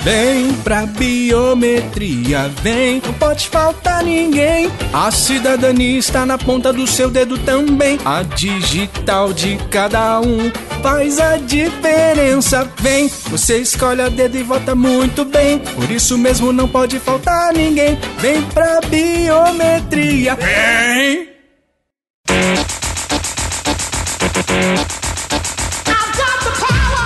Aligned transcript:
Vem 0.00 0.54
pra 0.62 0.86
biometria, 0.86 2.48
vem, 2.62 3.02
não 3.04 3.12
pode 3.14 3.48
faltar 3.48 4.04
ninguém. 4.04 4.70
A 4.92 5.10
cidadania 5.10 5.98
está 5.98 6.24
na 6.24 6.38
ponta 6.38 6.72
do 6.72 6.86
seu 6.86 7.10
dedo 7.10 7.36
também. 7.38 7.98
A 8.04 8.22
digital 8.22 9.32
de 9.32 9.58
cada 9.70 10.20
um 10.20 10.50
faz 10.82 11.18
a 11.18 11.36
diferença. 11.36 12.70
Vem, 12.80 13.08
você 13.26 13.58
escolhe 13.58 14.00
a 14.00 14.08
dedo 14.08 14.38
e 14.38 14.42
vota 14.44 14.74
muito 14.74 15.24
bem. 15.24 15.58
Por 15.58 15.90
isso 15.90 16.16
mesmo 16.16 16.52
não 16.52 16.68
pode 16.68 17.00
faltar 17.00 17.52
ninguém. 17.52 17.98
Vem 18.18 18.40
pra 18.42 18.80
biometria, 18.82 20.36
vem. 20.36 21.28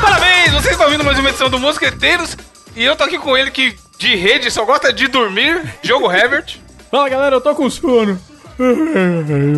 Parabéns! 0.02 0.52
Vocês 0.52 0.72
estão 0.72 0.86
ouvindo 0.86 1.04
mais 1.04 1.18
uma 1.18 1.30
edição 1.30 1.48
do 1.48 1.58
Mosqueteiros 1.58 2.36
e 2.74 2.84
eu 2.84 2.96
tô 2.96 3.04
aqui 3.04 3.18
com 3.18 3.36
ele 3.36 3.50
que 3.50 3.76
de 3.98 4.14
rede 4.16 4.50
só 4.50 4.64
gosta 4.64 4.92
de 4.92 5.06
dormir, 5.08 5.62
Diogo 5.82 6.10
Herbert. 6.10 6.56
Fala 6.90 7.08
galera, 7.08 7.36
eu 7.36 7.40
tô 7.40 7.54
com 7.54 7.68
sono. 7.70 8.20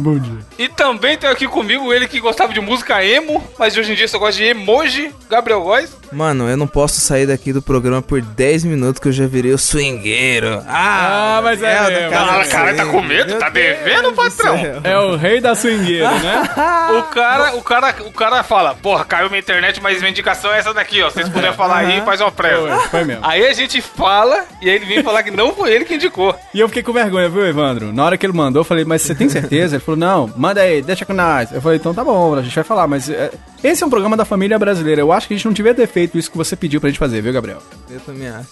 Bom 0.00 0.18
dia. 0.18 0.38
E 0.58 0.68
também 0.68 1.16
tem 1.16 1.28
aqui 1.28 1.46
comigo 1.46 1.92
ele 1.92 2.06
que 2.08 2.20
gostava 2.20 2.52
de 2.52 2.60
música 2.60 3.04
emo, 3.04 3.42
mas 3.58 3.76
hoje 3.76 3.92
em 3.92 3.94
dia 3.94 4.06
só 4.08 4.18
gosta 4.18 4.36
de 4.40 4.44
emoji, 4.44 5.12
Gabriel 5.28 5.60
Góes. 5.62 5.96
Mano, 6.12 6.48
eu 6.48 6.56
não 6.56 6.66
posso 6.68 7.00
sair 7.00 7.26
daqui 7.26 7.52
do 7.52 7.60
programa 7.60 8.00
por 8.00 8.20
10 8.22 8.64
minutos 8.64 9.00
que 9.00 9.08
eu 9.08 9.12
já 9.12 9.26
virei 9.26 9.52
o 9.52 9.58
swingueiro. 9.58 10.62
Ah, 10.68 11.40
mas 11.42 11.60
é, 11.62 11.72
é, 11.72 12.08
cara- 12.08 12.40
Ah, 12.40 12.46
cara, 12.46 12.74
tá 12.74 12.86
com 12.86 13.02
medo? 13.02 13.30
Meu 13.30 13.38
Tá 13.38 13.48
Deus 13.50 13.78
devendo, 13.78 14.10
do 14.10 14.12
patrão? 14.12 14.56
É 14.84 14.96
o 14.98 15.16
rei 15.16 15.40
da 15.40 15.54
swingueira, 15.54 16.10
né? 16.10 16.42
O 16.94 17.02
cara, 17.14 17.56
o 17.56 17.62
cara, 17.62 17.94
o 18.06 18.12
cara 18.12 18.42
fala, 18.42 18.74
porra, 18.74 19.04
caiu 19.04 19.28
minha 19.28 19.40
internet, 19.40 19.80
mas 19.82 19.98
minha 19.98 20.10
indicação 20.10 20.52
é 20.52 20.58
essa 20.58 20.72
daqui, 20.72 21.02
ó. 21.02 21.08
Se 21.08 21.14
vocês 21.16 21.28
puderem 21.28 21.56
falar 21.56 21.78
aí, 21.78 22.00
faz 22.02 22.20
uma 22.20 22.30
prévia. 22.30 22.76
Foi, 22.76 22.88
foi 22.88 23.04
mesmo. 23.04 23.24
Aí 23.26 23.44
a 23.46 23.52
gente 23.52 23.80
fala 23.80 24.44
e 24.60 24.68
aí 24.68 24.76
ele 24.76 24.84
vem 24.84 25.02
falar 25.02 25.22
que 25.22 25.30
não 25.30 25.52
foi 25.54 25.72
ele 25.72 25.84
que 25.84 25.94
indicou. 25.94 26.34
E 26.52 26.60
eu 26.60 26.68
fiquei 26.68 26.82
com 26.82 26.92
vergonha, 26.92 27.28
viu, 27.28 27.44
Evandro? 27.46 27.92
Na 27.92 28.04
hora 28.04 28.16
que 28.18 28.24
ele 28.24 28.32
mandou, 28.32 28.60
eu 28.60 28.64
falei, 28.64 28.84
mas 28.84 28.93
você 29.02 29.14
tem 29.14 29.28
certeza? 29.28 29.76
Ele 29.76 29.82
falou, 29.84 29.98
não, 29.98 30.32
manda 30.36 30.60
aí, 30.60 30.80
deixa 30.82 31.04
com 31.04 31.12
nós. 31.12 31.52
Eu 31.52 31.60
falei, 31.60 31.78
então 31.78 31.92
tá 31.94 32.04
bom, 32.04 32.34
a 32.34 32.42
gente 32.42 32.54
vai 32.54 32.64
falar, 32.64 32.86
mas 32.86 33.08
é, 33.10 33.30
esse 33.62 33.82
é 33.82 33.86
um 33.86 33.90
programa 33.90 34.16
da 34.16 34.24
família 34.24 34.58
brasileira. 34.58 35.00
Eu 35.00 35.12
acho 35.12 35.26
que 35.28 35.34
a 35.34 35.36
gente 35.36 35.46
não 35.46 35.52
devia 35.52 35.74
ter 35.74 35.86
feito 35.86 36.16
isso 36.18 36.30
que 36.30 36.36
você 36.36 36.54
pediu 36.56 36.80
pra 36.80 36.90
gente 36.90 36.98
fazer, 36.98 37.20
viu, 37.22 37.32
Gabriel? 37.32 37.58
Eu 37.90 38.00
também 38.00 38.28
acho. 38.28 38.48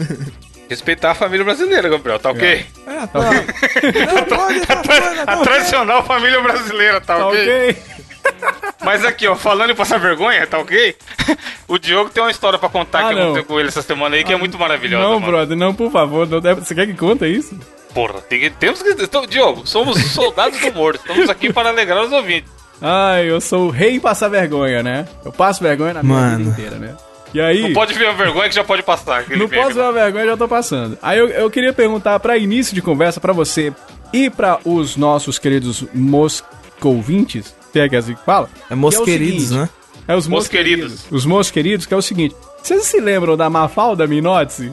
Respeitar 0.68 1.10
a 1.10 1.14
família 1.14 1.44
brasileira, 1.44 1.88
Gabriel, 1.90 2.18
tá 2.18 2.30
ok? 2.30 2.64
É, 2.86 3.06
tá. 3.06 3.20
Não 3.20 4.24
pode, 4.36 4.60
tá 4.60 4.76
foda, 4.82 5.22
A 5.22 5.26
tá 5.26 5.36
tradicional 5.42 6.02
família 6.04 6.40
brasileira, 6.40 7.00
tá, 7.02 7.16
Tá 7.18 7.26
ok? 7.28 7.42
ok? 7.42 7.76
Mas 8.82 9.04
aqui, 9.04 9.26
ó, 9.26 9.34
falando 9.36 9.70
em 9.70 9.74
passar 9.74 9.98
vergonha, 9.98 10.46
tá 10.46 10.58
ok? 10.58 10.96
O 11.68 11.78
Diogo 11.78 12.08
tem 12.10 12.22
uma 12.22 12.30
história 12.30 12.58
pra 12.58 12.68
contar 12.70 13.00
Ah, 13.06 13.08
que 13.08 13.14
não. 13.14 13.22
aconteceu 13.22 13.44
com 13.44 13.58
ele 13.60 13.68
essa 13.68 13.82
semana 13.82 14.16
aí, 14.16 14.24
que 14.24 14.32
é 14.32 14.36
muito 14.36 14.58
maravilhosa. 14.58 15.02
Não, 15.04 15.20
mano. 15.20 15.26
brother, 15.26 15.56
não, 15.56 15.74
por 15.74 15.90
favor. 15.90 16.26
não 16.26 16.40
Você 16.56 16.74
quer 16.74 16.86
que 16.86 16.94
conta 16.94 17.26
isso? 17.28 17.58
Porra, 17.94 18.20
tem 18.22 18.40
que- 18.40 18.50
temos 18.50 18.82
que. 18.82 18.90
Então, 18.90 19.24
Diogo, 19.26 19.66
somos 19.66 19.98
soldados 20.12 20.58
do 20.60 20.72
morto. 20.72 21.00
Estamos 21.00 21.30
aqui 21.30 21.52
para 21.52 21.68
alegrar 21.70 22.02
os 22.04 22.12
ouvintes. 22.12 22.50
Ai, 22.82 23.30
eu 23.30 23.40
sou 23.40 23.68
o 23.68 23.70
rei 23.70 23.94
em 23.94 24.00
passar 24.00 24.28
vergonha, 24.28 24.82
né? 24.82 25.06
Eu 25.24 25.32
passo 25.32 25.62
vergonha 25.62 25.94
na 25.94 26.02
minha 26.02 26.14
Mano. 26.18 26.38
vida 26.38 26.50
inteira, 26.50 26.76
né? 26.76 26.94
E 27.32 27.40
aí... 27.40 27.62
Não 27.62 27.72
pode 27.72 27.94
ver 27.94 28.06
a 28.08 28.12
vergonha 28.12 28.48
que 28.48 28.54
já 28.54 28.62
pode 28.64 28.82
passar. 28.82 29.22
Não 29.30 29.48
meme 29.48 29.56
posso 29.56 29.74
ver 29.74 29.80
lá. 29.80 29.88
a 29.88 29.92
vergonha, 29.92 30.26
já 30.26 30.36
tô 30.36 30.46
passando. 30.46 30.98
Aí 31.02 31.18
eu, 31.18 31.28
eu 31.28 31.50
queria 31.50 31.72
perguntar 31.72 32.18
pra 32.20 32.36
início 32.36 32.74
de 32.74 32.82
conversa 32.82 33.20
pra 33.20 33.32
você 33.32 33.72
e 34.12 34.28
pra 34.30 34.58
os 34.64 34.96
nossos 34.96 35.38
queridos 35.38 35.84
moscovintes, 35.94 37.54
tem 37.72 37.82
aqui 37.82 37.96
assim 37.96 38.14
que 38.14 38.24
fala? 38.24 38.48
É 38.70 38.74
mosqueridos, 38.74 39.44
seguinte, 39.48 39.54
né? 39.60 39.68
É 40.06 40.14
os 40.14 40.28
Mosqueridos. 40.28 40.82
mosqueridos. 40.90 41.06
Os 41.10 41.24
mosqueridos, 41.26 41.86
que 41.86 41.94
é 41.94 41.96
o 41.96 42.02
seguinte. 42.02 42.36
Vocês 42.62 42.84
se 42.84 43.00
lembram 43.00 43.36
da 43.36 43.48
Mafalda 43.48 44.06
Minotzi? 44.06 44.72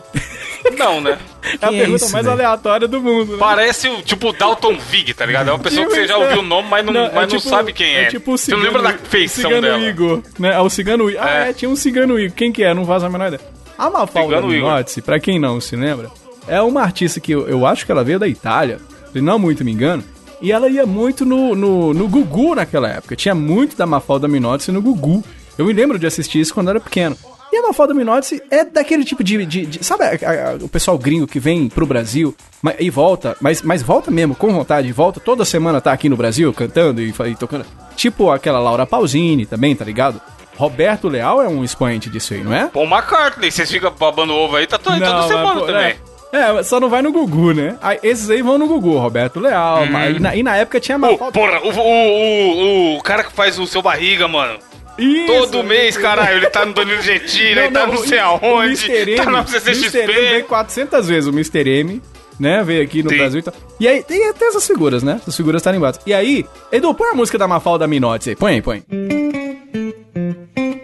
Não, 0.77 0.99
né? 1.01 1.17
É 1.61 1.65
a 1.65 1.73
é 1.73 1.79
pergunta 1.79 2.03
isso, 2.05 2.13
mais 2.13 2.27
aleatória 2.27 2.87
do 2.87 3.01
mundo, 3.01 3.33
né? 3.33 3.37
Parece 3.39 3.89
o 3.89 4.01
tipo 4.01 4.31
Dalton 4.31 4.77
Vig, 4.77 5.13
tá 5.13 5.25
ligado? 5.25 5.49
É 5.49 5.51
uma 5.53 5.59
pessoa 5.59 5.85
que 5.87 5.93
você 5.93 6.07
já 6.07 6.17
ouviu 6.17 6.39
o 6.39 6.43
nome, 6.43 6.67
mas 6.69 6.85
não, 6.85 6.95
é 7.05 7.11
mas 7.13 7.31
não 7.33 7.39
tipo- 7.39 7.49
sabe 7.49 7.73
quem 7.73 7.95
é. 7.95 8.05
tipo 8.05 8.33
o 8.33 8.37
você 8.37 8.51
não 8.51 8.59
lembra 8.59 8.81
da 8.81 8.93
feição 8.97 9.43
cigano 9.49 9.61
dela. 9.61 9.79
Igor, 9.79 10.21
né? 10.37 10.53
É 10.53 10.59
o 10.59 10.69
Cigano 10.69 11.09
Igor. 11.09 11.21
Ah, 11.23 11.45
É. 11.45 11.49
é, 11.49 11.53
tinha 11.53 11.69
um 11.69 11.75
Cigano 11.75 12.19
Igor. 12.19 12.35
Quem 12.35 12.51
que 12.51 12.63
é? 12.63 12.73
Não 12.73 12.85
faço 12.85 13.05
a 13.05 13.09
menor 13.09 13.27
ideia. 13.27 13.41
A 13.77 13.89
Mafalda 13.89 14.35
Cigano. 14.35 14.47
Minotzi, 14.47 15.01
pra 15.01 15.19
quem 15.19 15.39
não 15.39 15.59
se 15.59 15.75
lembra, 15.75 16.09
é 16.47 16.61
uma 16.61 16.81
artista 16.81 17.19
que 17.19 17.31
eu, 17.31 17.47
eu 17.47 17.65
acho 17.65 17.85
que 17.85 17.91
ela 17.91 18.03
veio 18.03 18.19
da 18.19 18.27
Itália, 18.27 18.79
se 19.11 19.19
não 19.21 19.39
muito 19.39 19.65
me 19.65 19.71
engano, 19.71 20.03
e 20.41 20.51
ela 20.51 20.69
ia 20.69 20.85
muito 20.85 21.25
no, 21.25 21.55
no, 21.55 21.93
no 21.93 22.07
Gugu 22.07 22.55
naquela 22.55 22.87
época. 22.89 23.15
Tinha 23.15 23.33
muito 23.35 23.75
da 23.75 23.85
Mafalda 23.85 24.27
Minotzi 24.27 24.71
no 24.71 24.81
Gugu. 24.81 25.23
Eu 25.57 25.65
me 25.65 25.73
lembro 25.73 25.99
de 25.99 26.05
assistir 26.07 26.39
isso 26.39 26.53
quando 26.53 26.67
eu 26.67 26.71
era 26.71 26.79
pequeno. 26.79 27.15
E 27.51 27.57
a 27.57 27.61
Mafalda 27.63 27.93
Minotzi 27.93 28.41
é 28.49 28.63
daquele 28.63 29.03
tipo 29.03 29.23
de... 29.23 29.45
de- 29.45 29.65
de- 29.65 29.83
sabe 29.85 30.03
a- 30.05 30.51
a- 30.51 30.55
o 30.63 30.69
pessoal 30.69 30.97
gringo 30.97 31.27
que 31.27 31.39
vem 31.39 31.67
pro 31.67 31.85
Brasil 31.85 32.33
mas- 32.61 32.75
e 32.79 32.89
volta, 32.89 33.35
mas, 33.41 33.61
mas 33.61 33.81
volta 33.83 34.09
mesmo, 34.09 34.33
com 34.35 34.53
vontade, 34.53 34.91
volta 34.93 35.19
toda 35.19 35.43
semana 35.43 35.81
tá 35.81 35.91
aqui 35.91 36.07
no 36.07 36.15
Brasil 36.15 36.53
cantando 36.53 37.01
e, 37.01 37.09
e 37.27 37.35
tocando. 37.35 37.65
Tipo 37.95 38.31
aquela 38.31 38.59
Laura 38.59 38.85
Pausini 38.85 39.45
também, 39.45 39.75
tá 39.75 39.83
ligado? 39.83 40.21
Roberto 40.55 41.07
Leal 41.09 41.41
é 41.41 41.47
um 41.47 41.63
expoente 41.63 42.09
disso 42.09 42.33
aí, 42.33 42.43
não 42.43 42.53
é? 42.53 42.67
Paul 42.67 42.85
McCartney, 42.85 43.51
vocês 43.51 43.69
ficam 43.69 43.91
babando 43.99 44.33
ovo 44.33 44.55
aí, 44.55 44.65
tá 44.67 44.77
to- 44.77 44.91
toda 44.91 44.99
mas, 45.13 45.25
semana 45.25 45.59
pô, 45.59 45.65
também. 45.65 45.95
É, 46.33 46.59
é, 46.59 46.63
só 46.63 46.79
não 46.79 46.89
vai 46.89 47.01
no 47.01 47.11
Gugu, 47.11 47.53
né? 47.53 47.75
Aí, 47.81 47.99
esses 48.03 48.29
aí 48.29 48.41
vão 48.41 48.57
no 48.57 48.65
Gugu, 48.67 48.97
Roberto 48.97 49.39
Leal. 49.39 49.85
mas- 49.87 50.15
E, 50.15 50.19
na, 50.19 50.35
e 50.37 50.43
na 50.43 50.55
época 50.55 50.79
tinha 50.79 50.95
Ô, 50.97 51.01
Mafalda. 51.01 51.31
porra, 51.33 51.59
o, 51.61 51.69
o, 51.69 52.93
o, 52.93 52.97
o 52.97 53.01
cara 53.03 53.23
que 53.25 53.33
faz 53.33 53.59
o 53.59 53.67
seu 53.67 53.81
barriga, 53.81 54.27
mano. 54.29 54.57
Isso, 54.97 55.25
Todo 55.27 55.63
mês, 55.63 55.97
caralho, 55.97 56.37
ele 56.37 56.47
tá 56.49 56.65
no 56.65 56.73
Danilo 56.73 57.01
Gentili, 57.03 57.59
ele 57.59 57.71
tá 57.71 57.87
não 57.87 57.97
sei 57.97 58.19
o- 58.19 58.23
aonde, 58.23 58.89
o 58.89 58.91
Mr. 58.93 59.15
tá 59.15 59.23
M, 59.23 59.31
na 59.31 59.39
Mr. 59.39 59.55
M 59.57 59.73
veio 59.73 59.91
CCXP. 59.91 60.43
400 60.47 61.07
vezes 61.07 61.27
o 61.27 61.31
Mr. 61.31 61.69
M, 61.69 62.01
né? 62.39 62.63
Veio 62.63 62.83
aqui 62.83 63.01
no 63.01 63.09
Sim. 63.09 63.17
Brasil 63.17 63.39
e 63.39 63.43
tal. 63.43 63.53
E 63.79 63.87
aí, 63.87 64.03
tem 64.03 64.27
até 64.29 64.45
essas 64.47 64.67
figuras, 64.67 65.01
né? 65.01 65.17
Essas 65.21 65.35
figuras 65.35 65.61
tarimbadas. 65.61 65.99
E 66.05 66.13
aí, 66.13 66.45
Edu, 66.71 66.93
põe 66.93 67.09
a 67.09 67.13
música 67.13 67.37
da 67.37 67.47
Mafalda 67.47 67.87
Minotti 67.87 68.29
aí. 68.31 68.35
Põe 68.35 68.53
aí, 68.55 68.61
põe. 68.61 68.83
Sentitemi 68.89 70.80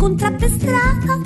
diavolo 0.00 0.08
mi 0.08 0.14
incontra 0.16 0.30
per 0.32 0.50
strada. 0.50 1.20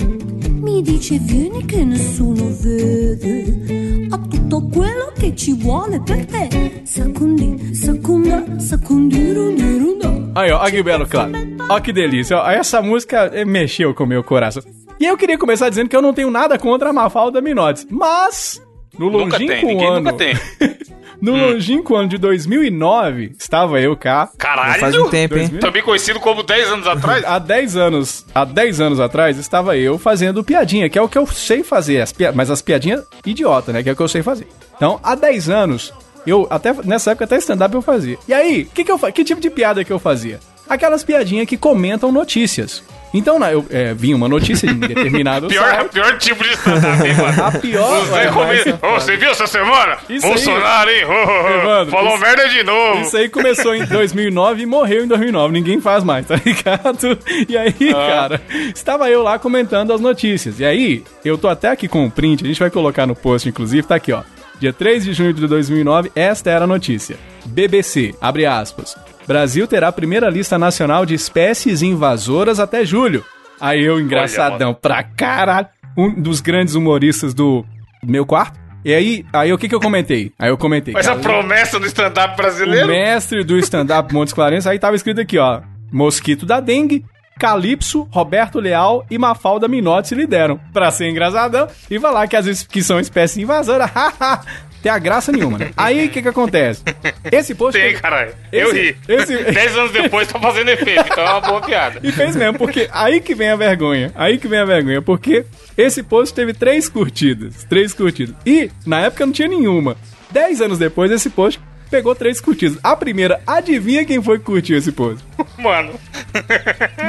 Mi 0.61 0.81
dice 0.81 1.17
vieni 1.19 1.65
che 1.65 1.83
nessuno 1.83 2.47
vede. 2.61 4.07
Ho 4.11 4.27
tutto 4.27 4.67
quello 4.67 5.11
che 5.17 5.35
ci 5.35 5.53
vuole 5.53 6.01
per 6.01 6.25
te. 6.25 6.81
Sacundi, 6.83 7.73
sacunda, 7.73 8.43
sacundirundirunda. 8.59 10.31
Aí, 10.35 10.51
ó, 10.51 10.61
ó 10.61 10.69
que 10.69 10.83
belo, 10.83 11.05
claro. 11.07 11.31
Ó 11.69 11.79
que 11.79 11.93
delícia. 11.93 12.37
Ó, 12.37 12.49
essa 12.49 12.81
música 12.81 13.31
eh, 13.33 13.45
mexeu 13.45 13.93
com 13.93 14.03
o 14.03 14.07
meu 14.07 14.23
coração. 14.23 14.63
E 14.99 15.05
eu 15.05 15.17
queria 15.17 15.37
começar 15.37 15.69
dizendo 15.69 15.89
que 15.89 15.95
eu 15.95 16.01
não 16.01 16.13
tenho 16.13 16.31
nada 16.31 16.57
contra 16.57 16.89
a 16.89 16.93
Mafalda 16.93 17.41
Minotti. 17.41 17.85
Mas, 17.89 18.61
no 18.97 19.09
Nunca 19.09 19.37
longínquo 19.37 19.53
tem, 19.53 19.65
ninguém 19.65 19.87
ano... 19.87 19.99
nunca 19.99 20.13
tem. 20.13 20.33
no 21.21 21.35
longínquo 21.35 21.95
ano 21.95 22.09
de 22.09 22.17
2009, 22.17 23.33
estava 23.39 23.79
eu 23.79 23.95
cá. 23.95 24.29
Caralho! 24.37 24.79
Faz 24.79 24.95
um 24.95 25.09
tempo, 25.09 25.37
hein? 25.37 25.47
Também 25.59 25.81
conhecido 25.81 26.19
como 26.19 26.43
10 26.43 26.67
anos 26.69 26.87
atrás. 26.87 27.23
Há 27.25 27.39
10 27.39 27.75
anos, 27.77 28.25
há 28.33 28.45
10 28.45 28.81
anos 28.81 28.99
atrás, 28.99 29.37
estava 29.37 29.77
eu 29.77 29.97
fazendo 29.97 30.43
piadinha, 30.43 30.89
que 30.89 30.97
é 30.97 31.01
o 31.01 31.09
que 31.09 31.17
eu 31.17 31.25
sei 31.27 31.63
fazer, 31.63 32.01
as 32.01 32.11
pia- 32.11 32.31
mas 32.33 32.49
as 32.51 32.61
piadinhas 32.61 33.03
idiota, 33.25 33.71
né? 33.71 33.81
Que 33.83 33.89
é 33.89 33.93
o 33.93 33.95
que 33.95 34.01
eu 34.01 34.07
sei 34.07 34.21
fazer. 34.21 34.47
Então, 34.75 34.99
há 35.03 35.15
10 35.15 35.49
anos, 35.49 35.93
eu 36.25 36.47
até 36.49 36.73
nessa 36.83 37.11
época 37.11 37.25
até 37.25 37.37
stand-up 37.37 37.73
eu 37.73 37.81
fazia. 37.81 38.17
E 38.27 38.33
aí, 38.33 38.65
que, 38.65 38.83
que, 38.83 38.91
eu, 38.91 38.97
que 38.99 39.23
tipo 39.23 39.41
de 39.41 39.49
piada 39.49 39.83
que 39.83 39.91
eu 39.93 39.99
fazia? 39.99 40.39
Aquelas 40.69 41.03
piadinhas 41.03 41.47
que 41.47 41.57
comentam 41.57 42.11
notícias. 42.11 42.83
Então, 43.13 43.39
na- 43.39 43.49
eu 43.51 43.65
é, 43.69 43.93
vinha 43.93 44.13
uma 44.15 44.27
notícia 44.27 44.67
de 44.67 44.73
determinado 44.87 45.47
Pior, 45.47 45.63
site. 45.63 45.89
pior 45.91 46.17
tipo 46.17 46.43
de 46.43 46.49
stand-up, 46.51 47.07
hein, 47.07 47.13
mano. 47.15 47.43
A 47.45 47.51
pior. 47.51 48.05
Você, 48.05 48.11
ué, 48.13 48.27
come... 48.27 48.73
Ô, 48.91 48.99
você 48.99 49.15
viu 49.15 49.29
essa 49.29 49.47
semana? 49.47 49.97
Isso 50.09 50.25
aí- 50.25 50.33
Bolsonaro, 50.33 50.89
hein? 50.89 51.05
Ô, 51.05 51.09
ô, 51.11 51.49
Evandro, 51.61 51.91
Falou 51.91 52.13
isso- 52.15 52.21
merda 52.25 52.49
de 52.49 52.63
novo. 52.63 53.01
Isso 53.01 53.15
aí 53.15 53.29
começou 53.29 53.73
em 53.73 53.85
2009 53.85 54.63
e 54.63 54.65
morreu 54.65 55.05
em 55.05 55.07
2009. 55.07 55.53
Ninguém 55.53 55.79
faz 55.79 56.03
mais, 56.03 56.25
tá 56.25 56.35
ligado? 56.43 57.17
E 57.47 57.57
aí, 57.57 57.73
Ah. 57.91 57.93
cara, 58.27 58.41
estava 58.75 59.09
eu 59.09 59.23
lá 59.23 59.39
comentando 59.39 59.93
as 59.93 60.01
notícias. 60.01 60.59
E 60.59 60.65
aí, 60.65 61.01
eu 61.23 61.37
tô 61.37 61.47
até 61.47 61.69
aqui 61.69 61.87
com 61.87 62.05
o 62.05 62.11
print, 62.11 62.43
a 62.43 62.47
gente 62.47 62.59
vai 62.59 62.69
colocar 62.69 63.05
no 63.07 63.15
post, 63.15 63.47
inclusive, 63.47 63.87
tá 63.87 63.95
aqui, 63.95 64.11
ó. 64.11 64.23
Dia 64.59 64.73
3 64.73 65.05
de 65.05 65.13
junho 65.13 65.31
de 65.33 65.47
2009, 65.47 66.11
esta 66.15 66.49
era 66.49 66.65
a 66.65 66.67
notícia. 66.67 67.17
BBC, 67.45 68.13
abre 68.19 68.45
aspas. 68.45 68.97
Brasil 69.27 69.67
terá 69.67 69.87
a 69.87 69.91
primeira 69.91 70.29
lista 70.29 70.57
nacional 70.57 71.05
de 71.05 71.13
espécies 71.13 71.81
invasoras 71.81 72.59
até 72.59 72.85
julho. 72.85 73.25
Aí 73.59 73.83
eu, 73.83 73.99
engraçadão 73.99 74.73
pra 74.73 75.03
caralho, 75.03 75.67
um 75.97 76.13
dos 76.13 76.41
grandes 76.41 76.75
humoristas 76.75 77.33
do 77.33 77.65
meu 78.03 78.25
quarto. 78.25 78.59
E 78.83 78.93
aí, 78.93 79.25
aí 79.33 79.51
o 79.51 79.57
que 79.57 79.67
que 79.67 79.73
eu 79.73 79.79
comentei? 79.79 80.31
Aí 80.37 80.49
eu 80.49 80.57
comentei. 80.57 80.93
Mas 80.93 81.07
a 81.07 81.15
cara, 81.15 81.21
promessa 81.21 81.79
do 81.79 81.87
stand-up 81.87 82.33
o 82.33 82.37
brasileiro. 82.37 82.87
mestre 82.87 83.43
do 83.43 83.57
stand-up 83.57 84.13
Montes 84.13 84.33
Clarence, 84.33 84.69
aí 84.69 84.77
tava 84.77 84.95
escrito 84.95 85.21
aqui, 85.21 85.39
ó. 85.39 85.61
Mosquito 85.91 86.45
da 86.45 86.59
dengue, 86.59 87.03
Calypso, 87.39 88.07
Roberto 88.11 88.59
Leal 88.59 89.03
e 89.09 89.17
Mafalda 89.17 89.67
Minotti 89.67 90.09
se 90.09 90.15
lideram. 90.15 90.59
Pra 90.71 90.91
ser 90.91 91.09
engraçadão 91.09 91.67
e 91.89 91.99
falar 91.99 92.27
que, 92.27 92.35
as, 92.35 92.63
que 92.63 92.83
são 92.83 92.99
espécie 92.99 93.41
invasora. 93.41 93.89
Tem 94.85 94.91
a 94.91 94.99
graça 94.99 95.31
nenhuma, 95.31 95.57
né? 95.57 95.71
Aí 95.75 96.05
o 96.05 96.09
que 96.11 96.21
que 96.21 96.27
acontece? 96.27 96.83
Esse 97.31 97.55
post. 97.55 97.81
Tem, 97.81 97.95
caralho. 97.95 98.31
Eu 98.51 98.71
ri. 98.71 98.95
esse- 99.07 99.35
Dez 99.51 99.75
anos 99.75 99.91
depois 99.91 100.27
tá 100.27 100.39
fazendo 100.39 100.69
efeito, 100.69 101.03
então 101.11 101.25
é 101.25 101.29
uma 101.31 101.41
boa 101.41 101.59
piada. 101.59 101.99
E 102.03 102.11
fez 102.11 102.35
mesmo, 102.35 102.59
porque 102.59 102.87
aí 102.93 103.19
que 103.19 103.33
vem 103.33 103.49
a 103.49 103.55
vergonha. 103.55 104.11
Aí 104.13 104.37
que 104.37 104.47
vem 104.47 104.59
a 104.59 104.65
vergonha, 104.65 105.01
porque 105.01 105.43
esse 105.75 106.03
post 106.03 106.35
teve 106.35 106.53
três 106.53 106.87
curtidas. 106.87 107.63
Três 107.67 107.95
curtidas. 107.95 108.35
E 108.45 108.69
na 108.85 108.99
época 109.01 109.25
não 109.25 109.33
tinha 109.33 109.47
nenhuma. 109.47 109.97
Dez 110.29 110.61
anos 110.61 110.77
depois, 110.77 111.09
esse 111.09 111.31
post 111.31 111.59
pegou 111.89 112.13
três 112.13 112.39
curtidas. 112.39 112.77
A 112.83 112.95
primeira, 112.95 113.41
adivinha 113.47 114.05
quem 114.05 114.21
foi 114.21 114.37
que 114.37 114.45
curtiu 114.45 114.77
esse 114.77 114.91
post? 114.91 115.25
Mano, 115.57 115.99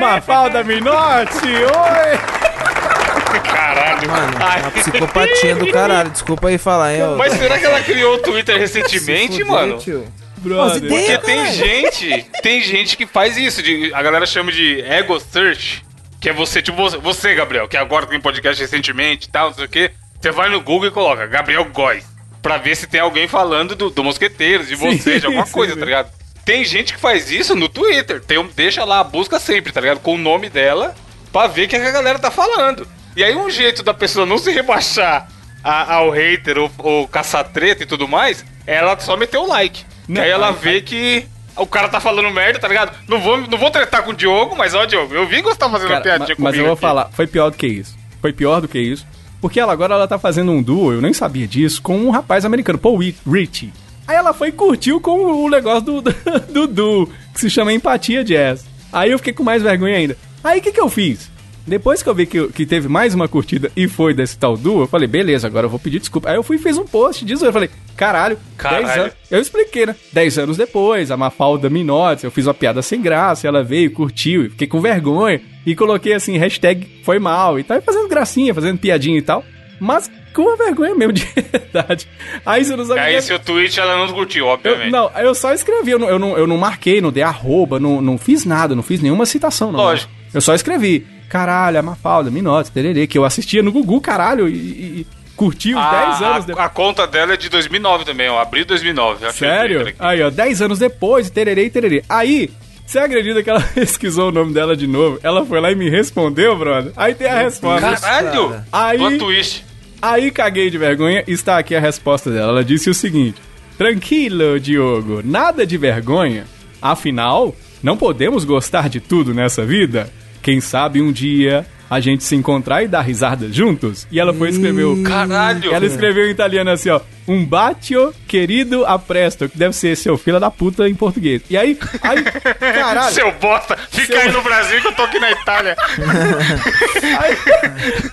Mafalda 0.01 0.65
Minotti! 0.65 1.47
Oi! 1.47 3.06
Caralho. 3.41 4.09
Mano, 4.11 4.37
Ai. 4.41 4.61
uma 4.63 4.71
psicopatia 4.71 5.55
do 5.57 5.71
caralho. 5.71 6.11
Desculpa 6.11 6.49
aí 6.49 6.59
falar, 6.59 6.95
hein. 6.95 7.01
Mas 7.17 7.33
será 7.35 7.59
que 7.59 7.65
ela 7.65 7.81
criou 7.81 8.15
o 8.17 8.19
Twitter 8.19 8.57
recentemente, 8.61 9.33
fuder, 9.45 9.47
mano? 9.47 9.79
tio. 9.79 10.07
Brother. 10.39 10.89
Porque 10.89 11.13
É, 11.13 11.19
tem 11.19 11.37
caralho. 11.39 11.55
gente, 11.57 12.27
tem 12.43 12.61
gente 12.61 12.97
que 12.97 13.07
faz 13.07 13.37
isso, 13.37 13.63
de, 13.63 13.93
a 13.95 14.03
galera 14.03 14.27
chama 14.27 14.53
de 14.53 14.81
ego 14.83 15.19
search, 15.19 15.85
que 16.21 16.29
é 16.29 16.33
você, 16.33 16.61
tipo 16.63 16.77
você, 17.01 17.35
Gabriel, 17.35 17.67
que 17.67 17.77
agora 17.77 18.07
tem 18.07 18.21
podcast 18.21 18.61
recentemente 18.63 19.27
e 19.29 19.31
tal, 19.31 19.49
não 19.49 19.55
sei 19.55 19.65
o 19.65 19.69
quê, 19.69 19.91
você 20.21 20.31
vai 20.31 20.49
no 20.49 20.61
Google 20.61 20.89
e 20.89 20.91
coloca 20.93 21.27
Gabriel 21.27 21.65
Góes, 21.67 22.05
pra 22.43 22.59
ver 22.59 22.77
se 22.77 22.87
tem 22.87 23.01
alguém 23.01 23.27
falando 23.27 23.75
do, 23.75 23.91
do 23.91 24.05
Mosqueteiros, 24.05 24.69
de 24.69 24.77
Sim, 24.77 24.97
você, 24.99 25.19
de 25.19 25.27
alguma 25.27 25.47
sim, 25.47 25.53
coisa, 25.53 25.73
sim. 25.75 25.79
tá 25.81 25.85
ligado? 25.87 26.11
Tem 26.45 26.65
gente 26.65 26.95
que 26.95 27.01
faz 27.01 27.29
isso 27.31 27.57
no 27.57 27.69
Twitter, 27.69 28.21
tem 28.21 28.39
um, 28.39 28.47
deixa 28.47 28.85
lá, 28.85 29.03
busca 29.03 29.41
sempre, 29.41 29.73
tá 29.73 29.81
ligado? 29.81 29.99
Com 30.01 30.15
o 30.15 30.19
nome 30.19 30.49
dela, 30.49 30.95
pra 31.33 31.49
ver 31.49 31.65
o 31.65 31.69
que 31.69 31.75
a 31.77 31.91
galera 31.91 32.19
tá 32.21 32.31
falando. 32.31 32.87
E 33.17 33.25
aí 33.25 33.35
um 33.35 33.49
jeito 33.51 33.83
da 33.83 33.95
pessoa 33.95 34.27
não 34.27 34.39
se 34.39 34.51
rebaixar 34.53 35.29
a- 35.65 35.95
ao 35.95 36.11
hater 36.11 36.59
ou, 36.59 36.71
ou 36.79 37.09
caçar 37.09 37.45
treta 37.49 37.83
e 37.83 37.87
tudo 37.87 38.07
mais, 38.07 38.45
é 38.67 38.77
ela 38.77 38.99
só 39.01 39.17
meter 39.17 39.39
o 39.39 39.47
like. 39.47 39.85
Não, 40.07 40.23
aí 40.23 40.31
ela 40.31 40.53
vê 40.53 40.81
que 40.81 41.27
o 41.57 41.67
cara 41.67 41.89
tá 41.89 41.99
falando 41.99 42.31
merda, 42.31 42.59
tá 42.59 42.69
ligado? 42.69 42.93
Não 43.09 43.19
vou, 43.21 43.39
não 43.39 43.57
vou 43.59 43.71
tretar 43.71 44.03
com 44.03 44.11
o 44.11 44.15
Diogo, 44.15 44.55
mas 44.57 44.75
ó, 44.75 44.85
Diogo, 44.85 45.15
eu 45.15 45.27
vi 45.27 45.37
que 45.37 45.43
você 45.49 45.59
tá 45.59 45.69
fazendo 45.71 45.89
uma 45.89 46.01
Cara, 46.01 46.03
piadinha 46.03 46.29
ma- 46.29 46.37
comigo. 46.37 46.43
mas 46.43 46.57
eu 46.59 46.65
vou 46.65 46.73
aqui. 46.75 46.81
falar, 46.83 47.09
foi 47.13 47.27
pior 47.27 47.51
do 47.51 47.57
que 47.57 47.67
isso. 47.67 47.97
Foi 48.21 48.33
pior 48.33 48.61
do 48.61 48.69
que 48.69 48.79
isso. 48.79 49.07
Porque 49.41 49.59
ela 49.61 49.73
agora 49.73 49.95
ela 49.95 50.07
tá 50.09 50.19
fazendo 50.19 50.53
um 50.53 50.63
duo, 50.63 50.93
eu 50.93 51.01
nem 51.01 51.13
sabia 51.13 51.47
disso, 51.47 51.81
com 51.83 51.97
um 51.99 52.11
rapaz 52.11 52.45
americano, 52.45 52.79
Paul 52.79 52.99
Ritchie. 52.99 53.73
Aí 54.07 54.15
ela 54.17 54.33
foi 54.33 54.49
e 54.49 54.53
curtiu 54.53 55.01
com 55.01 55.45
o 55.45 55.51
negócio 55.51 55.81
do, 55.83 56.01
do, 56.03 56.13
do 56.53 56.67
duo, 56.67 57.13
que 57.35 57.41
se 57.41 57.51
chama 57.51 57.73
Empatia 57.73 58.23
Jazz. 58.23 58.65
Aí 58.93 59.11
eu 59.11 59.19
fiquei 59.19 59.33
com 59.33 59.43
mais 59.43 59.63
vergonha 59.63 59.97
ainda. 59.97 60.17
Aí 60.45 60.59
o 60.61 60.63
que, 60.63 60.71
que 60.73 60.81
eu 60.81 60.89
fiz? 60.89 61.31
Depois 61.67 62.03
que 62.03 62.09
eu 62.09 62.15
vi 62.15 62.27
que, 62.27 62.47
que 62.49 62.65
teve 62.65 62.89
mais 62.89 63.13
uma 63.15 63.27
curtida 63.27 63.73
e 63.77 63.89
foi 63.89 64.15
desse 64.15 64.39
tal 64.39 64.57
duo, 64.57 64.83
eu 64.83 64.87
falei, 64.87 65.09
beleza, 65.09 65.47
agora 65.47 65.67
eu 65.67 65.71
vou 65.71 65.81
pedir 65.81 65.99
desculpa. 65.99 66.31
Aí 66.31 66.37
eu 66.37 66.43
fui 66.43 66.57
e 66.57 66.59
fiz 66.61 66.79
um 66.79 66.85
post 66.85 67.25
disso. 67.25 67.45
Eu 67.45 67.53
falei, 67.53 67.69
caralho, 67.97 68.39
Caralho. 68.57 68.87
10 68.87 68.99
anos. 68.99 69.13
Eu 69.31 69.41
expliquei, 69.41 69.87
né? 69.87 69.97
10 70.13 70.39
anos 70.39 70.57
depois, 70.57 71.11
a 71.11 71.17
Mafalda 71.17 71.69
Minotes, 71.69 72.23
eu 72.23 72.31
fiz 72.31 72.47
uma 72.47 72.55
piada 72.55 72.83
sem 72.83 73.03
graça, 73.03 73.49
ela 73.49 73.65
veio, 73.65 73.91
curtiu, 73.91 74.47
e 74.47 74.51
fiquei 74.51 74.69
com 74.69 74.81
vergonha. 74.81 75.41
E 75.65 75.75
coloquei 75.75 76.13
assim, 76.13 76.37
hashtag 76.39 77.01
foi 77.03 77.19
mal. 77.19 77.59
E 77.59 77.65
tava 77.65 77.83
fazendo 77.83 78.09
gracinha, 78.09 78.55
fazendo 78.55 78.79
piadinha 78.79 79.19
e 79.19 79.23
tal. 79.23 79.45
Mas 79.81 80.11
com 80.33 80.43
uma 80.43 80.57
vergonha 80.57 80.95
mesmo, 80.95 81.13
de 81.13 81.25
verdade. 81.35 82.07
Aí 82.45 82.65
você 82.65 82.77
não 82.77 82.85
sabe. 82.85 83.01
Aí 83.01 83.21
seu 83.21 83.39
tweet 83.39 83.81
ela 83.81 83.97
não 83.97 84.13
curtiu, 84.13 84.47
eu, 84.47 84.53
obviamente. 84.53 84.93
não, 84.93 85.11
eu 85.19 85.35
só 85.35 85.53
escrevi, 85.53 85.91
eu 85.91 85.99
não, 85.99 86.09
eu 86.09 86.19
não, 86.19 86.39
eu 86.39 86.47
não 86.47 86.57
marquei, 86.57 87.01
não 87.01 87.11
dei 87.11 87.23
arroba, 87.23 87.81
não, 87.81 88.01
não 88.01 88.17
fiz 88.17 88.45
nada, 88.45 88.75
não 88.75 88.83
fiz 88.83 89.01
nenhuma 89.01 89.27
citação, 89.27 89.73
não. 89.73 89.81
Lógico. 89.81 90.13
Eu 90.33 90.41
só 90.41 90.55
escrevi, 90.55 91.07
caralho, 91.29 91.79
a 91.79 91.83
Mafalda, 91.83 92.31
Minotes, 92.31 92.71
tererê, 92.71 93.07
que 93.07 93.19
eu 93.19 93.25
assistia 93.25 93.63
no 93.63 93.73
Gugu, 93.73 94.01
caralho, 94.01 94.49
e, 94.49 94.55
e, 94.55 95.07
curti 95.37 95.75
uns 95.75 95.91
10 95.91 95.93
a, 95.93 96.09
anos 96.09 96.23
a, 96.23 96.47
depois. 96.47 96.67
a 96.67 96.69
conta 96.69 97.07
dela 97.07 97.35
é 97.35 97.37
de 97.37 97.49
2009 97.49 98.05
também, 98.05 98.29
ó. 98.29 98.39
Abril 98.41 98.65
de 98.65 98.69
2009. 98.69 99.25
eu 99.25 99.29
achei 99.29 99.49
o 99.49 99.51
Sério? 99.51 99.95
Aí, 99.99 100.23
ó, 100.23 100.31
10 100.31 100.63
anos 100.63 100.79
depois, 100.79 101.29
tererê 101.31 101.65
e 101.67 101.71
tererê. 101.71 102.03
Aí, 102.09 102.51
você 102.87 102.99
acredita 103.01 103.43
que 103.43 103.51
ela 103.51 103.61
pesquisou 103.75 104.29
o 104.29 104.33
nome 104.33 104.55
dela 104.55 104.77
de 104.77 104.87
novo? 104.87 105.19
Ela 105.23 105.45
foi 105.45 105.61
lá 105.61 105.71
e 105.71 105.75
me 105.75 105.91
respondeu, 105.91 106.57
brother. 106.57 106.93
Aí 106.97 107.15
tem 107.15 107.29
a 107.29 107.43
resposta. 107.43 107.97
Caralho! 107.97 108.51
cara. 108.51 108.67
Aí- 108.73 108.99
Plot 108.99 109.19
twist. 109.19 109.65
Aí 110.01 110.31
caguei 110.31 110.71
de 110.71 110.79
vergonha 110.79 111.25
e 111.27 111.33
está 111.33 111.59
aqui 111.59 111.75
a 111.75 111.81
resposta 111.81 112.31
dela. 112.31 112.53
Ela 112.53 112.65
disse 112.65 112.89
o 112.89 112.95
seguinte: 112.95 113.41
Tranquilo, 113.77 114.61
Diogo, 114.61 115.21
nada 115.25 115.67
de 115.67 115.77
vergonha. 115.77 116.45
Afinal, 116.81 117.55
não 117.83 117.97
podemos 117.97 118.45
gostar 118.45 118.89
de 118.89 119.01
tudo 119.01 119.35
nessa 119.35 119.65
vida. 119.65 120.09
Quem 120.47 120.61
sabe 120.61 121.03
um 121.03 121.11
dia 121.11 121.67
a 121.91 121.99
gente 121.99 122.23
se 122.23 122.37
encontrar 122.37 122.85
e 122.85 122.87
dar 122.87 123.01
risada 123.01 123.53
juntos? 123.53 124.07
E 124.13 124.21
ela 124.21 124.33
foi 124.33 124.47
e 124.47 124.53
escreveu. 124.53 125.03
Caralho! 125.05 125.75
Ela 125.75 125.85
escreveu 125.87 126.29
em 126.29 126.31
italiano 126.31 126.71
assim, 126.71 126.89
ó. 126.89 127.01
Um 127.27 127.45
batio 127.45 128.15
querido 128.29 128.87
a 128.87 128.97
presto, 128.97 129.49
que 129.49 129.59
deve 129.59 129.75
ser 129.75 129.97
seu 129.97 130.17
filho 130.17 130.39
da 130.39 130.49
puta 130.49 130.89
em 130.89 130.95
português. 130.95 131.43
E 131.51 131.57
aí, 131.57 131.77
aí, 132.01 132.23
caralho. 132.63 133.13
Seu 133.13 133.33
bosta! 133.33 133.77
Fica 133.91 134.13
Seu- 134.13 134.21
aí 134.21 134.31
no 134.31 134.41
Brasil 134.41 134.81
que 134.81 134.87
eu 134.87 134.93
tô 134.95 135.03
aqui 135.03 135.19
na 135.19 135.33
Itália. 135.33 135.75
Aí, 137.03 137.37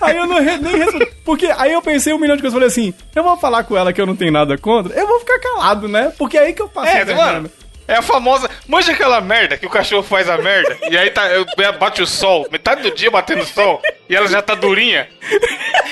aí 0.00 0.16
eu 0.16 0.26
não 0.26 0.42
re- 0.42 0.58
nem 0.58 0.76
respondi. 0.76 1.06
Porque 1.24 1.46
aí 1.56 1.72
eu 1.72 1.82
pensei 1.82 2.12
um 2.12 2.18
milhão 2.18 2.36
de 2.36 2.42
coisas. 2.42 2.54
Falei 2.54 2.68
assim: 2.68 2.92
eu 3.14 3.22
vou 3.22 3.36
falar 3.36 3.62
com 3.64 3.76
ela 3.76 3.92
que 3.92 4.00
eu 4.00 4.06
não 4.06 4.16
tenho 4.16 4.32
nada 4.32 4.56
contra. 4.58 4.92
Eu 4.98 5.06
vou 5.06 5.20
ficar 5.20 5.38
calado, 5.38 5.86
né? 5.88 6.12
Porque 6.18 6.36
é 6.36 6.46
aí 6.46 6.52
que 6.52 6.62
eu 6.62 6.68
passo. 6.68 6.88
É, 6.96 7.04
mano. 7.14 7.50
É 7.86 7.96
a 7.96 8.02
famosa. 8.02 8.48
Manja 8.66 8.92
aquela 8.92 9.20
merda 9.20 9.56
que 9.58 9.66
o 9.66 9.70
cachorro 9.70 10.02
faz 10.02 10.28
a 10.28 10.38
merda. 10.38 10.76
e 10.90 10.96
aí 10.96 11.10
tá, 11.10 11.28
eu- 11.28 11.46
bate 11.78 12.02
o 12.02 12.06
sol, 12.06 12.46
metade 12.50 12.82
do 12.82 12.90
dia 12.94 13.10
batendo 13.10 13.44
sol. 13.44 13.80
E 14.08 14.14
ela 14.16 14.26
já 14.26 14.40
tá 14.40 14.54
durinha. 14.54 15.08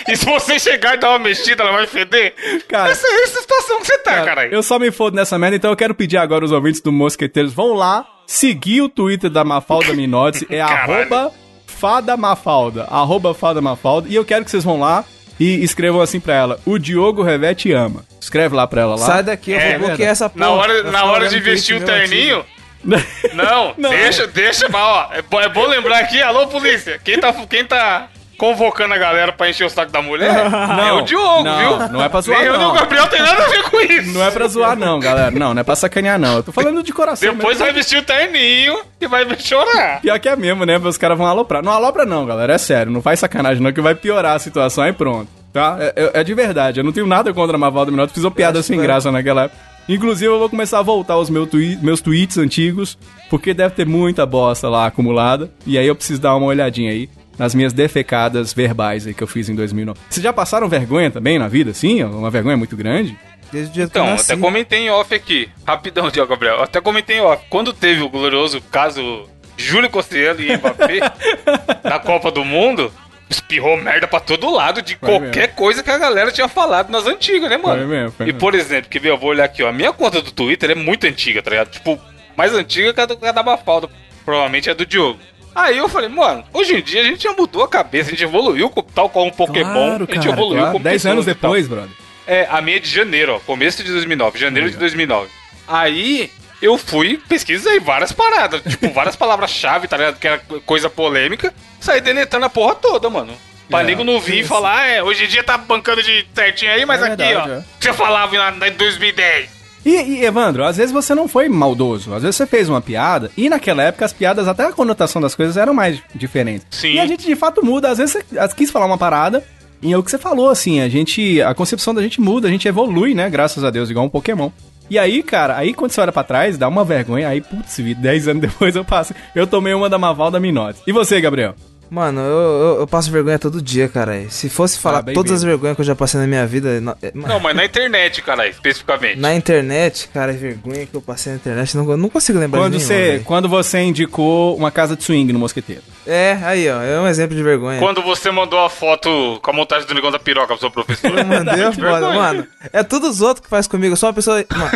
E 0.09 0.17
se 0.17 0.25
você 0.25 0.59
chegar 0.59 0.95
e 0.95 0.99
dar 0.99 1.11
uma 1.11 1.19
mexida, 1.19 1.63
ela 1.63 1.73
vai 1.73 1.87
feder. 1.87 2.35
Cara, 2.69 2.91
essa 2.91 3.07
é 3.07 3.23
essa 3.25 3.41
situação 3.41 3.81
que 3.81 3.87
você 3.87 3.99
tá, 3.99 4.25
caralho. 4.25 4.53
Eu 4.53 4.63
só 4.63 4.79
me 4.79 4.91
fodo 4.91 5.17
nessa 5.17 5.39
merda, 5.39 5.57
então 5.57 5.71
eu 5.71 5.77
quero 5.77 5.95
pedir 5.95 6.17
agora 6.19 6.45
os 6.45 6.53
ouvintes 6.53 6.81
do 6.81 6.93
Mosqueteiros. 6.93 7.53
Vão 7.53 7.75
lá, 7.75 8.07
seguir 8.27 8.81
o 8.83 8.89
Twitter 8.89 9.31
da 9.31 9.45
Mafalda 9.45 9.93
Minotti. 9.93 10.47
É 10.51 10.59
Caralho. 10.59 10.93
arroba 10.93 11.33
Fada 11.67 12.17
Mafalda. 12.17 12.85
Arroba 12.85 13.35
Fada 13.35 13.61
Mafalda. 13.61 14.09
E 14.09 14.15
eu 14.15 14.25
quero 14.25 14.45
que 14.45 14.51
vocês 14.51 14.65
vão 14.65 14.79
lá 14.81 15.05
e 15.43 15.65
escrevam 15.65 16.01
assim 16.01 16.21
pra 16.21 16.35
ela: 16.35 16.61
O 16.65 16.79
Diogo 16.79 17.23
Revete 17.23 17.73
ama. 17.73 18.05
Escreve 18.21 18.55
lá 18.55 18.67
pra 18.67 18.83
ela 18.83 18.97
lá. 18.97 19.07
Sai 19.07 19.23
daqui, 19.23 19.51
eu 19.53 19.59
É, 19.59 19.79
vou 19.79 19.89
bloquear 19.89 20.11
essa 20.11 20.29
porra. 20.31 20.45
Na 20.47 20.51
hora, 20.53 20.83
na 20.85 21.05
hora 21.05 21.29
de 21.29 21.41
vestir 21.41 21.77
o 21.77 21.85
terninho. 21.85 22.45
Não, 22.85 23.75
Não. 23.79 23.91
deixa, 23.91 24.27
deixa, 24.27 24.69
mas 24.69 24.83
ó, 24.83 25.09
é 25.13 25.23
bom, 25.23 25.41
é 25.41 25.49
bom 25.49 25.67
lembrar 25.69 25.99
aqui, 26.01 26.21
alô 26.21 26.47
polícia, 26.49 27.01
quem 27.05 27.19
tá, 27.19 27.33
quem 27.49 27.65
tá 27.65 28.09
convocando 28.39 28.95
a 28.95 28.99
galera 28.99 29.33
pra 29.33 29.49
encher 29.49 29.65
o 29.65 29.71
saco 29.71 29.93
da 29.93 30.03
mulher 30.03 30.31
é 30.87 30.93
o 30.93 31.03
Diogo, 31.03 31.45
não, 31.45 31.59
viu? 31.79 31.89
não 31.91 32.03
é 32.03 32.09
pra 32.09 32.21
zoar, 32.21 32.39
Nem 32.41 32.49
eu 32.49 32.59
não. 32.59 32.71
o 32.71 32.75
Gabriel 32.75 33.07
tem 33.09 33.21
nada 33.23 33.45
a 33.45 33.49
ver 33.49 33.63
com 33.71 33.81
isso. 33.81 34.11
Não 34.13 34.25
é 34.25 34.31
pra 34.31 34.49
zoar, 34.49 34.77
não, 34.77 34.99
galera. 34.99 35.31
Não, 35.31 35.55
não 35.55 35.61
é 35.61 35.65
pra 35.65 35.77
sacanear, 35.77 36.19
não. 36.19 36.37
Eu 36.37 36.43
tô 36.43 36.53
falando 36.53 36.83
de 36.83 36.93
coração. 36.93 37.29
Depois 37.35 37.59
mesmo. 37.59 37.65
vai 37.65 37.73
vestir 37.73 37.99
o 37.99 38.03
terninho 38.03 38.79
e 39.01 39.07
vai 39.07 39.27
chorar. 39.39 40.01
Pior 40.01 40.19
que 40.19 40.29
é 40.29 40.37
mesmo, 40.37 40.65
né? 40.65 40.79
Os 40.79 40.99
caras 40.99 41.17
vão 41.17 41.27
aloprar. 41.27 41.63
Não 41.63 41.73
alopra 41.73 42.05
não, 42.05 42.27
galera. 42.27 42.55
É 42.55 42.59
sério. 42.59 42.91
Não 42.93 43.03
faz 43.03 43.21
sacanagem 43.21 43.63
não, 43.63 43.73
que 43.73 43.81
vai 43.81 43.95
piorar 43.95 44.37
a 44.37 44.39
situação 44.39 44.85
aí 44.85 44.93
pronto. 44.93 45.29
Tá? 45.53 45.77
É, 45.79 45.93
é- 45.97 46.21
é 46.21 46.25
de 46.25 46.35
verdade. 46.35 46.81
Eu 46.81 46.85
não 46.85 46.93
tenho 46.93 47.07
nada 47.07 47.33
contra 47.35 47.57
a 47.57 47.59
Mavalda 47.59 47.91
Minotti. 47.91 48.15
Fiz 48.15 48.25
uma 48.25 48.31
piada 48.31 48.63
sem 48.63 48.81
graça 48.81 49.13
naquela 49.13 49.45
época. 49.45 49.61
Inclusive, 49.89 50.27
eu 50.33 50.39
vou 50.39 50.49
começar 50.49 50.79
a 50.79 50.83
voltar 50.83 51.15
aos 51.15 51.29
meu 51.29 51.45
twi- 51.47 51.77
meus 51.83 52.01
tweets 52.01 52.39
antigos, 52.39 52.97
porque 53.29 53.53
deve 53.53 53.75
ter 53.75 53.85
muita 53.85 54.25
bosta 54.25 54.69
lá 54.69 54.87
acumulada. 54.87 55.51
E 55.67 55.77
aí 55.77 55.87
eu 55.87 55.95
preciso 55.97 56.21
dar 56.21 56.37
uma 56.37 56.47
olhadinha 56.47 56.91
aí 56.93 57.09
nas 57.39 57.55
minhas 57.55 57.73
defecadas 57.73 58.53
verbais 58.53 59.07
aí 59.07 59.15
que 59.15 59.23
eu 59.23 59.27
fiz 59.27 59.49
em 59.49 59.55
2009. 59.55 59.99
Vocês 60.09 60.23
já 60.23 60.33
passaram 60.33 60.69
vergonha 60.69 61.11
também 61.11 61.39
na 61.39 61.49
vida, 61.49 61.71
assim? 61.71 62.03
Uma 62.05 62.31
vergonha 62.31 62.57
muito 62.57 62.77
grande? 62.77 63.17
Desde 63.51 63.71
o 63.71 63.75
dia 63.75 63.85
que 63.85 63.91
Então, 63.91 64.07
eu 64.07 64.11
nasci. 64.13 64.33
até 64.33 64.41
comentei 64.41 64.79
em 64.81 64.91
off 64.91 65.15
aqui. 65.15 65.49
Rapidão, 65.67 66.11
Diogo 66.11 66.31
Gabriel. 66.31 66.63
Até 66.63 66.81
comentei 66.81 67.19
em 67.19 67.21
off. 67.21 67.45
Quando 67.51 67.73
teve 67.73 68.01
o 68.03 68.09
glorioso 68.09 68.61
caso 68.71 69.29
Júlio 69.57 69.91
Cossielo 69.91 70.41
e 70.41 70.57
Mbappé 70.57 71.01
na 71.85 71.99
Copa 71.99 72.31
do 72.31 72.45
Mundo, 72.45 72.91
espirrou 73.29 73.77
merda 73.77 74.07
pra 74.09 74.21
todo 74.21 74.51
lado 74.51 74.81
de 74.81 74.97
Foi 74.97 75.09
qualquer 75.09 75.41
mesmo. 75.49 75.55
coisa 75.57 75.83
que 75.83 75.91
a 75.91 75.99
galera 75.99 76.31
tinha 76.33 76.49
falado 76.49 76.91
nas 76.91 77.07
antigas, 77.07 77.51
né, 77.51 77.57
mano? 77.59 77.79
Foi 77.79 77.87
mesmo, 77.87 78.11
foi 78.13 78.25
e 78.27 78.29
mesmo. 78.29 78.41
por 78.41 78.55
exemplo, 78.55 78.89
que 78.91 79.07
eu 79.07 79.19
vou 79.19 79.31
olhar 79.31 79.45
aqui, 79.45 79.63
ó. 79.63 79.69
A 79.69 79.73
minha 79.73 79.93
conta 79.93 80.23
do 80.23 80.31
Twitter 80.31 80.71
é 80.71 80.75
muito 80.75 81.07
antiga, 81.07 81.43
tá 81.43 81.51
ligado? 81.51 81.69
Tipo, 81.71 81.99
mais 82.37 82.55
antiga 82.55 82.95
que 82.95 83.01
a, 83.03 83.07
do, 83.07 83.17
que 83.19 83.27
a 83.27 83.33
da 83.33 83.43
Mafalda. 83.43 83.89
Provavelmente 84.25 84.71
é 84.71 84.75
do 84.75 84.87
Diogo. 84.87 85.19
Aí 85.55 85.77
eu 85.77 85.89
falei, 85.89 86.09
mano, 86.09 86.45
hoje 86.53 86.75
em 86.77 86.83
dia 86.83 87.01
a 87.03 87.05
gente 87.05 87.23
já 87.25 87.33
mudou 87.33 87.63
a 87.63 87.69
cabeça, 87.69 88.09
a 88.09 88.13
gente 88.13 88.25
evoluiu 88.25 88.71
co- 88.71 88.83
tal 88.83 89.09
qual 89.11 89.27
um 89.27 89.31
Pokémon. 89.31 90.07
a 90.09 90.15
gente 90.15 90.29
evoluiu 90.29 90.59
claro. 90.61 90.73
como 90.73 90.85
10 90.85 90.95
pessoas 90.95 91.13
anos 91.13 91.27
depois, 91.27 91.69
brother. 91.69 91.91
É, 92.27 92.47
a 92.51 92.61
minha 92.63 92.77
é 92.77 92.81
de 92.81 92.89
janeiro, 92.89 93.35
ó. 93.37 93.41
Começo 93.41 93.83
de 93.85 93.91
2009. 93.91 94.39
Janeiro 94.39 94.71
de 94.71 94.77
2009. 94.77 95.29
Aí 95.69 96.31
eu 96.61 96.79
fui, 96.79 97.21
pesquisei 97.29 97.81
várias 97.81 98.13
paradas. 98.13 98.63
tipo, 98.67 98.89
várias 98.91 99.17
palavras-chave, 99.17 99.89
tá 99.89 99.97
ligado? 99.97 100.19
Que 100.19 100.29
era 100.29 100.39
coisa 100.65 100.89
polêmica. 100.89 101.53
Saí 101.81 102.01
deletando 102.01 102.47
a 102.47 102.51
porra 102.51 102.75
toda, 102.77 103.11
mano. 103.11 103.35
Pra 103.69 103.81
É, 103.81 103.85
nego 103.85 104.05
não 104.05 104.21
vir 104.21 104.41
e 104.41 104.45
falar, 104.45 104.87
é, 104.87 105.03
hoje 105.03 105.25
em 105.25 105.29
dia 105.29 105.43
tá 105.43 105.57
bancando 105.59 106.03
de 106.03 106.27
certinho 106.35 106.71
aí, 106.73 106.85
mas 106.87 107.01
É 107.03 107.07
aqui, 107.07 107.17
verdade, 107.25 107.51
ó. 107.51 107.55
é. 107.55 107.65
Você 107.81 107.93
falava 107.93 108.37
em 108.37 108.73
2010. 108.73 109.62
E, 109.85 109.91
e, 109.91 110.25
Evandro, 110.25 110.65
às 110.65 110.77
vezes 110.77 110.93
você 110.93 111.15
não 111.15 111.27
foi 111.27 111.49
maldoso, 111.49 112.15
às 112.15 112.23
vezes 112.23 112.37
você 112.37 112.47
fez 112.47 112.69
uma 112.69 112.81
piada, 112.81 113.31
e 113.37 113.49
naquela 113.49 113.83
época 113.83 114.05
as 114.05 114.13
piadas, 114.13 114.47
até 114.47 114.65
a 114.65 114.73
conotação 114.73 115.21
das 115.21 115.35
coisas 115.35 115.57
eram 115.57 115.75
mais 115.75 116.01
diferentes. 116.15 116.67
Sim. 116.71 116.95
E 116.95 117.01
a 117.01 117.07
gente 117.07 117.27
de 117.27 117.35
fato 117.35 117.65
muda, 117.65 117.91
às 117.91 117.99
vezes 117.99 118.25
você 118.31 118.55
quis 118.55 118.71
falar 118.71 118.87
uma 118.87 118.99
parada, 118.99 119.45
e 119.83 119.93
é 119.93 119.99
o 119.99 120.03
que 120.03 120.11
você 120.11 120.19
falou, 120.19 120.49
assim, 120.49 120.81
a 120.81 120.89
gente, 120.89 121.43
a 121.43 121.53
concepção 121.55 121.93
da 121.93 122.01
gente 122.01 122.21
muda, 122.21 122.47
a 122.47 122.51
gente 122.51 122.69
evolui, 122.69 123.15
né, 123.15 123.29
graças 123.29 123.65
a 123.65 123.71
Deus, 123.71 123.91
igual 123.91 124.07
um 124.07 124.11
Pokémon. 124.11 124.51
E 124.89 124.99
aí, 124.99 125.23
cara, 125.23 125.57
aí 125.57 125.75
quando 125.75 125.91
você 125.91 126.01
olha 126.01 126.13
pra 126.13 126.23
trás, 126.23 126.57
dá 126.57 126.69
uma 126.69 126.85
vergonha, 126.85 127.29
aí, 127.29 127.41
putz, 127.41 127.79
10 127.79 128.29
anos 128.29 128.43
depois 128.43 128.77
eu 128.77 128.85
passo, 128.85 129.15
eu 129.35 129.47
tomei 129.47 129.75
uma 129.75 129.89
da 129.89 129.99
Mavalda 129.99 130.39
Minotti. 130.39 130.81
E 130.87 130.93
você, 130.93 131.21
Gabriel? 131.21 131.55
Mano, 131.93 132.23
eu, 132.23 132.27
eu, 132.27 132.77
eu 132.81 132.87
passo 132.87 133.11
vergonha 133.11 133.39
todo 133.39 133.61
dia, 133.61 133.87
cara. 133.87 134.25
Se 134.31 134.49
fosse 134.49 134.79
falar 134.79 135.01
Ah, 135.07 135.13
todas 135.13 135.31
as 135.31 135.43
vergonhas 135.43 135.75
que 135.77 135.83
eu 135.83 135.85
já 135.85 135.95
passei 135.95 136.19
na 136.19 136.27
minha 136.27 136.47
vida. 136.47 136.81
na- 136.81 136.97
é, 137.03 137.13
Não, 137.15 137.39
mas 137.39 137.55
na 137.55 137.67
internet, 137.67 138.23
cara, 138.23 138.49
especificamente. 138.49 139.19
Na 139.19 139.35
internet, 139.35 140.09
cara, 140.09 140.33
vergonha 140.33 140.87
que 140.87 140.95
eu 140.95 141.03
passei 141.03 141.33
na 141.33 141.37
internet, 141.37 141.77
não, 141.77 141.85
não 141.99 142.09
consigo 142.09 142.39
lembrar 142.39 142.61
Quando 142.61 142.79
de 142.79 142.85
nenhuma, 142.87 143.19
você, 143.19 143.23
quando 143.27 143.47
você 143.47 143.81
indicou 143.81 144.57
uma 144.57 144.71
casa 144.71 144.97
de 144.97 145.05
swing 145.05 145.31
no 145.35 145.39
Mosqueteiro. 145.39 145.83
É, 146.07 146.39
aí, 146.43 146.67
ó, 146.71 146.81
é 146.81 146.99
um 146.99 147.07
exemplo 147.07 147.37
de 147.37 147.43
vergonha. 147.43 147.79
Quando 147.79 148.01
você 148.01 148.31
mandou 148.31 148.59
a 148.65 148.71
foto 148.71 149.39
com 149.43 149.51
a 149.51 149.55
montagem 149.55 149.87
do 149.87 149.93
negão 149.95 150.11
da 150.11 150.19
piroca 150.19 150.47
pro 150.49 150.59
seu 150.61 150.71
professor. 150.71 151.11
Eu 151.19 151.27
mandei 151.27 151.61
a 151.63 151.73
foda, 151.73 152.11
mano. 152.15 152.47
É 152.73 152.83
todos 152.83 153.11
os 153.11 153.21
outros 153.21 153.45
que 153.45 153.51
faz 153.51 153.67
comigo, 153.67 153.93
eu 153.93 153.97
sou 153.99 154.09
uma 154.09 154.15
pessoa. 154.15 154.43
Mano, 154.51 154.71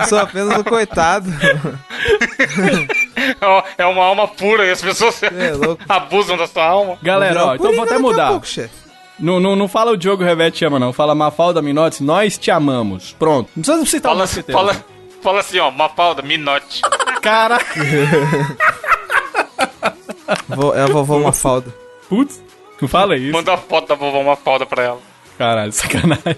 eu 0.00 0.06
sou 0.08 0.18
apenas 0.18 0.58
um 0.58 0.62
coitado. 0.64 1.30
Ó, 3.40 3.62
é 3.78 3.86
uma 3.86 4.04
alma 4.04 4.26
pura 4.28 4.64
e 4.66 4.70
as 4.70 4.80
pessoas 4.82 5.22
É 5.22 5.52
louco. 5.52 5.82
abusam 5.88 6.36
da 6.36 6.46
sua 6.46 6.64
alma. 6.64 6.98
Galera, 7.02 7.44
ó, 7.46 7.54
então 7.54 7.72
vou 7.74 7.84
até 7.84 7.98
mudar. 7.98 8.28
pouco. 8.30 8.46
Não, 9.18 9.38
não, 9.38 9.54
não 9.54 9.68
fala 9.68 9.90
o 9.92 9.96
Diogo 9.96 10.24
Revete 10.24 10.58
te 10.58 10.64
ama, 10.64 10.78
não. 10.78 10.92
Fala 10.92 11.14
Mafalda 11.14 11.60
Minotti, 11.60 12.02
nós 12.02 12.38
te 12.38 12.50
amamos. 12.50 13.12
Pronto. 13.18 13.50
Não 13.54 13.62
precisa 13.62 13.84
citar 13.86 14.12
o 14.12 14.14
Fala, 14.14 14.24
Mosqueteiro. 14.26 14.58
fala, 14.60 14.84
fala 15.22 15.40
assim, 15.40 15.58
ó, 15.58 15.70
Mafalda, 15.70 16.22
Minote. 16.22 16.80
Cara, 17.20 17.58
Vou- 20.48 20.74
É 20.74 20.82
a 20.82 20.86
vovó 20.86 21.18
Mafalda. 21.18 21.72
putz, 22.08 22.42
não 22.80 22.88
fala 22.88 23.16
isso. 23.16 23.32
Manda 23.32 23.54
a 23.54 23.56
foto 23.58 23.88
da 23.88 23.94
vovó 23.94 24.22
Mafalda 24.22 24.64
pra 24.66 24.82
ela. 24.84 25.00
Caralho, 25.38 25.72
sacanagem. 25.72 26.36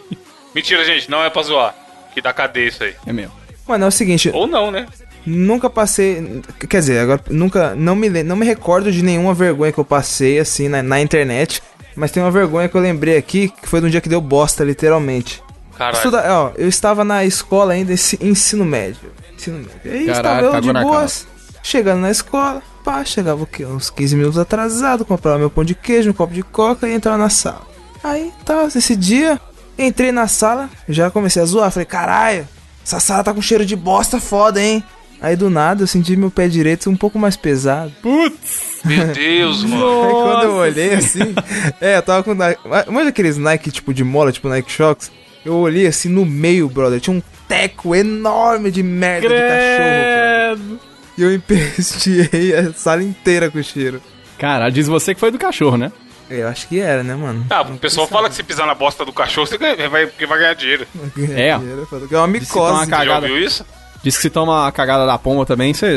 Mentira, 0.55 0.85
gente, 0.85 1.11
não 1.11 1.23
é 1.23 1.31
pra 1.31 1.43
zoar. 1.43 1.75
Que 2.15 2.21
dá 2.21 2.33
cadeia 2.33 2.69
isso 2.69 2.85
aí. 2.85 2.95
É 3.07 3.13
mesmo. 3.13 3.33
Mano, 3.67 3.85
é 3.85 3.89
o 3.89 3.93
seguinte, 3.93 4.31
Ou 4.35 4.47
não, 4.47 4.71
né? 4.71 4.87
Nunca 5.27 5.69
passei. 5.71 6.43
Quer 6.69 6.81
dizer, 6.81 6.99
agora 7.01 7.21
nunca. 7.31 7.75
Não 7.75 7.95
me, 7.97 8.09
não 8.23 8.37
me 8.37 8.47
recordo 8.47 8.91
de 8.93 9.03
nenhuma 9.03 9.35
vergonha 9.35 9.73
que 9.73 9.79
eu 9.79 9.85
passei 9.85 10.39
assim 10.39 10.69
na, 10.69 10.83
na 10.83 11.01
internet. 11.01 11.63
Mas 11.95 12.11
tem 12.11 12.23
uma 12.23 12.31
vergonha 12.31 12.69
que 12.69 12.75
eu 12.75 12.81
lembrei 12.81 13.17
aqui, 13.19 13.49
que 13.49 13.69
foi 13.69 13.81
no 13.81 13.91
dia 13.91 14.01
que 14.01 14.09
deu 14.09 14.21
bosta, 14.21 14.65
literalmente. 14.65 15.43
Caralho. 15.77 15.97
Estuda, 15.97 16.25
ó, 16.29 16.51
eu 16.57 16.69
estava 16.69 17.05
na 17.05 17.25
escola 17.25 17.75
ainda, 17.75 17.93
ensi- 17.93 18.19
ensino 18.23 18.65
médio. 18.65 19.13
Ensino 19.35 19.59
médio. 19.59 19.73
E 19.85 19.89
aí 19.91 20.07
Caralho, 20.07 20.17
estava 20.17 20.41
eu 20.41 20.47
de 20.47 20.53
cagou 20.69 20.73
na 20.73 20.83
boas, 20.83 21.27
chegando 21.63 22.01
na 22.01 22.11
escola, 22.11 22.63
pá, 22.83 23.05
chegava 23.05 23.43
o 23.43 23.47
quê? 23.47 23.67
Uns 23.67 23.91
15 23.91 24.17
minutos 24.17 24.39
atrasado, 24.39 25.05
comprava 25.05 25.39
meu 25.39 25.51
pão 25.51 25.65
de 25.65 25.75
queijo, 25.75 26.09
um 26.11 26.13
copo 26.15 26.33
de 26.33 26.43
coca 26.43 26.89
e 26.89 26.95
entrava 26.95 27.19
na 27.19 27.29
sala. 27.29 27.63
Aí, 28.03 28.33
tá, 28.45 28.65
esse 28.75 28.97
dia, 28.97 29.39
entrei 29.79 30.13
na 30.13 30.27
sala, 30.29 30.71
já 30.89 31.11
comecei 31.11 31.43
a 31.43 31.45
zoar, 31.45 31.71
falei, 31.71 31.87
caralho, 31.87 32.49
essa 32.85 33.01
sala 33.01 33.23
tá 33.23 33.35
com 33.35 33.43
cheiro 33.43 33.67
de 33.67 33.77
bosta 33.77 34.19
foda, 34.19 34.63
hein? 34.63 34.83
Aí 35.23 35.37
do 35.37 35.49
nada 35.49 35.85
eu 35.85 35.87
senti 35.87 36.17
meu 36.17 36.33
pé 36.33 36.49
direito 36.49 36.91
um 36.91 36.97
pouco 36.97 37.17
mais 37.17 37.37
pesado. 37.37 37.93
Putz! 38.03 38.81
Meu 38.85 39.07
Deus, 39.07 39.63
mano. 39.63 40.03
Aí 40.05 40.11
quando 40.11 40.43
eu 40.43 40.55
olhei 40.55 40.95
assim, 40.95 41.33
é, 41.81 41.97
eu 41.99 42.03
tava 42.03 42.25
com 42.25 42.35
Nike. 42.35 42.61
Manja 42.91 43.11
aqueles 43.11 43.39
Nike 43.39 43.71
tipo 43.71 43.95
de 43.95 44.03
mola, 44.03 44.33
tipo 44.33 44.49
Nike 44.49 44.73
Shocks? 44.73 45.13
Eu 45.45 45.55
olhei 45.55 45.87
assim 45.87 46.09
no 46.09 46.27
meio, 46.27 46.69
brother. 46.69 47.01
Tinha 47.01 47.17
um 47.17 47.23
teco 47.47 47.95
enorme 47.95 48.73
de 48.73 48.83
merda 48.83 49.29
de 49.29 49.35
cachorro. 49.35 49.77
brother. 49.77 50.57
Credo! 50.57 50.81
E 51.17 51.23
eu 51.23 51.33
empesteei 51.33 52.57
a 52.57 52.73
sala 52.73 53.05
inteira 53.05 53.49
com 53.49 53.59
o 53.59 53.63
cheiro. 53.63 54.03
Caralho, 54.39 54.73
diz 54.73 54.89
você 54.89 55.15
que 55.15 55.21
foi 55.21 55.31
do 55.31 55.39
cachorro, 55.39 55.77
né? 55.77 55.93
Eu 56.29 56.49
acho 56.49 56.67
que 56.67 56.81
era, 56.81 57.05
né, 57.05 57.15
mano? 57.15 57.47
Ah, 57.51 57.61
o 57.63 57.79
pessoal 57.79 58.09
fala 58.09 58.29
que 58.29 58.35
se 58.35 58.43
pisar 58.43 58.67
na 58.67 58.75
bosta 58.75 59.05
do 59.05 59.13
cachorro, 59.13 59.47
você 59.47 59.59
vai, 59.59 60.07
vai 60.07 60.39
ganhar 60.39 60.55
dinheiro. 60.55 60.87
É. 61.31 61.51
É 61.51 61.57
uma 61.57 62.21
uma 62.21 62.27
micose. 62.27 62.87
Você 62.87 63.05
já 63.05 63.17
ouviu 63.17 63.39
isso? 63.39 63.65
Diz 64.03 64.17
que 64.17 64.23
se 64.23 64.31
toma 64.31 64.67
a 64.67 64.73
cagada 64.73 65.07
da 65.07 65.17
pomba 65.17 65.47
também, 65.47 65.73
você, 65.73 65.97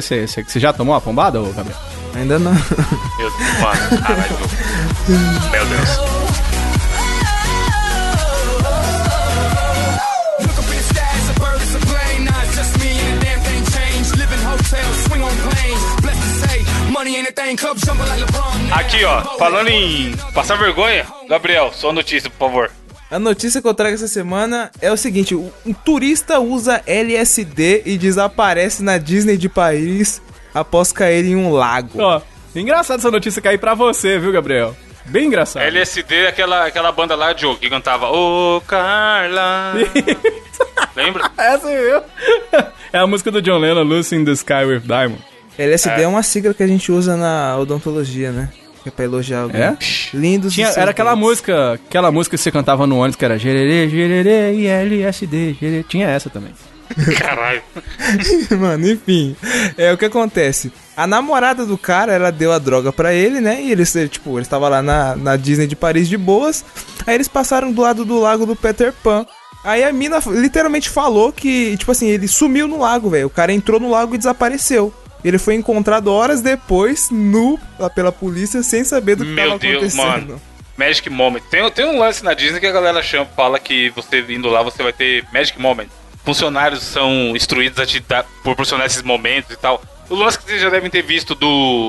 já 0.55 0.71
tomou 0.71 0.93
a 0.95 1.01
pombada, 1.01 1.41
ô 1.41 1.51
Gabriel? 1.51 1.79
Ainda 2.15 2.37
não. 2.37 2.53
Meu 2.53 3.31
Deus, 3.31 3.59
mano, 3.59 4.01
caralho. 4.01 4.37
Meu 5.51 5.65
Deus. 5.65 6.25
Aqui, 18.71 19.03
ó, 19.03 19.21
falando 19.37 19.67
em 19.69 20.15
passar 20.33 20.57
vergonha, 20.57 21.05
Gabriel, 21.27 21.71
sua 21.73 21.91
notícia, 21.91 22.29
por 22.29 22.49
favor. 22.49 22.71
A 23.09 23.19
notícia 23.19 23.61
que 23.61 23.67
eu 23.67 23.73
trago 23.73 23.93
essa 23.93 24.07
semana 24.07 24.71
é 24.81 24.91
o 24.91 24.97
seguinte: 24.97 25.35
um 25.35 25.73
turista 25.73 26.39
usa 26.39 26.81
LSD 26.87 27.83
e 27.85 27.97
desaparece 27.97 28.83
na 28.83 28.97
Disney 28.97 29.37
de 29.37 29.47
Paris 29.47 30.21
após 30.53 30.91
cair 30.91 31.25
em 31.25 31.35
um 31.35 31.51
lago. 31.51 32.01
Ó, 32.01 32.21
engraçado 32.55 32.99
essa 32.99 33.11
notícia 33.11 33.41
cair 33.41 33.59
pra 33.59 33.73
você, 33.73 34.17
viu, 34.17 34.31
Gabriel? 34.31 34.75
Bem 35.05 35.27
engraçado. 35.27 35.61
LSD 35.61 36.15
é 36.15 36.27
aquela, 36.29 36.65
aquela 36.65 36.91
banda 36.91 37.15
lá, 37.15 37.31
Diogo, 37.31 37.59
que 37.59 37.69
cantava 37.69 38.09
Ô 38.09 38.59
Carla. 38.61 39.73
Lembra? 40.95 41.29
Essa 41.37 41.69
é 41.69 41.93
eu. 41.93 42.03
É 42.91 42.97
a 42.97 43.05
música 43.05 43.29
do 43.29 43.41
John 43.41 43.59
Lennon, 43.59 43.83
Lucy 43.83 44.15
in 44.15 44.25
the 44.25 44.31
Sky 44.31 44.65
with 44.65 44.79
Diamond. 44.79 45.23
LSD 45.57 46.01
é. 46.01 46.07
uma 46.07 46.23
sigla 46.23 46.53
que 46.53 46.63
a 46.63 46.67
gente 46.67 46.91
usa 46.91 47.15
na 47.15 47.55
odontologia, 47.57 48.31
né? 48.31 48.49
Que 48.85 48.89
é 48.89 48.91
pra 48.91 49.03
elogiar 49.05 49.39
alguém. 49.39 49.61
É? 49.61 49.77
Lindos 50.13 50.53
Tinha, 50.53 50.67
era 50.67 50.91
aquela 50.91 51.15
dentes. 51.15 51.27
música, 51.27 51.73
aquela 51.73 52.11
música 52.11 52.37
que 52.37 52.43
você 52.43 52.51
cantava 52.51 52.85
no 52.85 52.97
ônibus 52.99 53.15
que 53.15 53.25
era 53.25 53.35
gererê, 53.35 53.89
gererê 53.89 54.53
e 54.53 54.67
LSD, 54.67 55.55
gererê. 55.59 55.83
Tinha 55.89 56.07
essa 56.07 56.29
também. 56.29 56.51
Caralho. 57.17 57.63
Mano, 58.61 58.87
enfim. 58.91 59.35
É 59.75 59.91
o 59.91 59.97
que 59.97 60.05
acontece. 60.05 60.71
A 60.95 61.07
namorada 61.07 61.65
do 61.65 61.79
cara, 61.79 62.13
ela 62.13 62.31
deu 62.31 62.51
a 62.51 62.59
droga 62.59 62.93
pra 62.93 63.11
ele, 63.11 63.41
né? 63.41 63.59
E 63.59 63.71
eles, 63.71 63.91
tipo, 64.11 64.37
eles 64.37 64.45
estavam 64.45 64.69
lá 64.69 64.83
na, 64.83 65.15
na 65.15 65.35
Disney 65.35 65.65
de 65.65 65.75
Paris 65.75 66.07
de 66.07 66.15
boas. 66.15 66.63
Aí 67.07 67.15
eles 67.15 67.27
passaram 67.27 67.71
do 67.71 67.81
lado 67.81 68.05
do 68.05 68.19
lago 68.19 68.45
do 68.45 68.55
Peter 68.55 68.93
Pan. 69.03 69.25
Aí 69.63 69.83
a 69.83 69.91
mina 69.91 70.19
literalmente 70.27 70.87
falou 70.87 71.31
que, 71.33 71.75
tipo 71.75 71.91
assim, 71.91 72.07
ele 72.07 72.27
sumiu 72.27 72.67
no 72.67 72.77
lago, 72.77 73.09
velho. 73.09 73.25
O 73.25 73.31
cara 73.31 73.51
entrou 73.51 73.79
no 73.79 73.89
lago 73.89 74.13
e 74.13 74.19
desapareceu. 74.19 74.93
Ele 75.25 75.39
foi 75.39 75.55
encontrado 75.55 76.11
horas 76.11 76.39
depois, 76.39 77.09
nu, 77.09 77.59
pela 77.95 78.11
polícia, 78.11 78.61
sem 78.61 78.83
saber 78.83 79.15
do 79.15 79.25
que 79.25 79.31
Meu 79.31 79.47
tava 79.47 79.59
Deus, 79.59 79.75
acontecendo. 79.77 80.27
mano. 80.27 80.41
Magic 80.77 81.09
Moment. 81.09 81.41
Tem, 81.49 81.71
tem 81.71 81.85
um 81.85 81.97
lance 81.97 82.23
na 82.23 82.35
Disney 82.35 82.59
que 82.59 82.67
a 82.67 82.71
galera 82.71 83.01
chama, 83.01 83.25
fala 83.35 83.59
que 83.59 83.89
você 83.89 84.23
indo 84.29 84.47
lá, 84.49 84.61
você 84.61 84.83
vai 84.83 84.93
ter 84.93 85.25
Magic 85.33 85.59
Moment. 85.59 85.87
Funcionários 86.23 86.83
são 86.83 87.35
instruídos 87.35 87.79
a 87.79 87.87
te 87.87 87.99
dar, 88.01 88.23
proporcionar 88.43 88.85
esses 88.85 89.01
momentos 89.01 89.51
e 89.51 89.57
tal. 89.57 89.81
O 90.09 90.15
lance 90.15 90.37
que 90.37 90.45
vocês 90.45 90.61
já 90.61 90.69
devem 90.69 90.91
ter 90.91 91.01
visto 91.01 91.33
do 91.33 91.47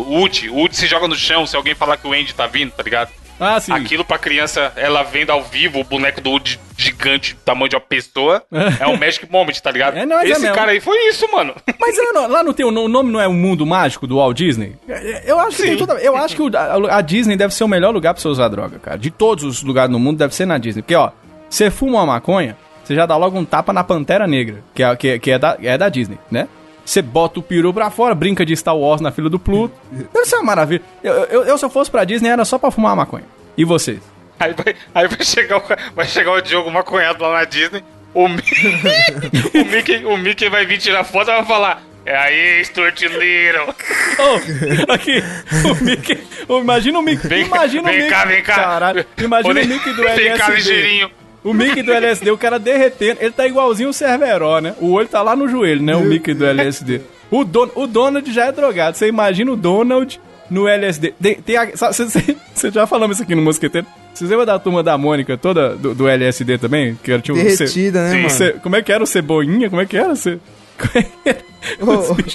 Woody. 0.08 0.48
O 0.48 0.54
Woody 0.54 0.76
se 0.76 0.86
joga 0.86 1.06
no 1.06 1.14
chão 1.14 1.46
se 1.46 1.56
alguém 1.56 1.74
falar 1.74 1.98
que 1.98 2.06
o 2.06 2.14
Andy 2.14 2.34
tá 2.34 2.46
vindo, 2.46 2.70
tá 2.70 2.82
ligado? 2.82 3.10
Ah, 3.38 3.60
sim. 3.60 3.72
Aquilo 3.72 4.04
pra 4.04 4.18
criança, 4.18 4.72
ela 4.76 5.02
vendo 5.02 5.30
ao 5.30 5.42
vivo 5.42 5.80
o 5.80 5.84
boneco 5.84 6.20
do 6.20 6.30
Woody 6.30 6.58
gigante, 6.76 7.36
tamanho 7.44 7.68
de 7.68 7.76
uma 7.76 7.80
pessoa, 7.80 8.42
é 8.80 8.86
um 8.86 8.96
Magic 8.96 9.30
Moment, 9.30 9.52
tá 9.62 9.70
ligado? 9.70 9.96
É, 9.96 10.06
não, 10.06 10.18
é 10.18 10.28
Esse 10.28 10.40
mesmo. 10.40 10.54
cara 10.54 10.70
aí 10.72 10.80
foi 10.80 10.96
isso, 11.08 11.26
mano. 11.32 11.54
Mas 11.78 11.98
é, 11.98 12.12
não- 12.12 12.26
lá 12.28 12.42
no 12.42 12.52
teu 12.54 12.68
o 12.68 12.88
nome 12.88 13.10
não 13.12 13.20
é 13.20 13.26
o 13.28 13.32
mundo 13.32 13.64
mágico 13.66 14.06
do 14.06 14.16
Walt 14.16 14.36
Disney? 14.36 14.74
É, 14.88 15.30
Eu 15.30 15.38
acho 15.38 15.56
que 15.56 15.62
tem 15.62 15.76
toda- 15.76 15.94
eu 15.94 16.16
acho 16.16 16.34
que 16.36 16.42
o- 16.42 16.50
a, 16.56 16.96
a 16.98 17.00
Disney 17.00 17.36
deve 17.36 17.52
ser 17.54 17.64
o 17.64 17.68
melhor 17.68 17.92
lugar 17.92 18.14
pra 18.14 18.20
você 18.22 18.28
usar 18.28 18.48
droga, 18.48 18.78
cara. 18.78 18.98
De 18.98 19.10
todos 19.10 19.44
os 19.44 19.62
lugares 19.62 19.90
no 19.90 19.98
mundo 19.98 20.18
deve 20.18 20.34
ser 20.34 20.46
na 20.46 20.58
Disney. 20.58 20.82
Porque, 20.82 20.94
ó, 20.94 21.10
você 21.48 21.70
fuma 21.70 21.98
uma 21.98 22.06
maconha, 22.06 22.56
você 22.84 22.94
já 22.94 23.04
dá 23.06 23.16
logo 23.16 23.38
um 23.38 23.44
tapa 23.44 23.72
na 23.72 23.82
Pantera 23.84 24.26
Negra, 24.26 24.62
que 24.74 24.82
é, 24.82 24.96
que, 24.96 25.08
é- 25.08 25.18
que 25.18 25.30
é, 25.30 25.38
da, 25.38 25.56
é 25.62 25.76
da 25.78 25.88
Disney, 25.88 26.18
né? 26.30 26.48
Você 26.86 27.02
bota 27.02 27.40
o 27.40 27.42
peru 27.42 27.74
pra 27.74 27.90
fora, 27.90 28.14
brinca 28.14 28.46
de 28.46 28.56
Star 28.56 28.76
Wars 28.76 29.00
na 29.00 29.10
fila 29.10 29.28
do 29.28 29.38
Pluto. 29.40 29.74
Deve 29.90 30.24
ser 30.24 30.36
uma 30.36 30.44
maravilha. 30.44 30.80
Eu, 31.02 31.12
eu, 31.24 31.44
eu, 31.44 31.58
se 31.58 31.64
eu 31.64 31.68
fosse 31.68 31.90
pra 31.90 32.04
Disney, 32.04 32.28
era 32.30 32.44
só 32.44 32.58
pra 32.58 32.70
fumar 32.70 32.90
uma 32.92 33.02
maconha. 33.04 33.24
E 33.58 33.64
vocês? 33.64 33.98
Aí 34.38 34.52
vai, 34.54 34.74
aí 34.94 35.08
vai, 35.08 35.24
chegar, 35.24 35.56
o, 35.58 35.62
vai 35.94 36.06
chegar 36.06 36.32
o 36.32 36.40
Diogo 36.40 36.70
maconhado 36.70 37.22
lá 37.24 37.32
na 37.40 37.44
Disney. 37.44 37.82
O, 38.14 38.28
Mi- 38.28 38.40
o, 39.60 39.64
Mickey, 39.64 40.04
o 40.04 40.16
Mickey 40.16 40.48
vai 40.48 40.64
vir 40.64 40.78
tirar 40.78 41.02
foto 41.04 41.30
e 41.30 41.34
vai 41.34 41.44
falar. 41.44 41.82
É 42.04 42.16
aí, 42.16 42.64
Stuart 42.64 43.00
Little. 43.02 43.74
Oh, 44.18 44.92
aqui, 44.92 45.20
o 45.68 45.84
Mickey. 45.84 46.18
imagina 46.48 46.98
o 47.00 47.02
Mickey. 47.02 47.26
Vem, 47.26 47.46
imagina 47.46 47.90
vem 47.90 47.98
o 47.98 48.02
Mickey. 48.04 48.14
cá, 48.16 48.24
vem 48.24 48.42
cá. 48.44 48.54
Caralho, 48.54 49.06
imagina 49.18 49.60
o 49.60 49.66
Mickey 49.66 49.92
do 49.92 50.02
Vem 50.02 50.36
cá, 50.36 50.46
LSD. 50.46 50.52
ligeirinho. 50.54 51.10
O 51.48 51.54
Mickey 51.54 51.82
do 51.82 51.92
LSD, 51.92 52.30
o 52.30 52.38
cara 52.38 52.58
derretendo. 52.58 53.18
Ele 53.20 53.30
tá 53.30 53.46
igualzinho 53.46 53.88
o 53.88 53.92
Cerveró, 53.92 54.58
né? 54.60 54.74
O 54.80 54.90
olho 54.92 55.06
tá 55.08 55.22
lá 55.22 55.36
no 55.36 55.48
joelho, 55.48 55.82
né? 55.82 55.94
O 55.94 56.00
Mickey 56.00 56.34
do 56.34 56.44
LSD. 56.44 57.00
O, 57.30 57.44
Don, 57.44 57.68
o 57.74 57.86
Donald 57.86 58.32
já 58.32 58.46
é 58.46 58.52
drogado. 58.52 58.96
Você 58.96 59.06
imagina 59.08 59.50
o 59.52 59.56
Donald 59.56 60.20
no 60.50 60.66
LSD. 60.68 61.14
Tem, 61.20 61.34
tem 61.36 61.56
a- 61.56 61.76
sabe, 61.76 61.94
Você 61.94 62.36
você 62.54 62.70
já 62.70 62.86
falamos 62.86 63.16
isso 63.16 63.22
aqui 63.22 63.34
no 63.34 63.42
Mosqueteiro. 63.42 63.86
Vocês 64.14 64.30
lembram 64.30 64.46
da 64.46 64.58
turma 64.58 64.82
da 64.82 64.96
Mônica 64.96 65.36
toda 65.36 65.76
do, 65.76 65.94
do 65.94 66.08
LSD 66.08 66.58
também? 66.58 66.98
Que 67.02 67.12
era 67.12 67.20
tipo. 67.22 67.36
Derretida, 67.38 68.02
né, 68.04 68.10
Sim. 68.10 68.16
mano? 68.18 68.30
Ce- 68.30 68.52
como 68.62 68.76
é 68.76 68.82
que 68.82 68.90
era 68.92 69.02
o 69.04 69.06
cebolinha? 69.06 69.68
Como 69.68 69.82
é 69.82 69.86
que 69.86 69.96
era? 69.96 70.14
Ce... 70.16 70.38
Como 70.78 70.90
é 70.94 71.02
que 71.02 71.28
era? 71.28 71.38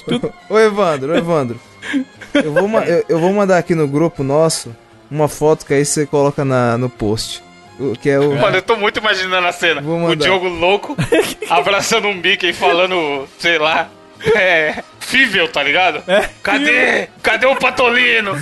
Tudo- 0.06 0.32
Ô, 0.48 0.54
ô, 0.54 0.58
Evandro, 0.58 1.12
ô, 1.12 1.16
Evandro. 1.16 1.60
Eu 2.34 2.52
vou, 2.52 2.68
eu, 2.82 3.04
eu 3.08 3.18
vou 3.18 3.32
mandar 3.32 3.58
aqui 3.58 3.74
no 3.74 3.86
grupo 3.88 4.22
nosso 4.22 4.74
uma 5.10 5.28
foto 5.28 5.66
que 5.66 5.74
aí 5.74 5.84
você 5.84 6.06
coloca 6.06 6.44
na, 6.44 6.78
no 6.78 6.88
post. 6.88 7.42
Que 8.00 8.10
é 8.10 8.18
o. 8.18 8.34
Mano, 8.34 8.56
eu 8.56 8.62
tô 8.62 8.76
muito 8.76 8.98
imaginando 8.98 9.46
a 9.46 9.52
cena. 9.52 9.82
O. 9.82 10.14
Diogo 10.14 10.48
louco, 10.48 10.96
abraçando 11.48 12.08
um 12.08 12.14
Mickey 12.14 12.50
e 12.50 12.52
falando, 12.52 13.26
sei 13.38 13.58
lá, 13.58 13.88
é. 14.34 14.82
Fível, 15.00 15.48
tá 15.48 15.62
ligado? 15.62 16.02
É, 16.06 16.28
Cadê? 16.42 17.08
Cadê 17.22 17.46
o 17.46 17.56
Patolino? 17.56 18.32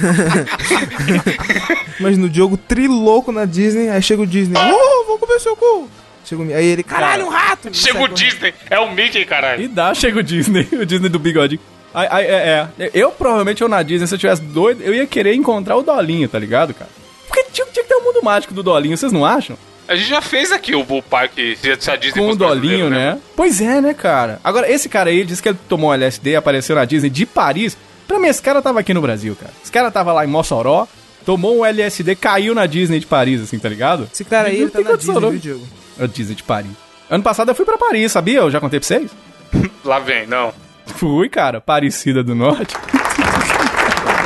Imagina 1.99 2.27
o 2.27 2.29
Diogo 2.29 2.57
trilouco 2.57 3.33
na 3.33 3.45
Disney, 3.45 3.89
aí 3.89 4.01
chega 4.03 4.23
o 4.23 4.27
Disney. 4.27 4.57
Oh, 4.57 5.07
vou 5.07 5.19
comer 5.19 5.41
seu 5.41 5.57
cu! 5.57 5.89
Chega 6.25 6.43
o 6.43 6.55
Aí 6.55 6.67
ele, 6.67 6.83
caralho, 6.83 7.27
um 7.27 7.29
rato! 7.29 7.75
Chega 7.75 8.03
o 8.03 8.09
Disney, 8.09 8.55
é 8.69 8.79
o 8.79 8.93
Mickey, 8.93 9.25
caralho. 9.25 9.63
E 9.63 9.69
dá, 9.69 9.93
chega 9.95 10.21
o 10.21 10.23
Disney, 10.23 10.69
o 10.73 10.87
Disney 10.87 11.09
do 11.09 11.19
bigode. 11.19 11.59
Ai, 11.93 12.07
ai, 12.09 12.27
é, 12.27 12.69
é. 12.79 12.91
Eu 12.95 13.11
provavelmente, 13.11 13.63
eu 13.63 13.69
na 13.69 13.83
Disney, 13.83 14.07
se 14.07 14.15
eu 14.15 14.19
tivesse 14.19 14.43
doido, 14.43 14.83
eu 14.83 14.95
ia 14.95 15.07
querer 15.07 15.35
encontrar 15.35 15.77
o 15.77 15.83
Dolinho, 15.83 16.29
tá 16.29 16.39
ligado, 16.39 16.73
cara? 16.73 16.91
Porque 17.31 17.45
tinha, 17.53 17.67
tinha 17.69 17.85
que 17.85 17.89
ter 17.89 17.95
o 17.95 18.03
mundo 18.03 18.21
mágico 18.25 18.53
do 18.53 18.61
Dolinho, 18.63 18.97
vocês 18.97 19.13
não 19.13 19.25
acham? 19.25 19.57
A 19.87 19.95
gente 19.95 20.09
já 20.09 20.21
fez 20.21 20.51
aqui 20.51 20.75
o, 20.75 20.81
o 20.81 21.03
parque 21.03 21.57
se 21.57 21.91
a 21.91 21.97
Disney 21.97 22.21
Com 22.21 22.31
o 22.31 22.37
Dolinho, 22.37 22.89
brasileiro, 22.89 22.91
né? 22.91 23.19
Pois 23.37 23.61
é, 23.61 23.81
né, 23.81 23.95
cara? 23.95 24.41
Agora, 24.43 24.71
esse 24.71 24.89
cara 24.89 25.11
aí, 25.11 25.25
disse 25.25 25.41
que 25.43 25.49
ele 25.49 25.59
tomou 25.69 25.95
LSD 25.95 26.31
e 26.31 26.37
apareceu 26.37 26.75
na 26.77 26.85
Disney 26.85 27.09
de 27.09 27.25
Paris. 27.25 27.77
Pra 28.07 28.19
mim, 28.19 28.27
esse 28.29 28.43
cara 28.43 28.61
tava 28.61 28.81
aqui 28.81 28.93
no 28.93 29.01
Brasil, 29.01 29.37
cara. 29.37 29.53
Esse 29.63 29.71
cara 29.71 29.91
tava 29.91 30.13
lá 30.13 30.25
em 30.25 30.29
Mossoró, 30.29 30.87
tomou 31.25 31.59
um 31.59 31.65
LSD, 31.65 32.17
caiu 32.17 32.55
na 32.55 32.67
Disney 32.67 32.99
de 32.99 33.07
Paris, 33.07 33.41
assim, 33.41 33.59
tá 33.59 33.69
ligado? 33.69 34.09
Esse 34.13 34.25
cara 34.25 34.49
aí 34.49 34.61
ele 34.61 34.71
tá 34.71 34.81
na 34.81 34.97
Disney, 34.97 35.21
viu, 35.21 35.39
Diogo? 35.39 35.69
A 36.01 36.07
Disney 36.07 36.35
de 36.35 36.43
Paris. 36.43 36.71
Ano 37.09 37.23
passado 37.23 37.51
eu 37.51 37.55
fui 37.55 37.65
pra 37.65 37.79
Paris, 37.79 38.13
sabia? 38.13 38.39
Eu 38.39 38.51
já 38.51 38.61
contei 38.61 38.81
pra 38.81 38.87
vocês? 38.87 39.11
Lá 39.85 39.99
vem, 39.99 40.27
não. 40.27 40.53
Fui, 40.87 41.29
cara. 41.29 41.61
Parecida 41.61 42.23
do 42.23 42.35
Norte. 42.35 42.77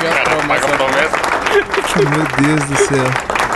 Cara, 0.05 0.47
paga 0.47 0.69
promessa. 0.77 1.24
Meu 1.97 2.47
Deus 2.49 2.65
do 2.71 2.77
céu. 2.77 3.05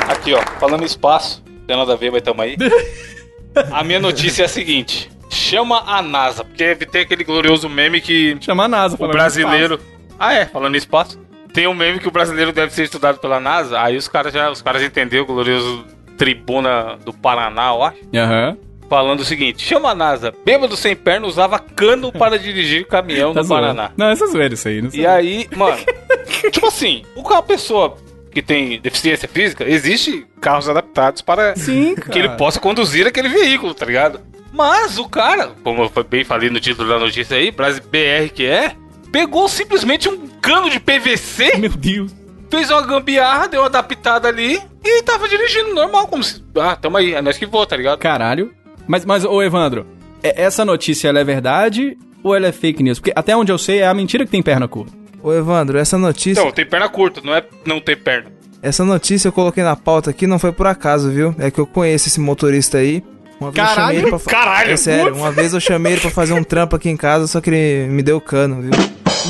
Aqui, 0.09 0.33
ó, 0.35 0.43
falando 0.61 0.83
em 0.83 0.87
espaço, 0.87 1.43
não 1.47 1.67
tem 1.67 1.77
nada 1.77 1.93
a 1.93 1.97
ver, 1.97 2.11
mas 2.13 2.23
tamo 2.23 2.43
aí. 2.43 2.57
A 3.73 3.83
minha 3.83 3.99
notícia 3.99 4.43
é 4.43 4.45
a 4.45 4.49
seguinte: 4.49 5.11
chama 5.29 5.83
a 5.87 6.01
NASA, 6.01 6.45
porque 6.45 6.77
tem 6.77 7.03
aquele 7.03 7.25
glorioso 7.25 7.69
meme 7.69 8.01
que 8.01 8.37
Chama 8.41 8.65
a 8.65 8.69
NASA. 8.69 8.97
o 8.99 9.09
brasileiro. 9.09 9.81
Ah, 10.19 10.33
é, 10.35 10.47
falando 10.47 10.75
em 10.75 10.79
espaço. 10.79 11.19
Tem 11.53 11.67
um 11.67 11.75
meme 11.75 11.99
que 11.99 12.07
o 12.07 12.11
brasileiro 12.11 12.53
deve 12.53 12.73
ser 12.73 12.85
estudado 12.85 13.19
pela 13.19 13.41
NASA. 13.41 13.81
Aí 13.81 13.97
os 13.97 14.07
caras 14.07 14.33
já 14.33 14.49
os 14.51 14.63
caras 14.63 14.83
entenderam 14.83 15.25
o 15.25 15.27
glorioso 15.27 15.85
tribuna 16.17 16.99
do 17.05 17.13
Paraná, 17.13 17.71
eu 17.71 17.83
acho. 17.83 17.99
Aham. 18.15 18.57
Falando 18.89 19.21
o 19.21 19.25
seguinte: 19.25 19.67
chama 19.67 19.91
a 19.91 19.95
NASA. 19.95 20.33
Bêbado 20.45 20.77
sem 20.77 20.95
perna 20.95 21.27
usava 21.27 21.59
cano 21.59 22.13
para 22.13 22.39
dirigir 22.39 22.87
caminhão 22.87 23.33
Tá 23.35 23.41
no 23.41 23.47
zoando. 23.47 23.63
Paraná. 23.63 23.91
Não, 23.97 24.11
essa 24.11 24.25
é 24.25 24.29
zoeira 24.29 24.55
isso 24.55 24.69
aí. 24.69 24.83
Não 24.83 24.91
sei. 24.91 25.01
E 25.01 25.07
aí, 25.07 25.49
mano, 25.57 25.79
tipo 26.53 26.67
assim, 26.67 27.03
o 27.17 27.25
cara, 27.25 27.41
a 27.41 27.43
pessoa 27.43 27.97
que 28.31 28.43
tem 28.43 28.81
deficiência 28.81 29.29
física, 29.29 29.65
existe 29.69 30.27
carros 30.41 30.69
adaptados 30.69 31.23
para 31.23 31.55
Sim, 31.57 31.95
que 32.11 32.19
ele 32.19 32.31
possa 32.31 32.61
conduzir 32.61 33.07
aquele 33.07 33.29
veículo, 33.29 33.75
tá 33.75 33.87
ligado? 33.87 34.21
Mas 34.53 34.99
o 34.99 35.09
cara, 35.09 35.53
como 35.63 35.83
eu 35.95 36.05
bem 36.05 36.25
falei 36.25 36.49
no 36.51 36.59
título 36.61 36.89
da 36.89 36.99
notícia 36.99 37.37
aí, 37.37 37.51
Brasil 37.51 37.83
BR 37.91 38.33
que 38.35 38.47
é, 38.47 38.73
pegou 39.13 39.49
simplesmente 39.49 40.09
um 40.09 40.27
cano 40.41 40.71
de 40.71 40.81
PVC, 40.81 41.57
Meu 41.59 41.71
Deus. 41.71 42.13
fez 42.51 42.71
uma 42.71 42.83
gambiarra, 42.83 43.49
deu 43.49 43.61
uma 43.61 43.67
adaptada 43.67 44.29
ali 44.29 44.59
e 44.85 45.03
tava 45.03 45.29
dirigindo 45.29 45.75
normal, 45.75 46.07
como 46.09 46.23
se. 46.25 46.43
Ah, 46.57 46.75
tamo 46.77 46.97
aí, 46.97 47.13
é 47.15 47.21
nós 47.23 47.37
que 47.37 47.45
voa, 47.47 47.67
tá 47.67 47.77
ligado? 47.77 47.99
Caralho. 47.99 48.53
Mas, 48.87 49.05
mas, 49.05 49.25
ô 49.25 49.43
Evandro, 49.43 49.87
é- 50.23 50.43
essa 50.43 50.65
notícia 50.65 51.09
ela 51.09 51.21
é 51.21 51.25
verdade 51.25 51.97
ou 52.23 52.35
ela 52.35 52.47
é 52.47 52.53
fake 52.53 52.83
news? 52.83 52.99
Porque 52.99 53.13
até 53.15 53.37
onde 53.37 53.53
eu 53.53 53.59
sei 53.59 53.81
é 53.81 53.87
a 53.87 53.93
mentira 53.95 54.25
que 54.25 54.31
tem 54.31 54.43
perna 54.43 54.67
curta. 54.67 54.93
Ô, 55.23 55.33
Evandro, 55.33 55.79
essa 55.79 55.99
notícia. 55.99 56.41
Então, 56.41 56.53
tem 56.53 56.65
perna 56.67 56.89
curta, 56.89 57.21
não 57.25 57.35
é 57.35 57.43
não 57.67 57.81
ter 57.81 57.97
perna. 57.97 58.31
Essa 58.63 58.85
notícia 58.85 59.29
eu 59.29 59.33
coloquei 59.33 59.63
na 59.63 59.77
pauta 59.77 60.11
aqui, 60.11 60.27
não 60.27 60.39
foi 60.39 60.53
por 60.53 60.67
acaso, 60.67 61.11
viu? 61.11 61.35
É 61.39 61.51
que 61.51 61.59
eu 61.61 61.67
conheço 61.67 62.09
esse 62.09 62.21
motorista 62.21 62.79
aí. 62.79 63.03
Uma 63.41 63.53
vez 63.53 63.59
eu 63.69 63.75
Caralho, 63.75 63.77
chamei 63.87 63.99
ele 63.99 64.09
pra 64.11 64.19
fa- 64.19 64.31
caralho, 64.31 64.71
É 64.73 64.77
sério, 64.77 65.15
uma 65.15 65.31
vez 65.31 65.55
eu 65.55 65.61
chamei 65.61 65.93
ele 65.93 66.01
pra 66.01 66.11
fazer 66.11 66.33
um 66.33 66.43
trampo 66.43 66.75
aqui 66.75 66.89
em 66.91 66.97
casa, 66.97 67.27
só 67.29 67.41
que 67.41 67.51
ele 67.51 67.87
me 67.93 68.03
deu 68.03 68.21
cano, 68.21 68.61
viu? 68.63 68.71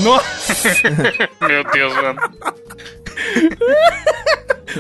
Nossa! 0.03 0.55
Meu 1.47 1.63
Deus, 1.65 1.95
mano. 1.95 2.19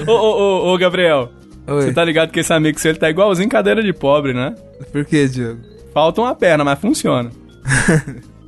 ô, 0.06 0.12
ô, 0.12 0.38
ô, 0.70 0.72
ô, 0.74 0.78
Gabriel. 0.78 1.30
Oi. 1.66 1.82
Você 1.82 1.92
tá 1.92 2.02
ligado 2.04 2.30
que 2.30 2.40
esse 2.40 2.52
amigo 2.52 2.78
seu 2.80 2.90
ele 2.92 2.98
tá 2.98 3.10
igualzinho 3.10 3.48
cadeira 3.48 3.82
de 3.82 3.92
pobre, 3.92 4.32
né? 4.32 4.54
Por 4.90 5.04
que, 5.04 5.28
Diogo? 5.28 5.60
Falta 5.92 6.20
uma 6.22 6.34
perna, 6.34 6.64
mas 6.64 6.78
funciona. 6.78 7.30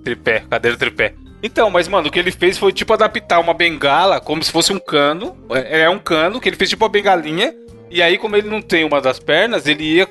Tripé, 0.02 0.44
cadeira 0.48 0.76
tripé. 0.78 1.12
Então, 1.42 1.70
mas 1.70 1.88
mano, 1.88 2.09
o 2.09 2.11
que 2.11 2.18
ele 2.18 2.31
fez 2.31 2.59
foi 2.59 2.72
tipo 2.72 2.92
adaptar 2.92 3.38
uma 3.40 3.55
bengala 3.55 4.20
como 4.20 4.42
se 4.44 4.53
fosse 4.53 4.72
um 4.72 4.79
cano. 4.79 5.37
É 5.50 5.81
é 5.83 5.90
um 5.90 5.98
cano 5.98 6.40
que 6.40 6.48
ele 6.48 6.57
fez 6.57 6.68
tipo 6.70 6.85
uma 6.85 6.90
bengalinha. 6.90 7.55
E 7.90 8.03
aí, 8.03 8.18
como 8.18 8.37
ele 8.37 8.48
não 8.48 8.61
tem 8.62 8.85
uma 8.85 9.00
das 9.00 9.18
pernas, 9.18 9.66
ele 9.66 9.83
ia, 9.83 10.09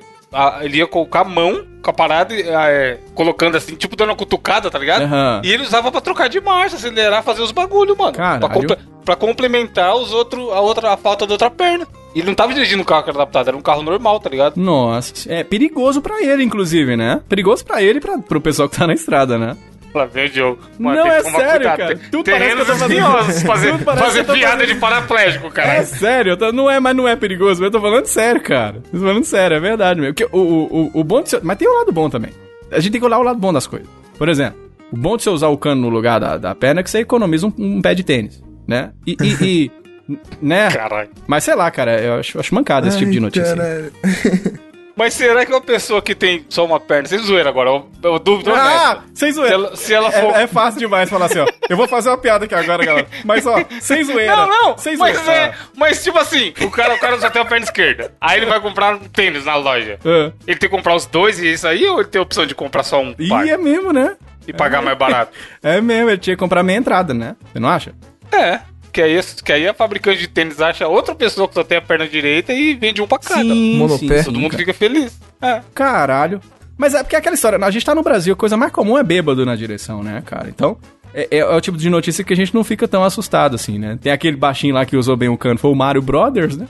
ele 0.62 0.78
ia 0.80 0.88
colocar 0.88 1.22
a 1.22 1.24
mão 1.24 1.66
com 1.82 1.90
a 1.90 1.94
parada, 1.94 2.34
é, 2.36 2.98
colocando 3.16 3.56
assim, 3.56 3.76
tipo 3.76 3.96
dando 3.96 4.10
uma 4.10 4.16
cutucada, 4.18 4.70
tá 4.70 4.78
ligado? 4.78 5.04
Aham. 5.04 5.42
E 5.46 5.52
ele 5.52 5.64
usava 5.64 5.90
pra 5.92 6.02
trocar 6.02 6.28
de 6.28 6.42
marcha, 6.42 6.76
acelerar, 6.76 7.24
fazer 7.24 7.42
os 7.42 7.52
bagulho, 7.54 7.96
mano. 7.98 8.12
Caralho. 8.12 8.40
Pra, 8.42 8.50
comple- 8.50 8.78
pra 9.06 9.16
complementar 9.16 9.96
os 9.96 10.12
outros, 10.12 10.52
a 10.52 10.60
outra 10.60 10.92
a 10.94 10.98
falta 10.98 11.26
da 11.26 11.34
outra 11.36 11.50
perna. 11.50 11.88
Ele 12.14 12.26
não 12.26 12.34
tava 12.36 12.54
dirigindo 12.54 12.82
um 12.82 12.86
carro 12.86 13.04
que 13.04 13.12
era 13.12 13.20
adaptado, 13.20 13.48
era 13.48 13.56
um 13.56 13.62
carro 13.62 13.82
normal, 13.84 14.20
tá 14.20 14.30
ligado? 14.30 14.58
Nossa, 14.60 15.14
é 15.32 15.44
perigoso 15.44 16.02
pra 16.02 16.22
ele, 16.22 16.44
inclusive, 16.44 16.98
né? 16.98 17.22
Perigoso 17.30 17.64
pra 17.64 17.82
ele 17.82 18.00
e 18.00 18.02
pra, 18.02 18.18
pro 18.18 18.42
pessoal 18.42 18.68
que 18.68 18.76
tá 18.78 18.86
na 18.88 18.94
estrada, 18.94 19.38
né? 19.38 19.56
Lá 19.94 20.06
vem 20.06 20.26
o 20.26 20.30
Diogo. 20.30 20.60
Não, 20.78 20.94
tem 20.94 21.04
que 21.04 21.10
é 21.10 21.24
sério, 21.24 21.52
cuidado. 21.52 21.78
cara. 21.78 22.00
Tudo 22.12 22.24
parece 22.24 22.44
Terrenos 22.44 22.54
que 22.54 22.60
eu 22.62 22.66
tô 22.76 22.80
fazendo- 22.80 23.00
espinhosos 23.00 23.42
fazer, 23.44 23.72
Tudo 23.72 23.84
parece 23.86 24.04
fazer 24.06 24.20
eu 24.20 24.26
tô 24.26 24.34
piada 24.34 24.54
fazendo- 24.58 24.74
de 24.74 24.80
paraplégico, 24.80 25.48
É 25.48 25.50
cara. 25.50 25.84
sério, 25.86 26.32
eu 26.34 26.38
tô- 26.38 26.52
não 26.52 26.70
é, 26.70 26.80
mas 26.80 26.96
não 26.96 27.08
é 27.08 27.16
perigoso, 27.16 27.64
eu 27.64 27.72
tô 27.72 27.82
falando 27.82 28.06
sério, 28.06 28.42
cara. 28.42 28.82
Tô 28.92 28.98
falando 29.00 29.24
sério, 29.24 29.58
é 29.58 29.60
verdade 29.60 30.00
mesmo. 30.00 30.14
Porque 30.14 30.36
o, 30.36 30.40
o, 30.40 30.82
o, 30.96 31.00
o 31.00 31.04
bom 31.04 31.22
de 31.24 31.30
ser, 31.30 31.40
Mas 31.44 31.58
tem 31.58 31.68
o 31.68 31.74
lado 31.78 31.92
bom 31.92 32.10
também. 32.10 32.32
A 32.72 32.80
gente 32.80 32.92
tem 32.92 33.02
que 33.02 33.06
olhar 33.08 33.18
o 33.20 33.24
lado 33.24 33.40
bom 33.40 33.52
das 33.52 33.66
coisas. 33.66 33.88
Por 34.18 34.30
exemplo, 34.30 34.60
o 34.92 34.98
bom 34.98 35.18
de 35.18 35.24
você 35.24 35.30
usar 35.32 35.48
o 35.48 35.58
cano 35.58 35.82
no 35.82 35.90
lugar 35.90 36.20
da, 36.20 36.38
da 36.38 36.54
perna 36.54 36.82
é 36.82 36.84
que 36.84 36.90
você 36.92 37.00
economiza 37.00 37.48
um, 37.48 37.54
um 37.58 37.82
pé 37.82 37.96
de 37.96 38.04
tênis, 38.04 38.44
né? 38.68 38.92
E. 39.08 39.18
e- 39.22 39.46
e- 39.46 39.72
né? 40.42 40.70
Caralho. 40.72 41.10
Mas 41.28 41.44
sei 41.44 41.56
lá, 41.56 41.70
cara, 41.72 42.00
eu 42.02 42.14
acho, 42.20 42.40
acho 42.40 42.54
mancada 42.56 42.88
esse 42.88 42.98
tipo 42.98 43.12
de 43.12 43.20
notícia. 43.20 43.56
Mas 45.00 45.14
será 45.14 45.46
que 45.46 45.52
uma 45.54 45.62
pessoa 45.62 46.02
que 46.02 46.14
tem 46.14 46.46
só 46.50 46.66
uma 46.66 46.78
perna, 46.78 47.08
sem 47.08 47.18
zoeira 47.20 47.48
agora, 47.48 47.70
eu, 47.70 47.90
eu 48.04 48.20
duvido 48.20 48.54
Ah, 48.54 48.54
honesta. 48.98 49.04
sem 49.16 49.30
Se 49.32 49.36
zoeira. 49.36 49.54
ela, 49.56 49.76
se 49.78 49.94
ela 49.94 50.12
for... 50.12 50.36
É, 50.36 50.44
é 50.44 50.48
fácil 50.48 50.78
demais 50.82 51.10
falar 51.10 51.28
assim, 51.28 51.40
ó. 51.40 51.48
Eu 51.70 51.78
vou 51.78 51.88
fazer 51.88 52.10
uma 52.10 52.18
piada 52.18 52.44
aqui 52.44 52.54
agora, 52.54 52.86
galera. 52.86 53.08
Mas, 53.24 53.48
ó, 53.48 53.56
sem 53.80 54.04
zoeira. 54.04 54.36
Não, 54.36 54.48
não, 54.48 54.78
Sem 54.78 54.98
mas 54.98 55.16
zoeira. 55.18 55.32
é, 55.34 55.54
mas 55.78 56.04
tipo 56.04 56.20
assim, 56.20 56.54
o 56.62 56.70
cara, 56.70 56.96
o 56.96 57.00
cara 57.00 57.18
só 57.18 57.30
tem 57.30 57.42
a 57.42 57.46
perna 57.46 57.64
esquerda. 57.64 58.14
Aí 58.20 58.40
ele 58.40 58.46
vai 58.46 58.60
comprar 58.60 58.96
um 58.96 59.00
tênis 59.00 59.46
na 59.46 59.56
loja. 59.56 59.98
Ah. 60.04 60.34
Ele 60.46 60.60
tem 60.60 60.70
que 60.70 60.76
comprar 60.76 60.94
os 60.96 61.06
dois 61.06 61.40
e 61.40 61.50
isso 61.54 61.66
aí, 61.66 61.86
ou 61.88 62.02
ele 62.02 62.10
tem 62.10 62.20
a 62.20 62.24
opção 62.24 62.46
de 62.46 62.54
comprar 62.54 62.84
só 62.84 63.00
um 63.02 63.14
par 63.30 63.48
é 63.48 63.56
mesmo, 63.58 63.94
né? 63.94 64.18
e 64.46 64.52
pagar 64.54 64.82
mais 64.82 64.98
barato? 64.98 65.32
É 65.64 65.80
mesmo, 65.80 66.10
ele 66.10 66.18
tinha 66.18 66.36
que 66.36 66.40
comprar 66.40 66.62
meia 66.64 66.78
entrada, 66.78 67.14
né? 67.14 67.36
Você 67.54 67.60
não 67.60 67.70
acha? 67.70 67.94
É, 68.32 68.60
que 68.92 69.02
aí, 69.02 69.20
que 69.44 69.52
aí 69.52 69.68
a 69.68 69.74
fabricante 69.74 70.20
de 70.20 70.28
tênis 70.28 70.60
acha 70.62 70.88
outra 70.88 71.14
pessoa 71.16 71.48
que 71.48 71.54
só 71.54 71.64
tem 71.64 71.78
a 71.78 71.82
perna 71.82 72.08
direita 72.08 72.54
e 72.54 72.74
vende 72.74 73.02
um 73.02 73.08
pra 73.08 73.20
cada. 73.20 73.44
Monopé. 73.44 74.24
Todo 74.24 74.40
mundo 74.40 74.56
fica 74.58 74.74
feliz. 74.74 75.18
É. 75.42 75.62
Caralho. 75.74 76.42
Mas 76.78 76.94
é 76.94 77.04
porque 77.04 77.16
é 77.16 77.20
aquela 77.20 77.36
história, 77.36 77.60
a 77.64 77.72
gente 77.72 77.86
tá 77.86 77.94
no 77.94 78.02
Brasil, 78.02 78.34
a 78.34 78.38
coisa 78.38 78.56
mais 78.56 78.72
comum 78.72 78.98
é 78.98 79.04
bêbado 79.04 79.46
na 79.46 79.56
direção, 79.56 80.02
né, 80.02 80.24
cara? 80.26 80.48
Então, 80.48 80.78
é, 81.14 81.28
é- 81.30 81.38
é 81.40 81.46
o 81.56 81.60
tipo 81.60 81.78
de 81.78 81.90
notícia 81.90 82.24
que 82.24 82.32
a 82.32 82.36
gente 82.36 82.56
não 82.56 82.64
fica 82.64 82.88
tão 82.88 83.04
assustado 83.04 83.56
assim, 83.56 83.78
né? 83.78 83.98
Tem 84.02 84.12
aquele 84.14 84.38
baixinho 84.38 84.74
lá 84.76 84.86
que 84.86 84.96
usou 84.96 85.18
bem 85.18 85.28
o 85.28 85.38
cano, 85.38 85.60
foi 85.60 85.72
o 85.72 85.76
Mario 85.76 86.02
Brothers, 86.02 86.56
né? 86.56 86.66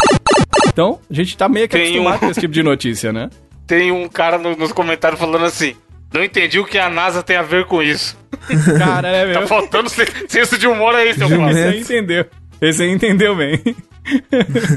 Então, 0.67 0.99
a 1.09 1.13
gente 1.13 1.37
tá 1.37 1.47
meio 1.47 1.67
que 1.67 1.77
Tem 1.77 1.87
acostumado 1.89 2.15
um- 2.15 2.19
com 2.19 2.31
esse 2.31 2.39
tipo 2.39 2.53
de 2.53 2.63
notícia, 2.63 3.13
né? 3.13 3.29
Tem 3.67 3.91
um 3.91 4.07
cara 4.09 4.39
no- 4.39 4.55
nos 4.55 4.71
comentários 4.71 5.19
falando 5.19 5.45
assim: 5.45 5.75
Não 6.13 6.23
entendi 6.23 6.59
o 6.59 6.65
que 6.65 6.77
a 6.77 6.89
NASA 6.89 7.21
tem 7.21 7.35
a 7.37 7.41
ver 7.41 7.65
com 7.65 7.81
isso. 7.83 8.17
Cara, 8.77 9.07
é 9.09 9.21
Tá 9.33 9.39
mesmo. 9.41 9.47
faltando 9.47 9.89
se- 9.89 10.07
senso 10.27 10.57
de 10.57 10.67
humor 10.67 10.95
aí, 10.95 11.13
seu 11.13 11.27
Esse 11.27 11.35
Flávio. 11.35 11.67
aí 11.67 11.79
entendeu. 11.81 12.25
Esse 12.61 12.83
aí 12.83 12.89
entendeu 12.91 13.35
bem. 13.35 13.61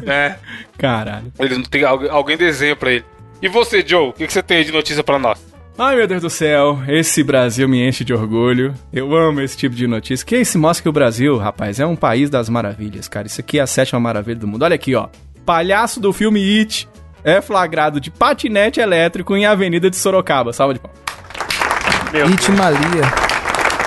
É. 0.06 0.36
Caralho. 0.78 1.32
Ele 1.38 1.56
não 1.56 1.62
tem 1.64 1.84
alguém, 1.84 2.36
desenha 2.36 2.76
pra 2.76 2.92
ele. 2.92 3.04
E 3.40 3.48
você, 3.48 3.82
Joe, 3.86 4.08
o 4.08 4.12
que, 4.12 4.26
que 4.26 4.32
você 4.32 4.42
tem 4.42 4.58
aí 4.58 4.64
de 4.64 4.72
notícia 4.72 5.02
pra 5.02 5.18
nós? 5.18 5.38
Ai, 5.78 5.96
meu 5.96 6.06
Deus 6.06 6.20
do 6.22 6.28
céu, 6.30 6.78
esse 6.86 7.22
Brasil 7.24 7.66
me 7.66 7.82
enche 7.86 8.04
de 8.04 8.12
orgulho. 8.12 8.74
Eu 8.92 9.16
amo 9.16 9.40
esse 9.40 9.56
tipo 9.56 9.74
de 9.74 9.86
notícia. 9.86 10.24
Que 10.24 10.36
isso 10.36 10.58
mostra 10.58 10.82
que 10.82 10.88
o 10.88 10.92
Brasil, 10.92 11.38
rapaz, 11.38 11.80
é 11.80 11.86
um 11.86 11.96
país 11.96 12.28
das 12.28 12.48
maravilhas, 12.50 13.08
cara. 13.08 13.26
Isso 13.26 13.40
aqui 13.40 13.58
é 13.58 13.62
a 13.62 13.66
sétima 13.66 13.98
maravilha 13.98 14.36
do 14.38 14.46
mundo. 14.46 14.62
Olha 14.64 14.74
aqui, 14.74 14.94
ó. 14.94 15.08
Palhaço 15.46 15.98
do 15.98 16.12
filme 16.12 16.58
It 16.60 16.86
é 17.24 17.40
flagrado 17.40 18.00
de 18.00 18.10
patinete 18.10 18.80
elétrico 18.80 19.34
em 19.34 19.46
Avenida 19.46 19.88
de 19.88 19.96
Sorocaba. 19.96 20.52
Salva 20.52 20.74
de 20.74 20.80
palmas. 20.80 21.00
Meu 22.12 22.28
Itimalia. 22.30 23.04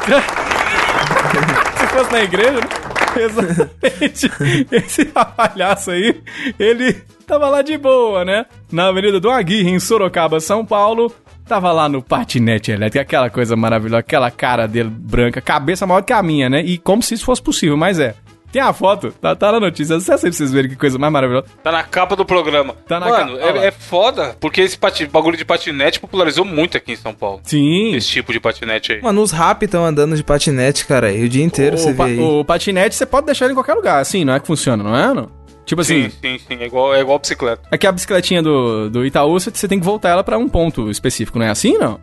Se 1.77 1.87
fosse 1.87 2.11
na 2.11 2.23
igreja, 2.23 2.53
né? 2.53 2.67
Exatamente. 3.15 4.31
Esse 4.71 5.05
palhaço 5.05 5.91
aí, 5.91 6.21
ele 6.59 6.93
tava 7.25 7.47
lá 7.49 7.61
de 7.61 7.77
boa, 7.77 8.25
né? 8.25 8.45
Na 8.71 8.87
Avenida 8.87 9.19
do 9.19 9.29
Aguirre, 9.29 9.69
em 9.69 9.79
Sorocaba, 9.79 10.39
São 10.39 10.65
Paulo. 10.65 11.13
Tava 11.47 11.71
lá 11.71 11.87
no 11.87 12.01
patinete 12.01 12.71
elétrico, 12.71 13.03
aquela 13.03 13.29
coisa 13.29 13.55
maravilhosa, 13.55 13.99
aquela 13.99 14.31
cara 14.31 14.67
dele 14.67 14.89
branca, 14.89 15.39
cabeça 15.39 15.85
maior 15.85 16.01
que 16.01 16.11
a 16.11 16.23
minha, 16.23 16.49
né? 16.49 16.61
E 16.61 16.79
como 16.79 17.03
se 17.03 17.13
isso 17.13 17.25
fosse 17.25 17.43
possível, 17.43 17.77
mas 17.77 17.99
é. 17.99 18.15
Tem 18.55 18.61
a 18.63 18.71
foto, 18.71 19.11
tá, 19.11 19.35
tá 19.35 19.51
na 19.51 19.59
notícia, 19.59 19.97
acessa 19.97 20.25
aí 20.27 20.31
pra 20.31 20.37
vocês 20.37 20.49
verem 20.53 20.69
que 20.69 20.77
coisa 20.77 20.97
mais 20.97 21.11
maravilhosa. 21.11 21.45
Tá 21.61 21.73
na 21.73 21.83
capa 21.83 22.15
do 22.15 22.23
programa. 22.25 22.73
Tá 22.87 23.01
na 23.01 23.09
Mano, 23.09 23.37
capa, 23.37 23.59
é, 23.59 23.67
é 23.67 23.71
foda, 23.71 24.37
porque 24.39 24.61
esse 24.61 24.77
pati- 24.77 25.05
bagulho 25.07 25.35
de 25.35 25.43
patinete 25.43 25.99
popularizou 25.99 26.45
muito 26.45 26.77
aqui 26.77 26.93
em 26.93 26.95
São 26.95 27.13
Paulo. 27.13 27.41
Sim. 27.43 27.93
Esse 27.95 28.07
tipo 28.07 28.31
de 28.31 28.39
patinete 28.39 28.93
aí. 28.93 29.01
Mano, 29.01 29.21
os 29.21 29.31
rap 29.31 29.63
estão 29.63 29.83
andando 29.85 30.15
de 30.15 30.23
patinete, 30.23 30.85
cara, 30.85 31.07
aí 31.07 31.25
o 31.25 31.27
dia 31.27 31.43
inteiro 31.43 31.77
você 31.77 31.89
o, 31.89 31.91
vê 31.91 31.97
pa- 31.97 32.05
aí. 32.05 32.17
o 32.17 32.45
patinete 32.45 32.95
você 32.95 33.05
pode 33.05 33.25
deixar 33.25 33.43
ele 33.43 33.51
em 33.51 33.55
qualquer 33.57 33.73
lugar, 33.73 33.99
assim, 33.99 34.23
não 34.23 34.33
é 34.33 34.39
que 34.39 34.47
funciona, 34.47 34.81
não 34.81 34.95
é? 34.95 35.13
Não? 35.13 35.29
Tipo 35.65 35.81
assim, 35.81 36.09
Sim, 36.09 36.15
sim, 36.21 36.37
sim. 36.47 36.57
É 36.61 36.65
igual, 36.65 36.95
é 36.95 37.01
igual 37.01 37.19
bicicleta. 37.19 37.61
é 37.69 37.77
que 37.77 37.85
a 37.85 37.91
bicicletinha 37.91 38.41
do, 38.41 38.89
do 38.89 39.05
Itaú, 39.05 39.33
você, 39.37 39.51
você 39.51 39.67
tem 39.67 39.79
que 39.79 39.85
voltar 39.85 40.11
ela 40.11 40.23
pra 40.23 40.37
um 40.37 40.47
ponto 40.47 40.89
específico, 40.89 41.37
não 41.39 41.45
é 41.45 41.49
assim, 41.49 41.77
não? 41.77 41.99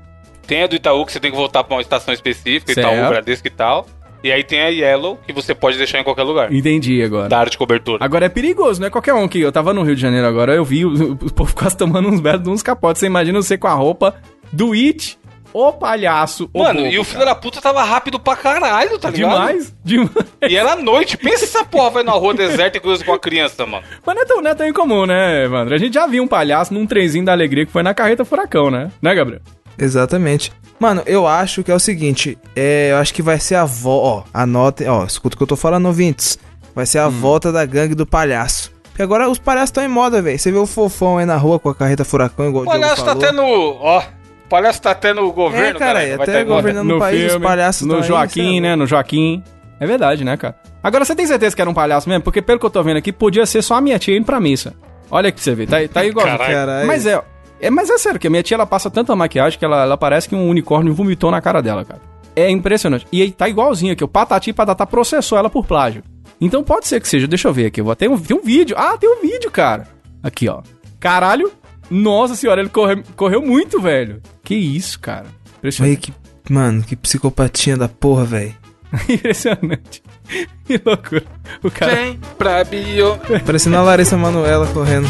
Tem 0.47 0.65
a 0.65 0.67
do 0.67 0.75
Itaú 0.77 1.07
que 1.07 1.13
você 1.13 1.21
tem 1.21 1.31
que 1.31 1.37
voltar 1.37 1.65
pra 1.65 1.77
uma 1.77 1.81
estação 1.81 2.13
específica, 2.13 2.75
Certo. 2.75 2.93
Itaú, 2.93 3.09
Bradesco 3.09 3.47
e 3.47 3.51
tal. 3.51 3.87
E 4.23 4.31
aí 4.31 4.45
tem 4.45 4.61
a 4.61 4.69
Yellow, 4.69 5.19
que 5.27 5.33
você 5.33 5.55
pode 5.55 5.77
deixar 5.77 5.99
em 5.99 6.05
qualquer 6.05 6.23
lugar. 6.23 6.53
Entendi 6.53 7.03
agora. 7.03 7.29
Da 7.29 7.39
área 7.39 7.51
de 7.51 7.59
cobertura. 7.59 8.05
Agora 8.05 8.27
é 8.27 8.29
perigoso, 8.29 8.81
não 8.81 8.87
é 8.87 8.91
qualquer 8.91 9.15
um 9.15 9.27
que 9.27 9.41
eu 9.41 9.51
tava 9.51 9.75
no 9.75 9.83
Rio 9.83 9.97
de 9.97 10.01
Janeiro 10.01 10.27
agora, 10.27 10.55
eu 10.55 10.65
vi 10.65 10.85
o, 10.85 11.13
o 11.21 11.33
povo 11.33 11.55
quase 11.55 11.77
tomando 11.77 12.09
uns 12.09 12.21
belos 12.21 12.43
de 12.43 12.51
uns 12.51 12.63
capotes. 12.63 13.01
Você 13.01 13.07
imagina 13.07 13.41
você 13.43 13.59
com 13.59 13.67
a 13.67 13.75
roupa 13.75 14.15
do 14.53 14.73
It, 14.73 15.19
o 15.53 15.73
palhaço, 15.73 16.49
o 16.53 16.61
Mano, 16.61 16.81
bobo, 16.81 16.93
e 16.93 16.99
o 16.99 17.05
filho 17.05 17.19
cara. 17.19 17.35
da 17.35 17.41
puta 17.41 17.61
tava 17.61 17.83
rápido 17.83 18.19
pra 18.19 18.35
caralho, 18.37 18.99
tá 18.99 19.11
ligado? 19.11 19.33
Demais, 19.33 19.75
demais. 19.85 20.11
E 20.49 20.57
era 20.57 20.77
noite. 20.77 21.17
Pensa 21.17 21.45
essa 21.45 21.65
porra 21.65 21.91
vai 21.91 22.03
na 22.03 22.13
rua 22.13 22.33
deserta 22.35 22.79
e 22.79 22.81
cruza 22.81 23.05
com 23.05 23.13
a 23.13 23.19
criança, 23.19 23.67
mano. 23.67 23.85
Mas 24.05 24.15
não 24.15 24.23
é, 24.23 24.25
tão, 24.27 24.41
não 24.41 24.51
é 24.51 24.55
tão 24.55 24.67
incomum, 24.67 25.05
né, 25.07 25.45
Evandro? 25.45 25.75
A 25.75 25.79
gente 25.79 25.95
já 25.95 26.07
viu 26.07 26.23
um 26.23 26.29
palhaço 26.29 26.73
num 26.73 26.87
trenzinho 26.87 27.25
da 27.25 27.33
alegria 27.33 27.67
que 27.67 27.73
foi 27.73 27.83
na 27.83 27.93
carreta 27.93 28.25
furacão, 28.25 28.71
né? 28.71 28.91
Né, 29.01 29.15
Gabriel? 29.15 29.41
Exatamente. 29.79 30.53
Mano, 30.79 31.03
eu 31.07 31.27
acho 31.27 31.63
que 31.63 31.71
é 31.71 31.75
o 31.75 31.79
seguinte, 31.79 32.37
é, 32.57 32.91
eu 32.91 32.97
acho 32.97 33.15
que 33.15 33.23
vai 33.23 33.39
ser 33.39 33.55
a 33.55 33.65
volta, 33.65 34.07
ó, 34.07 34.25
anotem, 34.35 34.89
ó, 34.89 35.05
escuta 35.05 35.35
o 35.35 35.37
que 35.37 35.43
eu 35.43 35.47
tô 35.47 35.57
falando, 35.57 35.87
ouvintes. 35.87 36.39
Vai 36.75 36.87
ser 36.87 36.99
a 36.99 37.09
volta 37.09 37.53
da 37.53 37.65
gangue 37.65 37.95
do 37.95 38.07
palhaço. 38.07 38.73
Porque 38.85 39.03
agora 39.03 39.29
os 39.29 39.39
palhaços 39.39 39.69
estão 39.69 39.85
em 39.85 39.89
moda, 39.89 40.21
velho. 40.21 40.39
Você 40.39 40.51
vê 40.51 40.59
o 40.59 40.67
fofão 40.67 41.19
aí 41.19 41.25
na 41.25 41.37
rua 41.37 41.59
com 41.59 41.69
a 41.69 41.75
carreta 41.75 42.05
furacão, 42.05 42.49
igual 42.49 42.65
O 42.65 42.67
o 42.67 42.71
Diogo 42.71 42.81
palhaço 42.81 43.05
tá 43.05 43.15
tendo. 43.15 43.43
Ó. 43.43 44.01
O 44.01 44.49
palhaço 44.49 44.83
tá 44.83 44.95
tendo 44.95 45.23
o 45.23 45.33
governo, 45.33 45.77
É, 45.77 45.79
cara, 45.79 46.01
Vai 46.01 46.13
até 46.13 46.39
tá 46.39 46.45
governando 46.45 46.89
no 46.89 46.99
país, 46.99 47.33
os 47.33 47.41
palhaços 47.41 47.87
no 47.87 47.97
aí, 47.97 48.03
Joaquim, 48.03 48.59
é 48.59 48.61
né? 48.61 48.77
No 48.77 48.87
Joaquim. 48.87 49.43
É 49.81 49.87
verdade, 49.87 50.25
né, 50.25 50.37
cara? 50.37 50.55
Agora, 50.83 51.05
você 51.05 51.15
tem 51.15 51.27
certeza 51.27 51.57
que 51.57 51.63
era 51.63 51.71
um 51.71 51.75
palhaço 51.75 52.09
mesmo? 52.09 52.23
Porque 52.23 52.43
pelo 52.43 52.59
que 52.59 52.67
eu 52.67 52.71
tô 52.71 52.83
vendo 52.83 52.99
aqui, 52.99 53.13
podia 53.13 53.47
ser 53.47 53.63
só 53.63 53.77
a 53.77 53.81
minha 53.81 53.99
tia 53.99 54.17
indo 54.17 54.27
pra 54.27 54.39
missa. 54.41 54.75
Olha 55.11 55.29
aqui 55.29 55.37
pra 55.37 55.45
você 55.45 55.55
ver, 55.55 55.69
tá, 55.69 55.77
tá 55.93 56.05
igual. 56.05 56.27
Caralho. 56.27 56.87
Mas 56.87 57.07
é, 57.07 57.23
é, 57.63 57.71
mas 57.71 57.89
é 57.89 57.97
sério, 57.99 58.19
que 58.21 58.27
a 58.27 58.31
minha 58.31 58.43
tia 58.43 58.55
ela 58.57 58.67
passa 58.67 58.91
tanta 58.91 59.15
maquiagem 59.17 59.59
que 59.59 59.65
ela, 59.65 59.83
ela 59.83 59.97
parece 59.97 60.29
que 60.29 60.35
um 60.35 60.49
unicórnio 60.49 60.93
vomitou 60.95 61.31
na 61.31 61.41
cara 61.41 61.63
dela, 61.63 61.85
cara. 61.85 62.01
É 62.35 62.51
impressionante. 62.51 63.07
E 63.13 63.23
aí 63.23 63.31
tá 63.31 63.49
igualzinho 63.49 63.93
aqui, 63.93 64.03
o 64.05 64.09
Patati 64.09 64.51
e 64.51 64.53
Patatá 64.53 64.87
processou 64.87 65.39
ela 65.39 65.49
por 65.51 65.67
plágio. 65.67 66.03
Então 66.41 66.65
pode 66.65 66.89
ser 66.89 67.01
que 67.01 67.07
seja, 67.09 67.27
deixa 67.29 67.47
eu 67.49 67.53
ver 67.53 67.67
aqui, 67.67 67.81
eu 67.81 67.85
vou 67.85 67.93
até 67.93 68.09
um, 68.09 68.19
tem 68.19 68.37
um 68.37 68.43
vídeo. 68.43 68.75
Ah, 68.79 68.97
tem 68.99 69.09
um 69.09 69.21
vídeo, 69.21 69.51
cara. 69.51 69.87
Aqui, 70.23 70.49
ó. 70.49 70.63
Caralho, 70.99 71.53
nossa 71.91 72.35
senhora, 72.35 72.61
ele 72.61 72.71
corre- 72.71 73.03
correu 73.17 73.41
muito, 73.43 73.81
velho. 73.81 74.21
Que 74.43 74.55
isso, 74.55 74.99
cara. 74.99 75.27
Aí 75.27 75.59
Impressionante. 75.59 75.97
que, 76.13 76.53
mano, 76.53 76.83
que 76.83 76.97
psicopatia 76.97 77.77
da 77.77 77.89
porra, 77.89 78.25
velho. 78.25 78.55
Impressionante. 79.09 80.03
Que 80.65 80.81
loucura. 80.85 81.25
O 81.63 81.71
cara. 81.71 81.95
Vem 81.95 82.19
pra 82.39 82.65
bio. 82.65 83.19
Parecendo 83.45 83.77
a 83.77 83.83
Larissa 83.83 84.17
Manoela 84.17 84.67
correndo. 84.69 85.09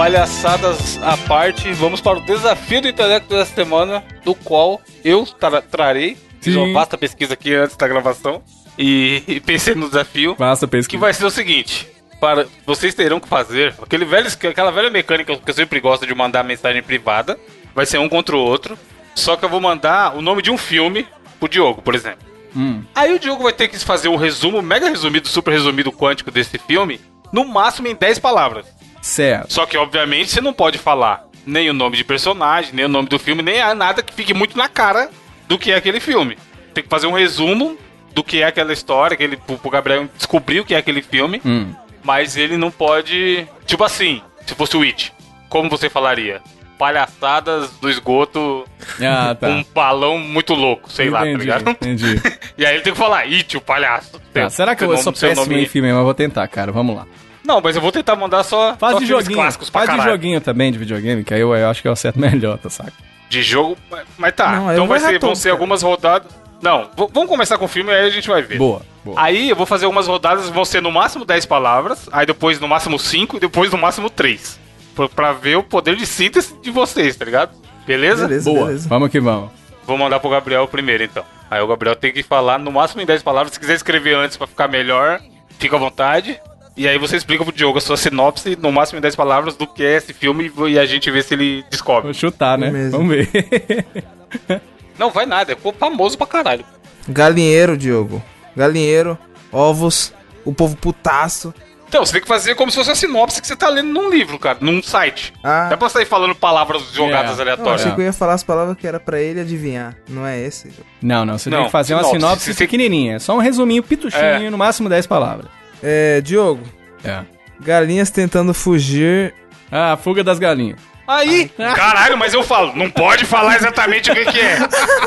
Palhaçadas 0.00 0.98
à 1.02 1.14
parte, 1.14 1.70
vamos 1.74 2.00
para 2.00 2.16
o 2.16 2.22
desafio 2.22 2.80
do 2.80 2.88
intelecto 2.88 3.28
dessa 3.28 3.54
semana, 3.54 4.02
do 4.24 4.34
qual 4.34 4.80
eu 5.04 5.26
tra 5.26 5.60
trarei. 5.60 6.16
Fiz 6.40 6.56
uma 6.56 6.72
vasta 6.72 6.96
pesquisa 6.96 7.34
aqui 7.34 7.54
antes 7.54 7.76
da 7.76 7.86
gravação 7.86 8.42
e, 8.78 9.22
e 9.28 9.40
pensei 9.40 9.74
no 9.74 9.88
desafio. 9.88 10.34
Basta 10.38 10.66
Que 10.66 10.70
pesquisa. 10.70 10.98
vai 11.02 11.12
ser 11.12 11.26
o 11.26 11.30
seguinte: 11.30 11.86
para 12.18 12.46
vocês 12.64 12.94
terão 12.94 13.20
que 13.20 13.28
fazer 13.28 13.74
aquele 13.82 14.06
velho, 14.06 14.26
aquela 14.26 14.70
velha 14.70 14.88
mecânica 14.88 15.36
que 15.36 15.50
eu 15.50 15.54
sempre 15.54 15.78
gosto 15.80 16.06
de 16.06 16.14
mandar 16.14 16.44
mensagem 16.44 16.82
privada. 16.82 17.38
Vai 17.74 17.84
ser 17.84 17.98
um 17.98 18.08
contra 18.08 18.34
o 18.34 18.40
outro. 18.40 18.78
Só 19.14 19.36
que 19.36 19.44
eu 19.44 19.50
vou 19.50 19.60
mandar 19.60 20.16
o 20.16 20.22
nome 20.22 20.40
de 20.40 20.50
um 20.50 20.56
filme 20.56 21.06
pro 21.38 21.46
Diogo, 21.46 21.82
por 21.82 21.94
exemplo. 21.94 22.26
Hum. 22.56 22.82
Aí 22.94 23.12
o 23.12 23.18
Diogo 23.18 23.42
vai 23.42 23.52
ter 23.52 23.68
que 23.68 23.78
fazer 23.78 24.08
um 24.08 24.16
resumo, 24.16 24.62
mega 24.62 24.88
resumido, 24.88 25.28
super 25.28 25.50
resumido 25.50 25.92
quântico 25.92 26.30
desse 26.30 26.56
filme, 26.56 26.98
no 27.30 27.44
máximo 27.44 27.86
em 27.86 27.94
10 27.94 28.18
palavras. 28.18 28.79
Certo. 29.00 29.52
Só 29.52 29.66
que, 29.66 29.76
obviamente, 29.76 30.30
você 30.30 30.40
não 30.40 30.52
pode 30.52 30.78
falar 30.78 31.24
nem 31.46 31.70
o 31.70 31.72
nome 31.72 31.96
de 31.96 32.04
personagem, 32.04 32.70
nem 32.74 32.84
o 32.84 32.88
nome 32.88 33.08
do 33.08 33.18
filme, 33.18 33.42
nem 33.42 33.58
nada 33.74 34.02
que 34.02 34.12
fique 34.14 34.34
muito 34.34 34.56
na 34.56 34.68
cara 34.68 35.08
do 35.48 35.58
que 35.58 35.72
é 35.72 35.76
aquele 35.76 36.00
filme. 36.00 36.36
Tem 36.74 36.84
que 36.84 36.90
fazer 36.90 37.06
um 37.06 37.12
resumo 37.12 37.76
do 38.14 38.22
que 38.22 38.42
é 38.42 38.46
aquela 38.46 38.72
história, 38.72 39.16
que 39.16 39.22
ele, 39.22 39.36
pro, 39.36 39.56
pro 39.58 39.70
Gabriel 39.70 40.08
descobrir 40.16 40.60
o 40.60 40.64
que 40.64 40.74
é 40.74 40.78
aquele 40.78 41.00
filme, 41.02 41.40
Hum. 41.44 41.72
mas 42.04 42.36
ele 42.36 42.56
não 42.56 42.70
pode. 42.70 43.46
Tipo 43.66 43.84
assim, 43.84 44.20
se 44.46 44.54
fosse 44.54 44.76
o 44.76 44.82
It, 44.82 45.12
como 45.48 45.68
você 45.70 45.88
falaria? 45.88 46.40
Palhaçadas 46.78 47.70
do 47.80 47.90
esgoto 47.90 48.64
Ah, 49.02 49.34
tá. 49.34 49.46
com 49.46 49.52
um 49.52 49.64
balão 49.74 50.18
muito 50.18 50.54
louco, 50.54 50.90
sei 50.90 51.08
lá, 51.10 51.20
tá 51.20 51.28
entendi, 51.28 51.44
ligado? 51.44 51.70
entendi. 51.70 52.20
E 52.58 52.66
aí 52.66 52.74
ele 52.74 52.82
tem 52.82 52.92
que 52.92 52.98
falar, 52.98 53.20
It, 53.20 53.56
o 53.56 53.60
palhaço. 53.60 54.20
Tá, 54.34 54.50
será 54.50 54.74
que 54.74 54.82
eu 54.84 54.96
sou 54.98 55.12
péssimo 55.12 55.46
nome- 55.46 55.62
em 55.62 55.66
filme? 55.66 55.92
Mas 55.92 56.02
vou 56.04 56.14
tentar, 56.14 56.46
cara. 56.48 56.70
Vamos 56.72 56.94
lá. 56.96 57.06
Não, 57.44 57.60
mas 57.60 57.74
eu 57.76 57.82
vou 57.82 57.90
tentar 57.92 58.16
mandar 58.16 58.42
só, 58.44 58.76
Faz 58.76 58.94
só 58.94 58.98
de 58.98 59.06
joguinho. 59.06 59.34
clássicos 59.34 59.70
pra 59.70 59.80
Faz 59.80 59.90
de 59.90 59.96
caralho. 59.96 60.16
joguinho 60.16 60.40
também 60.40 60.70
de 60.70 60.78
videogame, 60.78 61.24
que 61.24 61.32
aí 61.34 61.40
eu, 61.40 61.54
eu 61.54 61.68
acho 61.70 61.80
que 61.82 61.88
eu 61.88 61.92
acerto 61.92 62.18
melhor, 62.20 62.58
tá 62.58 62.68
saco? 62.70 62.92
De 63.28 63.42
jogo, 63.42 63.76
mas- 63.90 64.04
mas 64.18 64.34
tá. 64.34 64.52
Não, 64.52 64.72
então 64.72 64.86
vai 64.86 65.00
ser, 65.00 65.18
vão 65.18 65.34
ser 65.34 65.48
cara. 65.50 65.54
algumas 65.54 65.82
rodadas. 65.82 66.30
Não, 66.62 66.90
vamos 67.12 67.28
começar 67.28 67.56
com 67.56 67.64
o 67.64 67.68
filme 67.68 67.90
e 67.90 67.94
aí 67.94 68.06
a 68.06 68.10
gente 68.10 68.28
vai 68.28 68.42
ver. 68.42 68.58
Boa, 68.58 68.82
boa. 69.04 69.18
Aí 69.18 69.48
eu 69.48 69.56
vou 69.56 69.64
fazer 69.64 69.86
algumas 69.86 70.06
rodadas, 70.06 70.50
vão 70.50 70.64
ser 70.64 70.82
no 70.82 70.90
máximo 70.90 71.24
10 71.24 71.46
palavras, 71.46 72.06
aí 72.12 72.26
depois 72.26 72.60
no 72.60 72.68
máximo 72.68 72.98
5 72.98 73.38
e 73.38 73.40
depois 73.40 73.70
no 73.72 73.78
máximo 73.78 74.10
3. 74.10 74.60
Pra, 74.94 75.08
pra 75.08 75.32
ver 75.32 75.56
o 75.56 75.62
poder 75.62 75.96
de 75.96 76.04
síntese 76.04 76.54
de 76.60 76.70
vocês, 76.70 77.16
tá 77.16 77.24
ligado? 77.24 77.52
Beleza? 77.86 78.26
Beleza, 78.28 78.50
Boa. 78.50 78.66
beleza. 78.66 78.88
Vamos 78.90 79.08
que 79.10 79.18
vamos. 79.20 79.50
Vou 79.86 79.96
mandar 79.96 80.20
pro 80.20 80.28
Gabriel 80.28 80.68
primeiro 80.68 81.02
então. 81.02 81.24
Aí 81.50 81.60
o 81.62 81.66
Gabriel 81.66 81.96
tem 81.96 82.12
que 82.12 82.22
falar 82.22 82.58
no 82.58 82.70
máximo 82.70 83.00
em 83.00 83.06
10 83.06 83.22
palavras. 83.22 83.54
Se 83.54 83.58
quiser 83.60 83.74
escrever 83.74 84.14
antes 84.16 84.36
pra 84.36 84.46
ficar 84.46 84.68
melhor, 84.68 85.18
fica 85.58 85.76
à 85.76 85.78
vontade. 85.78 86.38
E 86.80 86.88
aí 86.88 86.96
você 86.96 87.14
explica 87.14 87.44
pro 87.44 87.52
Diogo 87.52 87.76
a 87.76 87.80
sua 87.82 87.94
sinopse, 87.98 88.56
no 88.58 88.72
máximo 88.72 88.96
em 88.98 89.02
10 89.02 89.14
palavras, 89.14 89.54
do 89.54 89.66
que 89.66 89.84
é 89.84 89.96
esse 89.98 90.14
filme 90.14 90.50
e 90.66 90.78
a 90.78 90.86
gente 90.86 91.10
vê 91.10 91.20
se 91.22 91.34
ele 91.34 91.62
descobre. 91.68 92.04
Vou 92.04 92.14
chutar, 92.14 92.56
né? 92.56 92.70
Beleza. 92.70 92.96
Vamos 92.96 93.14
ver. 93.14 93.28
Não, 94.98 95.10
vai 95.10 95.26
nada, 95.26 95.52
é 95.52 95.72
famoso 95.78 96.16
pra 96.16 96.26
caralho. 96.26 96.64
Galinheiro, 97.06 97.76
Diogo. 97.76 98.22
Galinheiro, 98.56 99.18
ovos, 99.52 100.14
o 100.42 100.54
povo 100.54 100.74
putaço. 100.74 101.52
Então, 101.86 102.02
você 102.06 102.12
tem 102.12 102.22
que 102.22 102.28
fazer 102.28 102.54
como 102.54 102.70
se 102.70 102.78
fosse 102.78 102.90
a 102.92 102.94
sinopse 102.94 103.42
que 103.42 103.46
você 103.46 103.56
tá 103.56 103.68
lendo 103.68 103.88
num 103.92 104.08
livro, 104.08 104.38
cara, 104.38 104.56
num 104.62 104.82
site. 104.82 105.34
Ah. 105.44 105.64
Não 105.66 105.72
é 105.72 105.76
pra 105.76 105.88
sair 105.90 106.06
falando 106.06 106.34
palavras 106.34 106.82
jogadas 106.94 107.32
É. 107.32 107.34
Não, 107.34 107.40
aleatórias. 107.42 107.80
achei 107.82 107.92
que 107.94 108.00
eu 108.00 108.04
ia 108.06 108.12
falar 108.14 108.32
as 108.34 108.42
palavras 108.42 108.76
que 108.78 108.86
era 108.86 108.98
pra 108.98 109.20
ele 109.20 109.40
adivinhar. 109.40 109.94
Não 110.08 110.26
é 110.26 110.40
esse? 110.40 110.72
não, 111.02 111.26
não. 111.26 111.36
Você 111.36 111.50
tem 111.50 111.58
Não, 111.58 111.66
que 111.66 111.72
fazer 111.72 111.92
uma 111.92 112.04
sinopse. 112.04 112.20
sinopse 112.20 112.44
Você 112.44 112.54
tem- 112.54 112.66
pequenininha. 112.66 113.18
Só 113.20 113.34
um 113.34 113.38
resuminho 113.40 113.82
pituchinho, 113.82 114.22
É. 114.24 114.48
no 114.48 114.56
máximo 114.56 114.88
10 114.88 115.06
palavras. 115.06 115.59
É, 115.82 116.20
Diogo. 116.20 116.62
É. 117.04 117.20
Galinhas 117.60 118.10
tentando 118.10 118.52
fugir. 118.54 119.34
Ah, 119.70 119.96
fuga 119.96 120.24
das 120.24 120.38
galinhas. 120.38 120.78
Aí, 121.06 121.48
caralho, 121.48 122.16
mas 122.16 122.32
eu 122.32 122.42
falo, 122.44 122.72
não 122.76 122.88
pode 122.88 123.24
falar 123.24 123.56
exatamente 123.56 124.10
o 124.12 124.14
que, 124.14 124.24
que 124.26 124.40
é. 124.40 124.58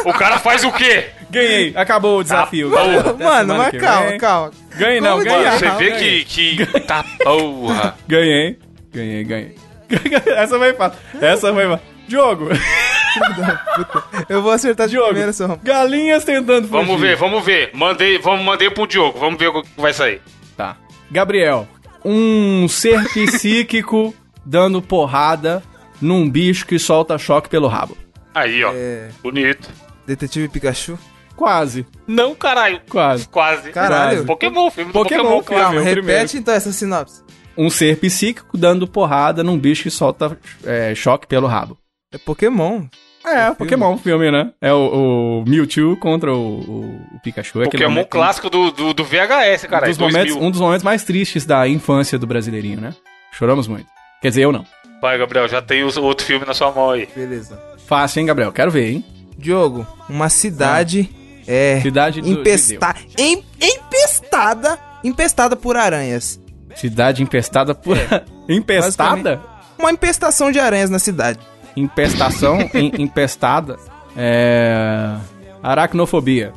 O 0.04 0.12
cara 0.14 0.38
faz 0.38 0.64
o 0.66 0.72
quê? 0.72 1.06
Ganhei. 1.30 1.74
Acabou 1.78 2.20
o 2.20 2.24
desafio. 2.24 2.72
Ah, 2.78 2.82
porra. 2.82 3.00
Até 3.12 3.24
Mano, 3.24 3.56
mas 3.58 3.82
calma, 3.82 4.10
vem. 4.10 4.18
calma. 4.20 4.52
Ganhei 4.76 5.00
não, 5.02 5.12
Como 5.14 5.24
ganhei. 5.24 5.48
assim? 5.48 5.60
Você 5.60 5.72
vê 5.78 5.90
ganhei. 5.92 6.24
que, 6.26 6.56
que. 6.66 6.80
Tá 6.82 7.06
porra. 7.24 7.96
Ganhei. 8.08 8.60
Ganhei, 8.94 9.24
ganhei. 9.24 9.56
Essa 10.36 10.58
foi 10.58 10.74
fácil. 10.74 11.00
Essa 11.22 11.54
foi 11.54 11.68
fácil. 11.68 11.86
Diogo. 12.08 12.50
Eu 14.28 14.42
vou 14.42 14.52
acertar 14.52 14.88
de 14.88 14.92
Diogo. 14.94 15.08
primeira, 15.10 15.32
seu 15.34 15.58
Galinhas 15.64 16.24
tentando 16.26 16.68
fugir. 16.68 16.86
Vamos 16.86 17.00
ver, 17.02 17.16
vamos 17.16 17.46
ver. 17.46 17.70
Mandei, 17.74 18.18
vamos, 18.20 18.44
mandei 18.44 18.70
pro 18.70 18.86
Diogo, 18.88 19.18
vamos 19.20 19.40
ver 19.40 19.48
o 19.48 19.62
que 19.64 19.70
vai 19.78 19.94
sair. 19.94 20.22
Tá. 20.58 20.78
Gabriel. 21.12 21.68
Um 22.04 22.68
ser 22.68 23.04
psíquico 23.14 24.14
dando 24.46 24.82
porrada 24.82 25.64
num 26.02 26.30
bicho 26.30 26.66
que 26.66 26.78
solta 26.78 27.18
choque 27.18 27.50
pelo 27.50 27.68
rabo. 27.68 27.98
Aí, 28.36 28.64
ó. 28.64 28.72
É. 28.74 29.10
Bonito. 29.22 29.70
Detetive 30.06 30.48
Pikachu. 30.50 30.98
Quase, 31.36 31.86
Não, 32.06 32.36
caralho. 32.36 32.80
quase. 32.90 33.28
Quase. 33.28 33.72
Caralho. 33.72 34.24
Pokémon, 34.26 34.70
filme 34.70 34.92
do 34.92 34.94
Pokémon, 34.94 35.24
Pokémon, 35.24 35.62
calma. 35.62 35.80
repete 35.82 35.94
primeiro. 36.02 36.38
então 36.38 36.54
essa 36.54 36.72
sinopse. 36.72 37.24
Um 37.58 37.70
ser 37.72 37.98
psíquico 38.00 38.56
dando 38.56 38.88
porrada 38.88 39.44
num 39.44 39.58
bicho 39.58 39.84
que 39.84 39.90
solta 39.90 40.38
é, 40.64 40.94
choque 40.94 41.26
pelo 41.26 41.48
rabo. 41.48 41.78
É 42.12 42.18
Pokémon. 42.20 42.86
É, 43.26 43.52
Pokémon 43.52 43.98
filme, 43.98 44.30
né? 44.32 44.52
É 44.62 44.74
o, 44.74 45.42
o 45.44 45.50
Mewtwo 45.50 45.96
contra 45.98 46.34
o, 46.34 46.60
o- 46.60 47.02
o 47.16 47.20
Pikachu. 47.24 47.62
é 47.62 47.66
aquele 47.66 47.84
Pokémon 47.84 47.90
momento- 47.90 48.10
clássico 48.10 48.50
do, 48.50 48.72
do, 48.72 48.94
do 48.94 49.04
VHS, 49.06 49.64
um 49.64 49.68
cara. 49.70 49.88
dos, 49.88 49.98
momentos, 49.98 50.36
um 50.36 50.52
dos 50.52 50.60
momentos 50.60 50.84
mais 50.84 51.04
tristes 51.04 51.46
da 51.46 51.68
infância 51.68 52.20
do 52.20 52.28
brasileirinho, 52.28 52.82
né? 52.82 52.94
Choramos 53.32 53.68
muito. 53.68 53.88
Quer 54.22 54.30
dizer, 54.30 54.44
eu 54.44 54.52
não. 54.52 54.66
Vai, 55.02 55.18
Gabriel, 55.18 55.48
já 55.48 55.62
tem 55.62 55.84
os- 55.84 55.98
outro 55.98 56.26
filme 56.26 56.46
na 56.46 56.54
sua 56.54 56.72
mão 56.72 56.92
aí. 56.92 57.08
Beleza. 57.16 57.60
Fácil, 57.88 58.20
hein, 58.20 58.26
Gabriel? 58.26 58.52
Quero 58.52 58.72
ver, 58.72 58.92
hein? 58.92 59.06
Diogo, 59.38 59.86
uma 60.10 60.30
cidade 60.30 61.10
é 61.48 61.80
Cidade 61.82 62.22
do, 62.22 62.30
empesta... 62.30 62.96
em- 63.18 63.44
empestada, 63.62 64.78
empestada 65.04 65.56
por 65.56 65.76
aranhas. 65.78 66.40
de. 66.70 66.80
Cidade 66.80 67.22
empestada 67.24 67.74
por... 67.76 67.98
empestada? 68.50 69.42
Uma 69.78 69.92
empestação 69.92 70.52
de 70.52 70.60
aranhas 70.60 70.90
na 70.90 71.00
cidade. 71.00 71.40
Empestação, 71.76 72.60
em- 72.74 73.02
empestada. 73.02 73.78
É... 74.16 75.16
Aracnofobia. 75.62 76.54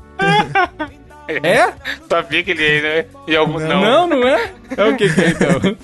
é? 1.29 1.73
Sabia 2.09 2.43
que 2.43 2.51
ele 2.51 2.63
ia, 2.63 2.83
né? 2.83 3.05
E 3.27 3.37
algum, 3.37 3.59
não. 3.59 3.81
Não, 3.81 4.07
não 4.07 4.29
é? 4.29 4.51
É 4.77 4.85
o 4.85 4.97
que 4.97 5.09
que 5.13 5.21
é, 5.21 5.29
então? 5.29 5.77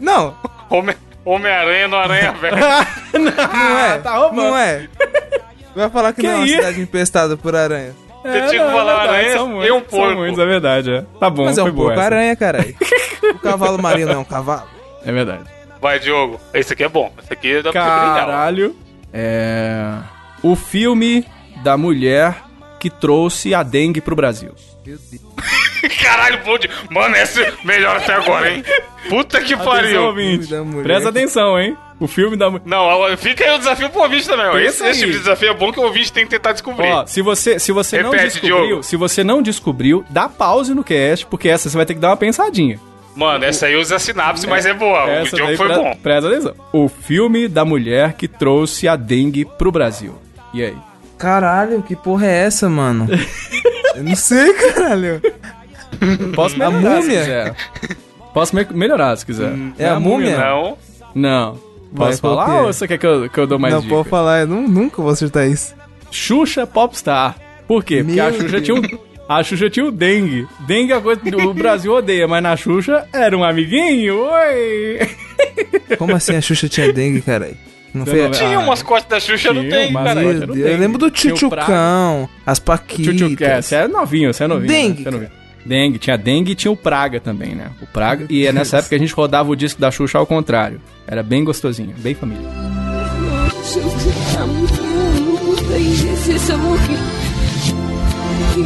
Não, 0.00 0.34
Homem- 0.70 0.96
Homem-Aranha 1.24 1.88
no 1.88 1.96
Aranha 1.96 2.32
Velho. 2.32 2.56
não 3.18 3.78
é. 3.78 3.98
tá 3.98 4.16
roubando. 4.16 4.36
não 4.48 4.56
é. 4.56 4.88
Vai 5.74 5.90
falar 5.90 6.12
que, 6.12 6.20
Que 6.22 6.26
não 6.26 6.34
é 6.34 6.36
uma 6.38 6.46
cidade 6.46 6.80
empestada 6.80 7.36
por 7.36 7.54
aranha. 7.54 7.94
Você 8.22 8.40
tinha 8.48 8.64
que 8.66 8.72
falar 8.72 8.92
é 8.92 8.96
verdade, 8.96 9.08
aranha 9.08 9.32
são 9.32 9.46
e 9.48 9.54
muitos, 9.54 9.70
um 9.76 9.80
porco. 9.80 10.06
São 10.08 10.16
muitos, 10.16 10.38
é 10.38 10.46
verdade, 10.46 10.90
é. 10.92 11.04
Tá 11.20 11.30
bom, 11.30 11.44
Mas 11.44 11.56
é 11.58 11.62
um 11.62 11.72
porco 11.74 12.00
aranha, 12.00 12.34
caralho. 12.36 12.74
o 13.34 13.38
cavalo 13.38 13.80
marinho 13.80 14.06
não 14.08 14.14
é 14.14 14.18
um 14.18 14.24
cavalo. 14.24 14.68
É 15.04 15.12
verdade. 15.12 15.44
Vai, 15.80 15.98
Diogo. 15.98 16.40
Esse 16.52 16.72
aqui 16.72 16.84
é 16.84 16.88
bom. 16.88 17.12
Esse 17.22 17.32
aqui 17.32 17.62
dá 17.62 17.72
pra. 17.72 17.82
Caralho. 17.82 18.74
É... 19.12 19.94
O 20.42 20.54
filme 20.56 21.24
da 21.62 21.76
mulher 21.76 22.44
que 22.78 22.90
trouxe 22.90 23.54
a 23.54 23.62
dengue 23.62 24.00
pro 24.00 24.14
Brasil. 24.16 24.54
Caralho, 26.02 26.40
bom 26.44 26.58
de... 26.58 26.68
Mano, 26.90 27.14
esse 27.16 27.40
é 27.40 27.52
melhor 27.64 27.96
até 27.96 28.14
agora, 28.14 28.50
hein? 28.50 28.64
Puta 29.08 29.40
que 29.40 29.54
Atenção, 29.54 29.72
pariu. 29.72 30.04
ouvinte. 30.06 30.46
Da 30.48 30.64
mulher 30.64 30.82
Presta 30.82 31.08
atenção, 31.08 31.58
hein? 31.58 31.76
O 32.00 32.06
filme 32.08 32.36
da 32.36 32.50
mulher... 32.50 32.62
Não, 32.66 33.16
fica 33.16 33.44
aí 33.44 33.54
o 33.54 33.58
desafio 33.58 33.88
pro 33.90 34.02
ouvinte 34.02 34.26
também. 34.26 34.50
Pensa 34.52 34.66
Esse, 34.66 34.86
esse 34.88 35.00
tipo 35.00 35.12
de 35.12 35.18
desafio 35.18 35.50
é 35.50 35.54
bom 35.54 35.72
que 35.72 35.78
o 35.78 35.84
ouvinte 35.84 36.12
tem 36.12 36.24
que 36.24 36.30
tentar 36.30 36.52
descobrir. 36.52 36.88
Ó, 36.88 37.06
se 37.06 37.22
você, 37.22 37.58
se 37.58 37.70
você 37.70 38.02
não 38.02 38.10
Repete, 38.10 38.40
descobriu, 38.40 38.66
Diogo. 38.66 38.82
se 38.82 38.96
você 38.96 39.22
não 39.24 39.40
descobriu, 39.42 40.04
dá 40.10 40.28
pause 40.28 40.74
no 40.74 40.82
cast, 40.82 41.26
porque 41.26 41.48
essa 41.48 41.68
você 41.70 41.76
vai 41.76 41.86
ter 41.86 41.94
que 41.94 42.00
dar 42.00 42.10
uma 42.10 42.16
pensadinha. 42.16 42.80
Mano, 43.18 43.44
essa 43.44 43.66
aí 43.66 43.74
usa 43.76 43.98
sinapse, 43.98 44.46
mas 44.46 44.64
é 44.64 44.72
boa. 44.72 45.02
O 45.04 45.36
daí 45.36 45.56
foi 45.56 45.66
pre- 45.66 45.76
bom. 45.76 45.96
Presta 46.02 46.28
atenção. 46.30 46.54
O 46.72 46.88
filme 46.88 47.48
da 47.48 47.64
mulher 47.64 48.12
que 48.12 48.28
trouxe 48.28 48.86
a 48.86 48.94
dengue 48.94 49.44
pro 49.44 49.72
Brasil. 49.72 50.14
E 50.54 50.62
aí? 50.62 50.76
Caralho, 51.18 51.82
que 51.82 51.96
porra 51.96 52.26
é 52.26 52.44
essa, 52.46 52.68
mano? 52.68 53.08
Eu 53.96 54.04
não 54.04 54.14
sei, 54.14 54.52
caralho. 54.54 55.20
Posso 56.34 56.54
A 56.62 56.70
melhorar 56.70 57.02
se 57.02 57.08
múmia? 57.08 57.20
quiser. 57.20 57.56
Posso 58.32 58.54
me- 58.54 58.66
melhorar 58.70 59.16
se 59.16 59.26
quiser. 59.26 59.52
É 59.78 59.88
a 59.88 59.98
múmia? 59.98 60.38
Não. 60.38 60.78
Não. 61.14 61.52
Vai, 61.92 62.08
Posso 62.10 62.20
falar 62.20 62.54
é? 62.56 62.60
ou 62.60 62.72
você 62.72 62.86
quer 62.86 62.98
que 62.98 63.06
eu, 63.06 63.28
que 63.28 63.38
eu 63.40 63.46
dou 63.48 63.58
mais 63.58 63.74
não, 63.74 63.80
dica? 63.80 63.94
pode 63.94 64.08
falar, 64.08 64.40
eu 64.42 64.46
nu- 64.46 64.68
nunca 64.68 65.02
vou 65.02 65.10
acertar 65.10 65.48
isso. 65.48 65.74
Xuxa 66.10 66.66
Popstar. 66.66 67.34
Por 67.66 67.82
quê? 67.82 68.04
Porque 68.04 68.14
Meu 68.14 68.26
a 68.26 68.32
Xuxa 68.32 68.60
tinha 68.60 68.76
um... 68.76 68.82
A 69.28 69.42
Xuxa 69.42 69.68
tinha 69.68 69.84
o 69.84 69.90
dengue. 69.90 70.46
Dengue 70.60 70.92
é 70.92 70.96
a 70.96 71.00
coisa 71.00 71.20
que 71.20 71.34
o 71.36 71.52
Brasil 71.52 71.92
odeia, 71.92 72.26
mas 72.26 72.42
na 72.42 72.56
Xuxa 72.56 73.06
era 73.12 73.36
um 73.36 73.44
amiguinho. 73.44 74.20
Oi! 74.20 74.98
Como 75.98 76.14
assim 76.16 76.34
a 76.36 76.40
Xuxa 76.40 76.68
tinha 76.68 76.90
dengue, 76.92 77.20
caralho? 77.20 77.56
Não 77.92 78.06
foi 78.06 78.22
não 78.22 78.30
Tinha 78.30 78.56
Ah, 78.56 78.60
um 78.60 78.66
mascote 78.66 79.08
da 79.08 79.18
Xuxa, 79.20 79.52
não 79.52 79.62
tinha 79.62 79.76
tem, 79.76 79.92
mascote. 79.92 80.24
cara. 80.24 80.46
Dengue. 80.46 80.60
eu 80.60 80.78
lembro 80.78 80.98
do 80.98 81.10
Tchutchucão, 81.10 82.28
as 82.46 82.58
é, 82.58 82.62
Paquitas. 82.62 83.64
você 83.66 83.74
é 83.76 83.88
novinho, 83.88 84.32
você 84.32 84.44
é 84.44 84.46
novinho. 84.46 84.68
Dengue, 84.68 84.88
né? 84.98 85.02
Você 85.02 85.08
é 85.08 85.10
novinho. 85.10 85.30
Dengue, 85.66 85.98
tinha 85.98 86.16
dengue 86.16 86.52
e 86.52 86.54
tinha 86.54 86.70
o 86.72 86.76
Praga 86.76 87.20
também, 87.20 87.54
né? 87.54 87.70
O 87.82 87.86
Praga. 87.86 88.26
E 88.30 88.46
é 88.46 88.52
nessa 88.52 88.78
época 88.78 88.90
que 88.90 88.94
a 88.94 88.98
gente 88.98 89.12
rodava 89.12 89.50
o 89.50 89.56
disco 89.56 89.80
da 89.80 89.90
Xuxa 89.90 90.16
ao 90.18 90.26
contrário. 90.26 90.80
Era 91.06 91.22
bem 91.22 91.44
gostosinho, 91.44 91.94
bem 91.98 92.14
família. 92.14 92.48
Te 98.58 98.64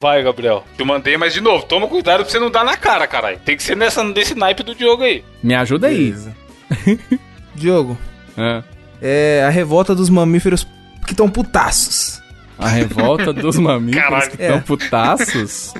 Vai, 0.00 0.22
Gabriel. 0.22 0.64
Eu 0.78 0.86
mandei, 0.86 1.18
mas 1.18 1.34
de 1.34 1.42
novo, 1.42 1.66
toma 1.66 1.86
cuidado 1.86 2.22
pra 2.22 2.30
você 2.30 2.38
não 2.38 2.50
dar 2.50 2.64
na 2.64 2.74
cara, 2.74 3.06
caralho. 3.06 3.38
Tem 3.44 3.54
que 3.54 3.62
ser 3.62 3.76
nessa, 3.76 4.02
nesse 4.02 4.34
naipe 4.34 4.62
do 4.62 4.74
Diogo 4.74 5.02
aí. 5.02 5.22
Me 5.42 5.54
ajuda 5.54 5.88
aí. 5.88 6.14
Diogo, 7.54 7.98
É. 8.38 8.62
é 9.02 9.44
a 9.44 9.50
revolta 9.50 9.94
dos 9.94 10.08
mamíferos 10.08 10.66
que 11.10 11.14
estão 11.14 11.28
putaços. 11.28 12.22
A 12.56 12.68
revolta 12.68 13.32
dos 13.32 13.56
mamíferos 13.58 14.04
Caralho. 14.08 14.30
que 14.30 14.42
estão 14.42 14.56
É. 14.56 14.60
putaços. 14.60 15.74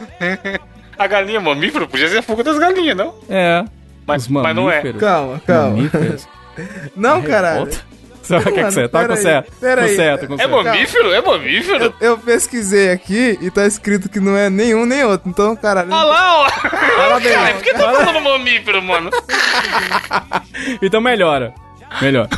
A 0.99 1.07
galinha 1.07 1.41
mamífero 1.41 1.87
podia 1.87 2.09
ser 2.09 2.19
a 2.19 2.23
fuga 2.23 2.43
das 2.43 2.59
galinhas, 2.59 2.97
não? 2.97 3.15
É. 3.29 3.65
Mas, 4.07 4.27
mas 4.29 4.57
não 4.57 4.69
é. 4.71 4.93
Calma, 4.95 5.41
calma. 5.47 5.77
Mamíferos. 5.77 6.27
Não, 6.97 7.23
caralho. 7.23 7.65
Revolta? 7.67 7.85
Você 8.23 8.39
vai 8.39 8.53
quer 8.53 8.61
Mano, 8.63 8.67
que 8.69 8.75
você 8.75 8.89
tá 8.89 9.01
aí, 9.09 9.17
certo? 9.17 9.53
pera 9.61 9.83
aí. 9.83 9.97
certo, 9.97 10.27
com 10.27 10.35
É 10.35 10.47
mamífero? 10.47 11.13
É 11.13 11.23
mamífero? 11.23 11.85
Eu, 11.85 11.95
eu 12.01 12.19
pesquisei 12.19 12.91
aqui 12.91 13.39
e 13.41 13.51
tá 13.51 13.67
escrito 13.67 14.09
que 14.11 14.21
não 14.21 14.37
é 14.37 14.51
nenhum 14.51 14.85
nem 14.85 15.05
outro. 15.05 15.31
Então, 15.31 15.55
caralho. 15.57 15.93
Ah 15.95 16.05
lá, 16.05 16.41
ó. 16.43 16.51
Parabéns. 16.51 17.33
Caralho, 17.35 17.55
por 17.55 17.65
que 17.65 17.73
tá 17.73 17.79
falando 17.93 18.21
mamífero, 18.21 18.83
mano? 18.83 19.11
Então 20.83 21.01
melhora. 21.01 21.55
Melhor. 22.03 22.29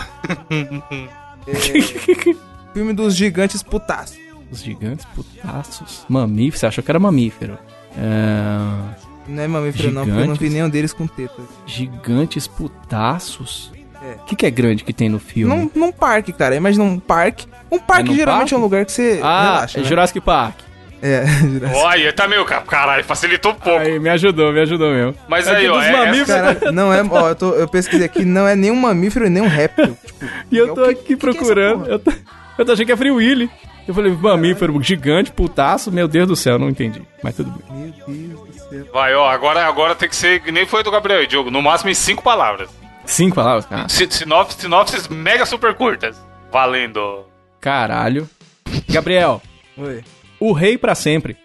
Filme 2.72 2.92
dos 2.92 3.14
gigantes 3.14 3.62
putaços. 3.62 4.18
Os 4.50 4.62
gigantes 4.62 5.06
putaços. 5.14 6.04
Mamífero? 6.08 6.58
Você 6.58 6.66
achou 6.66 6.84
que 6.84 6.90
era 6.90 6.98
mamífero? 6.98 7.58
É... 7.96 9.02
Não 9.28 9.42
é 9.42 9.46
mamífero, 9.46 9.92
não, 9.92 10.04
porque 10.04 10.10
eu 10.10 10.26
não 10.26 10.34
vi 10.34 10.46
Gigantes? 10.46 10.52
nenhum 10.52 10.68
deles 10.68 10.92
com 10.92 11.06
teta. 11.06 11.40
Gigantes 11.66 12.46
putaços? 12.46 13.70
É. 14.02 14.14
O 14.20 14.24
que, 14.24 14.34
que 14.34 14.46
é 14.46 14.50
grande 14.50 14.82
que 14.82 14.92
tem 14.92 15.08
no 15.08 15.18
filme? 15.20 15.54
Num, 15.54 15.70
num 15.74 15.92
parque, 15.92 16.32
cara. 16.32 16.56
Imagina 16.56 16.82
um 16.84 16.98
parque. 16.98 17.46
Um 17.70 17.78
parque 17.78 18.10
num 18.10 18.14
geralmente 18.16 18.40
parque? 18.50 18.54
é 18.54 18.56
um 18.58 18.60
lugar 18.60 18.84
que 18.84 18.90
você 18.92 19.20
Ah, 19.22 19.42
relaxa, 19.54 19.78
é 19.78 19.82
né? 19.82 19.88
Jurassic 19.88 20.20
Park. 20.20 20.56
É, 21.00 21.24
Jurassic 21.38 21.76
Olha, 21.78 22.12
tá 22.12 22.26
meio. 22.28 22.44
ca- 22.44 22.60
Caralho, 22.62 23.04
facilitou 23.04 23.52
um 23.52 23.54
pouco. 23.54 23.78
Aí, 23.78 23.98
me 24.00 24.08
ajudou, 24.08 24.52
me 24.52 24.60
ajudou 24.60 24.92
mesmo. 24.92 25.14
Mas 25.28 25.46
É 25.46 25.54
aí, 25.56 25.62
que 25.64 25.68
ó. 25.70 25.76
dos 25.76 25.84
É, 25.84 25.92
mamíferos- 25.92 26.26
Cara, 26.58 26.72
não 26.72 26.92
é. 26.92 27.02
Ó, 27.08 27.28
eu, 27.28 27.34
tô, 27.36 27.52
eu 27.54 27.68
pesquisei 27.68 28.06
aqui, 28.06 28.24
não 28.24 28.46
é 28.48 28.56
nenhum 28.56 28.76
mamífero 28.76 29.26
e 29.26 29.30
nem 29.30 29.42
um 29.42 29.48
réptil. 29.48 29.96
Tipo, 30.04 30.24
E 30.50 30.56
eu 30.58 30.74
tô 30.74 30.82
o 30.82 30.84
que- 30.86 30.90
aqui 30.90 31.02
que 31.02 31.06
que 31.06 31.12
é 31.14 31.16
procurando. 31.16 31.78
porra? 31.80 31.90
eu, 31.92 31.98
tô, 32.00 32.12
eu 32.58 32.64
tô 32.64 32.72
achando 32.72 32.86
que 32.86 32.92
é 32.92 32.96
Free 32.96 33.10
Willy. 33.10 33.50
Eu 33.86 33.94
falei, 33.94 34.12
mamífero 34.12 34.80
gigante, 34.82 35.32
putaço. 35.32 35.90
Meu 35.90 36.06
Deus 36.06 36.28
do 36.28 36.36
céu, 36.36 36.58
não 36.58 36.68
entendi. 36.68 37.02
Mas 37.22 37.34
tudo 37.36 37.50
bem. 37.50 37.92
meu 38.06 38.36
Deus 38.36 38.40
do 38.46 38.52
céu. 38.68 38.86
Vai, 38.92 39.14
ó. 39.14 39.28
Agora, 39.28 39.66
agora 39.66 39.94
tem 39.94 40.08
que 40.08 40.14
ser. 40.16 40.40
que 40.40 40.52
Nem 40.52 40.64
foi 40.66 40.82
do 40.84 40.90
Gabriel 40.90 41.22
e 41.22 41.26
Diogo. 41.26 41.50
No 41.50 41.60
máximo 41.60 41.90
em 41.90 41.94
cinco 41.94 42.22
palavras. 42.22 42.70
Cinco 43.04 43.34
palavras? 43.34 43.66
Ah, 43.70 43.88
Si- 43.88 44.06
Sinopses, 44.10 44.60
sinopses 44.60 45.08
mega 45.08 45.44
super 45.44 45.74
curtas. 45.74 46.16
Valendo. 46.52 47.24
caralho. 47.60 48.28
Gabriel, 48.88 49.42
Oi. 49.76 50.02
o 50.38 50.52
rei 50.52 50.78
pra 50.78 50.94
sempre. 50.94 51.36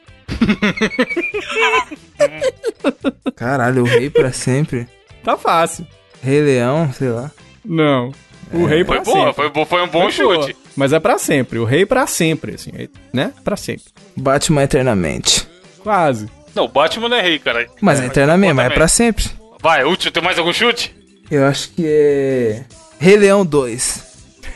Caralho, 3.35 3.83
o 3.83 3.85
rei 3.85 4.09
pra 4.09 4.31
sempre. 4.31 4.87
Tá 5.23 5.37
fácil. 5.37 5.85
Rei 6.21 6.41
Leão, 6.41 6.91
sei 6.93 7.09
lá. 7.09 7.31
Não. 7.65 8.11
O 8.53 8.65
rei 8.65 8.83
Foi 8.85 8.95
pra 8.95 9.03
boa, 9.03 9.27
sempre. 9.33 9.51
foi, 9.51 9.65
foi 9.65 9.81
um 9.83 9.87
bom 9.87 10.09
Foi 10.11 10.25
boa. 10.25 10.41
chute. 10.43 10.55
Mas 10.75 10.93
é 10.93 10.99
pra 10.99 11.17
sempre. 11.17 11.59
O 11.59 11.65
rei 11.65 11.85
pra 11.85 12.07
sempre, 12.07 12.55
assim. 12.55 12.71
é- 12.77 12.87
Né? 13.11 13.33
Pra 13.43 13.55
sempre. 13.57 13.83
Batman 14.15 14.63
eternamente. 14.63 15.47
Quase. 15.83 16.29
Não, 16.55 16.65
o 16.65 16.67
Batman 16.67 17.09
não 17.09 17.17
é 17.17 17.21
rei, 17.21 17.39
cara. 17.39 17.67
Mas 17.81 17.99
é, 17.99 18.05
eternamente, 18.05 18.53
mas 18.53 18.65
é 18.71 18.73
pra 18.73 18.87
sempre. 18.87 19.25
Vai, 19.61 19.83
útil, 19.83 20.11
tem 20.11 20.23
mais 20.23 20.37
algum 20.39 20.53
chute? 20.53 20.95
Eu 21.29 21.45
acho 21.45 21.69
que 21.71 21.83
é. 21.85 22.63
Rei 22.99 23.17
Leão 23.17 23.45
2. 23.45 24.06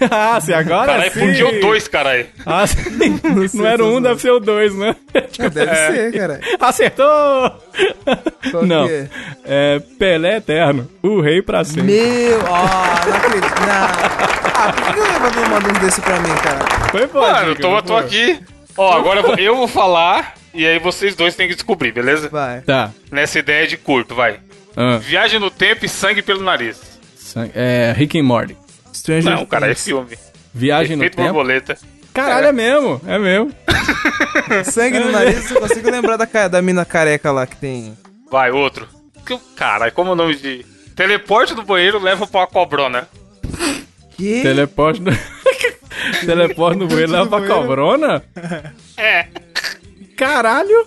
ah, 0.09 0.39
se 0.41 0.53
agora 0.53 0.93
Caralho, 0.93 1.11
sim. 1.35 1.43
o 1.43 1.61
dois, 1.61 1.87
caralho? 1.87 2.25
Ah, 2.45 2.65
sim. 2.65 3.19
Não, 3.23 3.47
sei 3.47 3.65
era 3.65 3.83
um, 3.85 3.93
eu 3.95 4.01
deve 4.01 4.21
ser 4.21 4.31
o 4.31 4.39
dois, 4.39 4.73
né? 4.75 4.95
Deve 5.13 5.75
ser, 5.75 6.11
cara. 6.13 6.39
Acertou! 6.59 7.51
Qual 8.51 8.65
não. 8.65 8.87
é? 8.87 9.07
É 9.45 9.79
Pelé 9.99 10.37
Eterno. 10.37 10.89
O 11.03 11.21
rei 11.21 11.41
pra 11.41 11.63
sempre. 11.63 11.83
Meu, 11.83 12.39
ó, 12.47 12.65
não 13.07 13.15
acredito. 13.17 13.59
Não. 13.61 14.21
Ah, 14.63 14.73
por 14.73 14.93
que 14.93 14.99
o 14.99 15.05
Evandro 15.05 15.41
não 15.41 15.49
manda 15.49 15.69
um 15.69 15.85
desse 15.85 16.01
pra 16.01 16.19
mim, 16.19 16.35
cara? 16.43 16.89
Foi 16.91 17.07
boa, 17.07 17.31
Mano, 17.31 17.49
eu 17.49 17.55
tô, 17.55 17.69
não 17.69 17.75
eu 17.77 17.81
tô 17.83 17.97
aqui. 17.97 18.39
Ó, 18.77 18.93
agora 18.97 19.19
eu 19.19 19.23
vou, 19.23 19.35
eu 19.35 19.55
vou 19.57 19.67
falar 19.67 20.33
e 20.53 20.65
aí 20.65 20.79
vocês 20.79 21.15
dois 21.15 21.35
têm 21.35 21.47
que 21.47 21.55
descobrir, 21.55 21.91
beleza? 21.91 22.29
Vai. 22.29 22.61
Tá. 22.61 22.91
Nessa 23.11 23.39
ideia 23.39 23.67
de 23.67 23.77
curto, 23.77 24.13
vai. 24.15 24.39
Ah, 24.75 24.97
Viagem 24.97 25.39
no 25.39 25.49
tempo 25.51 25.85
e 25.85 25.89
sangue 25.89 26.21
pelo 26.21 26.41
nariz. 26.43 26.79
sangue- 27.17 27.51
é, 27.55 27.93
Rick 27.95 28.17
and 28.19 28.23
Morty. 28.23 28.55
Stranger 29.01 29.31
Não, 29.35 29.45
cara, 29.45 29.71
é 29.71 29.75
filme. 29.75 30.17
Viagem 30.53 30.95
no 30.95 31.03
Efeito 31.03 31.15
tempo. 31.17 31.27
borboleta. 31.33 31.77
Caralho, 32.13 32.47
é 32.47 32.51
mesmo, 32.51 33.01
é 33.07 33.17
mesmo. 33.17 33.51
Sangue 34.65 34.99
no 34.99 35.11
nariz, 35.11 35.49
eu 35.49 35.59
consigo 35.61 35.89
lembrar 35.89 36.17
da, 36.17 36.27
ca- 36.27 36.47
da 36.47 36.61
mina 36.61 36.83
careca 36.85 37.31
lá 37.31 37.47
que 37.47 37.55
tem. 37.55 37.97
Vai, 38.29 38.51
outro. 38.51 38.87
Que- 39.25 39.39
Caralho, 39.55 39.91
como 39.93 40.09
é 40.09 40.13
o 40.13 40.15
nome 40.15 40.35
de. 40.35 40.65
Teleporte 40.95 41.55
do 41.55 41.63
banheiro 41.63 41.99
leva 41.99 42.27
pra 42.27 42.41
uma 42.41 42.47
cobrona. 42.47 43.07
Que? 44.17 44.41
Teleporte 44.41 45.01
no... 45.01 45.11
Teleporte 46.25 46.77
no 46.79 46.87
banheiro 46.87 47.11
leva 47.11 47.27
pra 47.27 47.39
banheiro. 47.39 47.61
cobrona? 47.61 48.23
É. 48.97 49.27
Caralho. 50.17 50.85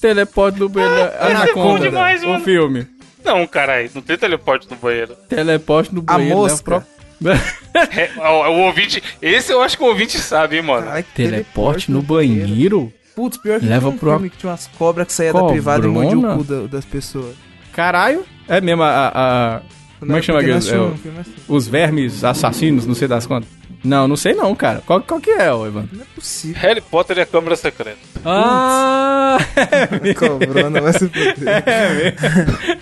Teleporte 0.00 0.58
no 0.60 0.68
banheiro... 0.68 1.10
Anaconda, 1.18 1.80
demais, 1.90 2.22
o 2.22 2.28
mano. 2.28 2.44
filme. 2.44 2.86
Não, 3.24 3.46
caralho, 3.46 3.90
não 3.94 4.02
tem 4.02 4.16
teleporte 4.18 4.68
no 4.70 4.76
banheiro. 4.76 5.14
Teleporte 5.28 5.94
no 5.94 6.02
A 6.06 6.14
banheiro 6.14 6.36
mosca. 6.36 6.70
leva 6.74 6.84
pra... 6.86 7.01
É, 7.96 8.10
ó, 8.18 8.50
o, 8.50 8.66
ouvinte. 8.66 9.02
Esse 9.20 9.50
eu 9.52 9.62
acho 9.62 9.76
que 9.78 9.82
o 9.82 9.86
ouvinte 9.86 10.18
sabe, 10.18 10.56
hein, 10.56 10.62
mano. 10.62 10.86
Que 11.02 11.02
Teleporte 11.14 11.90
no 11.90 12.02
banheiro? 12.02 12.92
Putz, 13.16 13.36
pior 13.38 13.60
que 13.60 13.66
Leva 13.66 13.88
um 13.88 13.96
pro- 13.96 14.10
filme 14.12 14.30
que 14.30 14.36
tinha 14.36 14.50
umas 14.50 14.66
cobras 14.78 15.06
que 15.06 15.12
saía 15.12 15.32
da 15.32 15.42
privada 15.44 15.86
e 15.86 15.90
mordia 15.90 16.18
o 16.18 16.36
cu 16.38 16.44
da- 16.44 16.66
das 16.66 16.84
pessoas. 16.84 17.34
Caralho. 17.72 18.24
É 18.48 18.60
mesmo 18.60 18.82
a... 18.82 18.88
a- 18.90 19.56
a- 19.56 19.60
Como 20.00 20.16
é 20.16 20.20
que 20.20 20.26
chama 20.26 20.42
nós 20.42 20.68
É, 20.68 20.76
o- 20.78 20.82
um 20.88 20.92
assim. 21.20 21.32
os 21.48 21.66
vermes 21.68 22.22
assassinos, 22.24 22.86
não 22.86 22.94
sei 22.94 23.08
das 23.08 23.26
quantas. 23.26 23.48
Não, 23.84 24.06
não 24.06 24.16
sei 24.16 24.32
não, 24.34 24.54
cara. 24.54 24.80
Qual, 24.86 25.00
qual 25.00 25.20
que 25.20 25.30
é, 25.30 25.52
ô, 25.52 25.66
Ivan? 25.66 25.88
Não 25.92 26.02
é 26.02 26.06
possível. 26.14 26.60
Harry 26.60 26.80
Potter 26.80 27.18
e 27.18 27.20
a 27.22 27.26
Câmara 27.26 27.56
Secreta. 27.56 27.98
Ah! 28.24 29.38
Cobrona 30.16 30.80
vai 30.80 30.92
se 30.92 31.08
fuder. 31.08 32.14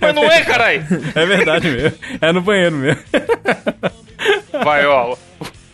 Mas 0.01 0.15
não 0.15 0.25
é, 0.25 0.43
caralho. 0.43 0.85
É 1.15 1.25
verdade 1.27 1.71
mesmo. 1.71 1.99
É 2.21 2.33
no 2.33 2.43
banheiro 2.43 2.77
mesmo. 2.77 3.01
Vai, 4.65 4.87
ó. 4.87 5.17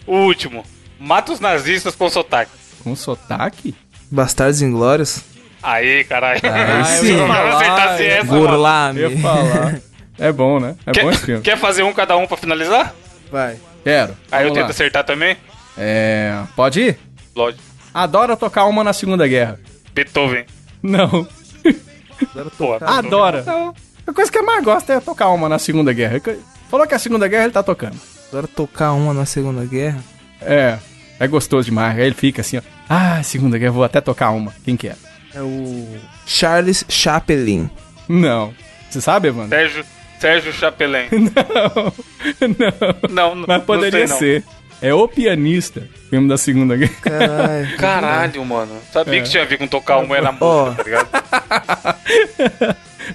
O 0.07 0.17
último. 0.17 0.65
Mata 0.99 1.33
os 1.33 1.41
nazistas 1.41 1.95
com 1.95 2.09
sotaque. 2.09 2.53
Com 2.83 2.95
sotaque? 2.97 3.75
Bastardos 4.11 4.63
Inglórios. 4.63 5.21
Aí, 5.63 6.05
caralho. 6.05 6.41
Aí 6.43 6.79
eu 6.79 6.85
sim. 7.07 7.17
Não 7.17 7.33
acertasse 7.33 8.03
eu- 8.05 8.11
essa. 8.11 8.35
Eu 8.35 9.19
falar. 9.19 9.81
É 10.19 10.33
bom, 10.33 10.59
né? 10.61 10.77
É 10.87 10.93
bom 11.03 11.11
esse 11.11 11.19
Quer, 11.21 11.27
filme. 11.27 11.43
quer 11.43 11.59
fazer 11.59 11.83
um 11.83 11.93
cada 11.93 12.17
um 12.17 12.27
pra 12.27 12.37
finalizar? 12.37 12.95
Vai. 13.31 13.59
Quero. 13.85 14.17
Aí 14.33 14.43
eu 14.45 14.49
Vamos 14.49 14.55
tento 14.55 14.65
lá. 14.65 14.71
acertar 14.71 15.05
também? 15.05 15.37
É... 15.77 16.41
Pode 16.55 16.81
ir? 16.81 16.99
Lógico. 17.35 17.63
Adora 17.93 18.37
tocar 18.37 18.65
uma 18.67 18.83
na 18.85 18.93
Segunda 18.93 19.27
Guerra. 19.27 19.59
Beethoven. 19.93 20.45
Não. 20.83 21.27
Pô, 22.57 22.75
Adora. 22.81 23.45
A 24.07 24.13
coisa 24.13 24.31
que 24.31 24.39
eu 24.39 24.45
mais 24.47 24.65
gosto 24.65 24.91
é 24.91 25.01
tocar 25.01 25.29
uma 25.29 25.49
na 25.49 25.59
Segunda 25.59 25.93
Guerra. 25.93 26.21
Falou 26.71 26.87
que 26.87 26.95
a 26.95 26.99
Segunda 26.99 27.27
Guerra 27.29 27.45
ele 27.45 27.53
tá 27.53 27.63
tocando. 27.63 27.97
Adora 28.37 28.47
tocar 28.49 28.93
uma 28.93 29.15
na 29.15 29.25
Segunda 29.25 29.65
Guerra. 29.65 29.99
É. 30.43 30.77
É 31.19 31.27
gostoso 31.27 31.65
demais. 31.65 31.97
Aí 31.99 32.05
ele 32.05 32.15
fica 32.15 32.43
assim, 32.43 32.59
ó. 32.59 32.61
Ah, 32.87 33.23
Segunda 33.23 33.57
Guerra, 33.57 33.73
vou 33.73 33.83
até 33.85 33.99
tocar 33.99 34.31
uma. 34.31 34.53
Quem 34.63 34.77
que 34.77 34.89
é? 34.89 34.97
É 35.35 35.41
o 35.41 35.97
Charles 36.27 36.85
Chaplin. 36.87 37.71
Não. 38.07 38.53
Você 38.91 39.01
sabe, 39.01 39.31
mano? 39.33 39.49
Sérgio, 39.49 39.85
Sérgio 40.21 40.53
Chapelin. 40.53 41.07
Não. 41.11 41.93
Não. 43.09 43.09
Não, 43.11 43.35
não 43.35 43.45
Mas 43.49 43.63
poderia 43.65 44.07
não 44.07 44.19
sei, 44.19 44.35
não. 44.41 44.43
ser. 44.43 44.57
É 44.83 44.93
O 44.93 45.09
Pianista, 45.09 45.89
filme 46.11 46.29
da 46.29 46.37
Segunda 46.37 46.77
Guerra. 46.77 46.93
Caralho. 47.01 47.77
Caralho, 47.79 48.45
mano. 48.45 48.77
Sabia 48.93 49.23
que 49.23 49.31
tinha 49.31 49.43
a 49.45 49.47
ver 49.47 49.57
com 49.57 49.67
tocar 49.67 49.97
uma 49.99 50.21
na 50.21 50.33
música, 50.33 50.45
Ó. 50.45 50.75
tá 50.75 50.83
ligado? 50.83 51.09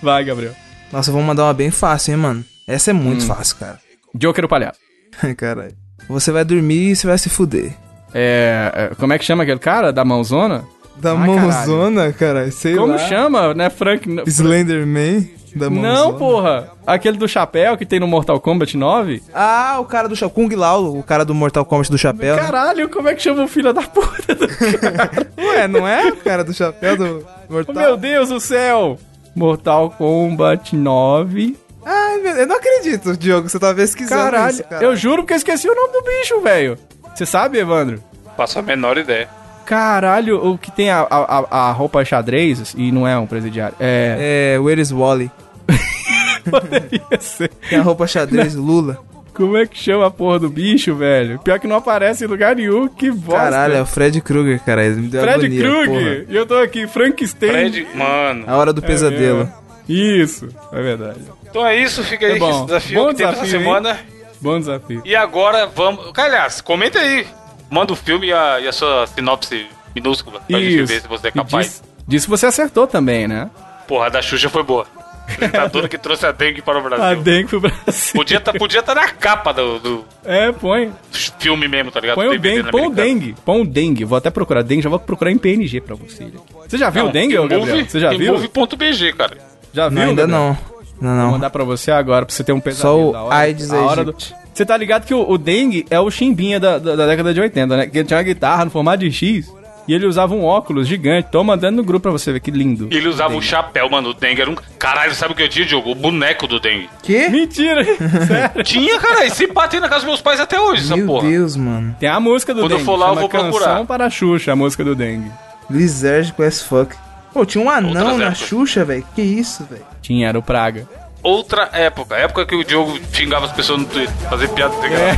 Vai, 0.02 0.24
Gabriel. 0.24 0.56
Nossa, 0.92 1.12
vamos 1.12 1.28
mandar 1.28 1.44
uma 1.44 1.54
bem 1.54 1.70
fácil, 1.70 2.12
hein, 2.14 2.18
mano. 2.18 2.46
Essa 2.68 2.90
é 2.90 2.94
muito 2.94 3.24
fácil, 3.26 3.58
cara. 3.58 3.80
Joker 4.16 4.46
o 4.46 4.48
Palhaço. 4.48 4.80
Caralho. 5.38 5.74
Você 6.08 6.32
vai 6.32 6.44
dormir 6.44 6.92
e 6.92 6.96
você 6.96 7.08
vai 7.08 7.18
se 7.18 7.30
fuder. 7.30 7.74
É, 8.14 8.72
é, 8.92 8.96
Como 8.96 9.14
é 9.14 9.18
que 9.18 9.24
chama 9.26 9.44
aquele 9.44 9.60
cara 9.60 9.92
da 9.94 10.04
mãozona? 10.04 10.64
Da 10.98 11.12
Ai, 11.14 11.18
mãozona, 11.28 12.12
caralho. 12.12 12.52
Sei 12.52 12.76
Como 12.76 12.94
lá. 12.94 12.98
chama, 12.98 13.54
né, 13.54 13.70
Frank? 13.70 14.08
Slenderman? 14.28 15.30
Da 15.56 15.70
mãozona. 15.70 15.94
Não, 15.94 16.14
porra. 16.18 16.70
Aquele 16.86 17.18
do 17.18 17.28
chapéu 17.28 17.76
que 17.78 17.86
tem 17.86 18.00
no 18.00 18.08
Mortal 18.08 18.40
Kombat 18.40 18.76
9? 18.78 19.22
Ah, 19.34 19.78
o 19.80 19.86
cara 19.86 20.08
do 20.08 20.16
chapéu. 20.16 20.34
Kung 20.36 20.54
Lao, 20.56 20.98
o 20.98 21.04
cara 21.04 21.24
do 21.26 21.34
Mortal 21.34 21.66
Kombat 21.66 21.90
do 21.92 21.98
chapéu. 21.98 22.36
né? 22.36 22.42
Caralho, 22.42 22.88
como 22.90 23.08
é 23.08 23.16
que 23.16 23.22
chama 23.22 23.44
o 23.44 23.48
filho 23.48 23.74
da 23.74 23.82
puta? 23.82 24.36
do- 24.36 24.48
Ué, 25.44 25.68
não 25.68 25.88
é 25.88 26.08
o 26.10 26.16
cara 26.18 26.44
do 26.44 26.54
chapéu 26.54 26.96
do 26.98 27.26
Mortal 27.50 27.76
Meu 27.76 27.98
Deus 27.98 28.30
do 28.30 28.40
céu! 28.40 28.98
Mortal 29.36 29.90
Kombat 29.92 30.76
9. 30.76 31.56
Ai, 31.86 32.18
meu, 32.20 32.34
eu 32.36 32.48
não 32.48 32.56
acredito, 32.58 33.18
Diogo, 33.18 33.50
você 33.50 33.58
tá 33.60 33.74
pesquisando 33.74 34.22
Caralho, 34.22 34.52
isso, 34.54 34.64
cara. 34.66 34.84
eu 34.84 34.96
juro 34.96 35.26
que 35.26 35.34
eu 35.34 35.38
esqueci 35.38 35.68
o 35.70 35.74
nome 35.76 35.94
do 35.94 36.02
bicho, 36.04 36.40
velho. 36.42 36.78
Você 37.16 37.26
sabe, 37.26 37.58
Evandro? 37.60 38.02
Faço 38.38 38.60
a 38.60 38.62
menor 38.62 38.98
ideia. 38.98 39.28
Caralho, 39.66 40.46
o 40.46 40.58
que 40.58 40.72
tem 40.72 40.90
a, 40.90 41.02
a, 41.10 41.46
a- 41.70 41.72
roupa 41.72 42.04
xadrez 42.04 42.74
e 42.78 42.92
não 42.92 43.08
é 43.08 43.18
um 43.18 43.26
presidiário. 43.26 43.76
É. 43.80 44.54
É, 44.56 44.60
Where 44.60 44.82
is 44.82 44.92
Wally? 44.92 45.32
Poderia 46.50 47.02
ser. 47.20 47.50
Tem 47.70 47.80
a 47.80 47.82
roupa 47.82 48.08
xadrez 48.08 48.56
Lula. 48.56 48.98
Como 49.34 49.56
é 49.58 49.66
que 49.66 49.78
chama 49.78 50.08
a 50.08 50.12
porra 50.12 50.40
do 50.40 50.50
bicho, 50.50 50.94
velho? 50.96 51.40
Pior 51.40 51.58
que 51.60 51.66
não 51.68 51.78
aparece 51.78 52.26
em 52.26 52.28
lugar 52.28 52.54
nenhum, 52.56 52.88
que 52.88 53.10
bosta. 53.10 53.44
Caralho, 53.44 53.76
é 53.76 53.82
o 53.82 53.86
Fred 53.86 54.20
Krueger, 54.20 54.60
cara. 54.64 54.84
Ele 54.86 55.02
me 55.02 55.08
deu 55.08 55.22
Fred 55.22 55.46
agonia, 55.46 55.62
Krueger. 55.64 56.26
E 56.30 56.36
eu 56.36 56.46
tô 56.46 56.56
aqui, 56.58 56.86
Frankenstein. 56.86 57.50
Fred, 57.52 57.88
mano. 57.96 58.44
A 58.46 58.58
hora 58.58 58.74
do 58.74 58.82
pesadelo. 58.82 59.38
mesmo. 59.40 59.54
Isso, 59.92 60.48
é 60.72 60.82
verdade. 60.82 61.20
Então 61.50 61.66
é 61.66 61.76
isso, 61.76 62.04
fica 62.04 62.26
aí 62.26 62.34
Tá 62.34 62.40
com 62.40 62.46
bom. 62.52 62.58
esse 62.58 62.66
desafio 62.66 63.00
Bom 63.02 63.08
que 63.10 63.14
desafio, 63.16 63.44
hein? 63.44 63.50
semana. 63.50 64.00
Bom 64.40 64.60
desafio. 64.60 65.02
E 65.06 65.16
agora 65.16 65.68
vamos. 65.68 66.12
Aliás, 66.18 66.62
comenta 66.62 67.00
aí. 67.00 67.28
Manda 67.70 67.94
o 67.94 67.96
filme 67.96 68.28
e 68.28 68.34
a, 68.34 68.60
e 68.60 68.68
a 68.68 68.72
sua 68.72 69.06
sinopse 69.08 69.66
minúscula 69.96 70.42
pra 70.42 70.60
gente 70.60 70.84
ver 70.84 71.02
se 71.02 71.08
você 71.08 71.28
é 71.28 71.32
capaz. 71.32 71.66
diz- 71.68 71.84
Disso 72.08 72.30
você 72.30 72.46
acertou 72.46 72.88
também, 72.88 73.28
né? 73.28 73.50
Porra, 73.88 74.08
a 74.08 74.10
da 74.10 74.22
Xuxa 74.22 74.50
foi 74.50 74.64
boa. 74.64 74.86
Apresentadora 75.32 75.88
que 75.88 75.98
trouxe 75.98 76.26
a 76.26 76.32
dengue 76.34 76.62
para 76.62 76.76
o 76.78 76.86
A 76.86 76.90
Brasil. 76.90 77.22
dengue 77.24 77.48
pro 77.48 77.62
Brasil. 77.62 78.14
Podia 78.14 78.38
estar 78.38 78.52
podia 78.54 78.84
tá 78.84 78.94
na 78.94 79.08
capa 79.08 79.54
do, 79.54 79.80
do 79.80 80.06
É, 80.26 80.52
põe. 80.52 80.92
filme 81.40 81.68
mesmo, 81.70 81.90
tá 81.92 82.02
ligado? 82.02 82.16
Põe 82.16 82.28
o 82.36 82.40
dengue, 82.40 82.70
põe 82.72 82.86
o 82.88 82.90
dengue. 82.90 83.36
Põe 83.46 83.62
o 83.62 83.66
dengue. 83.66 84.04
Vou 84.04 84.18
até 84.18 84.30
procurar 84.30 84.62
dengue, 84.64 84.82
já 84.82 84.90
vou 84.90 85.00
procurar 85.00 85.32
em 85.32 85.38
PNG 85.38 85.80
pra 85.80 85.96
você. 85.96 86.28
Você 86.68 86.78
já 86.78 86.90
viu 86.90 87.04
Não, 87.04 87.10
o 87.10 87.14
dengue, 87.14 87.36
Gabriel? 87.48 87.86
Você 87.88 88.00
já 88.00 88.10
viu? 88.10 88.34
remove.bg, 88.36 89.14
cara. 89.14 89.38
Já 89.74 89.90
viu? 89.90 90.00
Não, 90.00 90.10
ainda 90.10 90.22
Gabriel? 90.28 90.40
não. 90.40 90.58
Não, 91.02 91.16
Vou 91.16 91.26
não. 91.26 91.32
mandar 91.32 91.50
pra 91.50 91.64
você 91.64 91.90
agora, 91.90 92.26
pra 92.26 92.36
você 92.36 92.44
ter 92.44 92.52
um 92.52 92.60
pesadelo. 92.60 93.10
o 93.10 93.12
da 93.12 93.24
hora, 93.24 93.36
AIDS 93.36 93.72
a 93.74 93.82
hora 93.82 94.06
do... 94.06 94.16
Você 94.54 94.66
tá 94.66 94.78
ligado 94.78 95.06
que 95.06 95.14
o, 95.14 95.28
o 95.28 95.38
dengue 95.38 95.86
é 95.90 96.00
o 96.00 96.12
chimbinha 96.12 96.60
da, 96.60 96.78
da, 96.78 96.96
da 96.96 97.08
década 97.08 97.34
de 97.34 97.42
80, 97.42 97.78
né? 97.78 97.88
Que 97.88 98.00
ele 98.00 98.08
tinha 98.08 98.18
uma 98.18 98.24
guitarra 98.24 98.66
no 98.66 98.72
formato 98.72 99.00
de 99.00 99.12
X 99.12 99.52
e 99.88 99.94
ele 99.96 100.06
usava 100.06 100.36
um 100.36 100.44
óculos 100.44 100.88
gigante. 100.88 101.30
Tô 101.32 101.44
mandando 101.44 101.78
no 101.78 101.84
grupo 101.84 102.04
pra 102.04 102.12
você 102.12 102.32
ver 102.32 102.40
que 102.40 102.52
lindo. 102.52 102.88
E 102.92 102.98
ele 102.98 103.08
usava 103.08 103.34
um 103.34 103.42
chapéu, 103.42 103.90
mano. 103.90 104.10
O 104.10 104.14
dengue 104.14 104.42
era 104.42 104.52
um. 104.52 104.56
Caralho, 104.78 105.16
sabe 105.16 105.34
o 105.34 105.36
que 105.36 105.42
eu 105.42 105.50
tinha, 105.50 105.66
Diogo? 105.66 105.90
O 105.92 105.96
boneco 105.96 106.46
do 106.48 106.60
dengue. 106.60 106.88
Quê? 107.02 107.30
Mentira! 107.30 107.84
Sério? 108.28 108.64
Tinha, 108.64 109.00
cara. 109.00 109.26
E 109.26 109.32
se 109.32 109.48
bater 109.48 109.82
na 109.82 109.88
casa 109.90 110.02
dos 110.02 110.08
meus 110.08 110.22
pais 110.22 110.40
até 110.40 110.60
hoje, 110.60 110.84
essa 110.84 110.96
Meu 110.96 111.08
porra. 111.08 111.28
Deus, 111.28 111.56
mano. 111.56 111.96
Tem 112.00 112.08
a 112.10 112.20
música 112.20 112.54
do 112.54 112.62
Quando 112.62 112.72
eu 112.74 112.78
dengue. 112.78 112.86
for 112.86 112.96
lá, 112.98 113.10
eu 113.10 113.16
vou 113.16 113.30
procurar. 113.30 113.66
Canção 113.66 113.86
para 113.88 114.06
a 114.06 114.10
Xuxa, 114.10 114.52
a 114.52 114.56
música 114.56 114.84
do 114.84 114.94
dengue. 114.94 115.32
Lisérgico 115.70 116.44
as 116.44 116.62
fuck. 116.62 116.96
Pô, 117.34 117.46
tinha 117.46 117.64
um 117.64 117.70
anão 117.70 117.90
Outras 117.90 118.18
na 118.18 118.26
épocas. 118.26 118.38
Xuxa, 118.40 118.84
velho. 118.86 119.06
Que 119.16 119.22
isso, 119.22 119.64
velho? 119.70 119.86
Tinha, 120.02 120.28
era 120.30 120.38
o 120.38 120.44
Praga. 120.44 120.88
Outra 121.24 121.70
época. 121.72 122.16
Época 122.16 122.46
que 122.46 122.56
o 122.56 122.64
Diogo 122.64 123.00
xingava 123.14 123.46
as 123.46 123.52
pessoas 123.52 123.80
no 123.80 123.86
Twitter. 123.86 124.14
Fazer 124.30 124.50
piada 124.50 124.74
sem 124.82 124.90
graça. 124.90 125.06
É. 125.06 125.18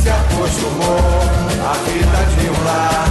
se 0.00 0.08
acostumou 0.08 0.98
à 0.98 1.72
vida 1.84 2.18
de 2.40 2.48
um 2.50 2.64
lar. 2.64 3.06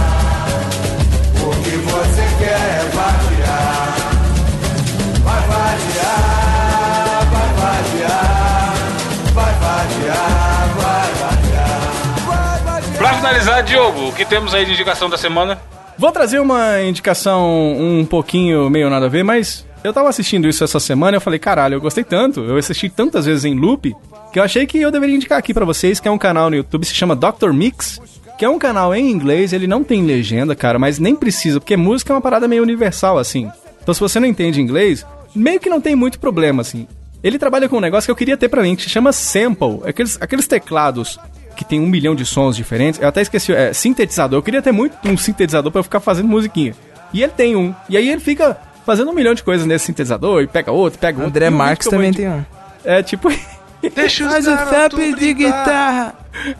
O 1.42 1.50
que 1.62 1.76
você 1.76 2.22
quer 2.38 2.50
é 2.50 2.90
vadiar. 2.92 3.94
Vai 5.22 5.40
vadiar, 5.46 6.24
vai 7.30 7.48
vadiar, 7.54 8.74
vai 9.32 9.52
vadiar, 9.54 10.68
vai 10.74 11.12
vadiar. 11.14 11.80
Vai 12.26 12.58
vadiar. 12.60 12.98
Pra 12.98 13.14
finalizar, 13.14 13.62
Diogo, 13.62 14.08
o 14.08 14.12
que 14.12 14.24
temos 14.24 14.54
aí 14.54 14.64
de 14.64 14.72
indicação 14.72 15.08
da 15.08 15.16
semana? 15.18 15.58
Vou 15.96 16.10
trazer 16.10 16.40
uma 16.40 16.82
indicação 16.82 17.72
um 17.78 18.04
pouquinho 18.04 18.68
meio 18.68 18.90
nada 18.90 19.06
a 19.06 19.08
ver, 19.08 19.22
mas 19.22 19.64
eu 19.84 19.92
tava 19.92 20.08
assistindo 20.08 20.48
isso 20.48 20.64
essa 20.64 20.80
semana 20.80 21.16
e 21.16 21.18
eu 21.18 21.20
falei, 21.20 21.38
caralho, 21.38 21.74
eu 21.74 21.80
gostei 21.80 22.02
tanto, 22.02 22.40
eu 22.40 22.56
assisti 22.56 22.88
tantas 22.88 23.26
vezes 23.26 23.44
em 23.44 23.54
loop, 23.54 23.94
que 24.32 24.38
eu 24.38 24.42
achei 24.42 24.66
que 24.66 24.78
eu 24.78 24.90
deveria 24.90 25.14
indicar 25.14 25.38
aqui 25.38 25.54
pra 25.54 25.64
vocês, 25.64 26.00
que 26.00 26.08
é 26.08 26.10
um 26.10 26.18
canal 26.18 26.50
no 26.50 26.56
YouTube, 26.56 26.84
se 26.84 26.94
chama 26.94 27.14
Dr. 27.14 27.52
Mix, 27.52 28.00
que 28.36 28.44
é 28.44 28.48
um 28.48 28.58
canal 28.58 28.94
em 28.94 29.08
inglês, 29.08 29.52
ele 29.52 29.68
não 29.68 29.84
tem 29.84 30.04
legenda, 30.04 30.56
cara, 30.56 30.78
mas 30.78 30.98
nem 30.98 31.14
precisa, 31.14 31.60
porque 31.60 31.76
música 31.76 32.12
é 32.12 32.16
uma 32.16 32.22
parada 32.22 32.48
meio 32.48 32.62
universal, 32.62 33.18
assim. 33.18 33.50
Então 33.82 33.94
se 33.94 34.00
você 34.00 34.18
não 34.18 34.26
entende 34.26 34.60
inglês, 34.60 35.06
meio 35.34 35.60
que 35.60 35.70
não 35.70 35.80
tem 35.80 35.94
muito 35.94 36.18
problema, 36.18 36.62
assim. 36.62 36.88
Ele 37.22 37.38
trabalha 37.38 37.68
com 37.68 37.76
um 37.76 37.80
negócio 37.80 38.06
que 38.06 38.10
eu 38.10 38.16
queria 38.16 38.36
ter 38.36 38.48
pra 38.48 38.62
mim, 38.62 38.74
que 38.74 38.82
se 38.82 38.90
chama 38.90 39.12
sample. 39.12 39.80
Aqueles, 39.86 40.18
aqueles 40.20 40.46
teclados 40.46 41.18
que 41.54 41.64
tem 41.64 41.80
um 41.80 41.86
milhão 41.86 42.14
de 42.14 42.24
sons 42.26 42.56
diferentes. 42.56 43.00
Eu 43.00 43.08
até 43.08 43.22
esqueci, 43.22 43.52
é 43.52 43.72
sintetizador. 43.72 44.38
Eu 44.38 44.42
queria 44.42 44.60
ter 44.62 44.72
muito 44.72 44.96
um 45.08 45.16
sintetizador 45.16 45.70
pra 45.72 45.78
eu 45.80 45.84
ficar 45.84 46.00
fazendo 46.00 46.28
musiquinha. 46.28 46.74
E 47.12 47.22
ele 47.22 47.32
tem 47.32 47.54
um. 47.56 47.74
E 47.88 47.96
aí 47.96 48.08
ele 48.10 48.20
fica 48.20 48.56
fazendo 48.84 49.10
um 49.10 49.14
milhão 49.14 49.34
de 49.34 49.42
coisas 49.42 49.66
nesse 49.66 49.86
sintetizador 49.86 50.42
e 50.42 50.46
pega 50.46 50.70
outro, 50.72 50.98
pega 50.98 51.18
outro. 51.18 51.30
André 51.30 51.46
E 51.46 51.50
Marques 51.50 51.88
também 51.88 52.12
tem 52.12 52.28
um. 52.28 52.44
É 52.84 53.02
tipo. 53.02 53.28
Deixa 53.94 54.26
Faz 54.30 54.46
o 54.46 54.56
FAP 54.56 54.94
de 55.18 55.34
guitarra. 55.34 56.14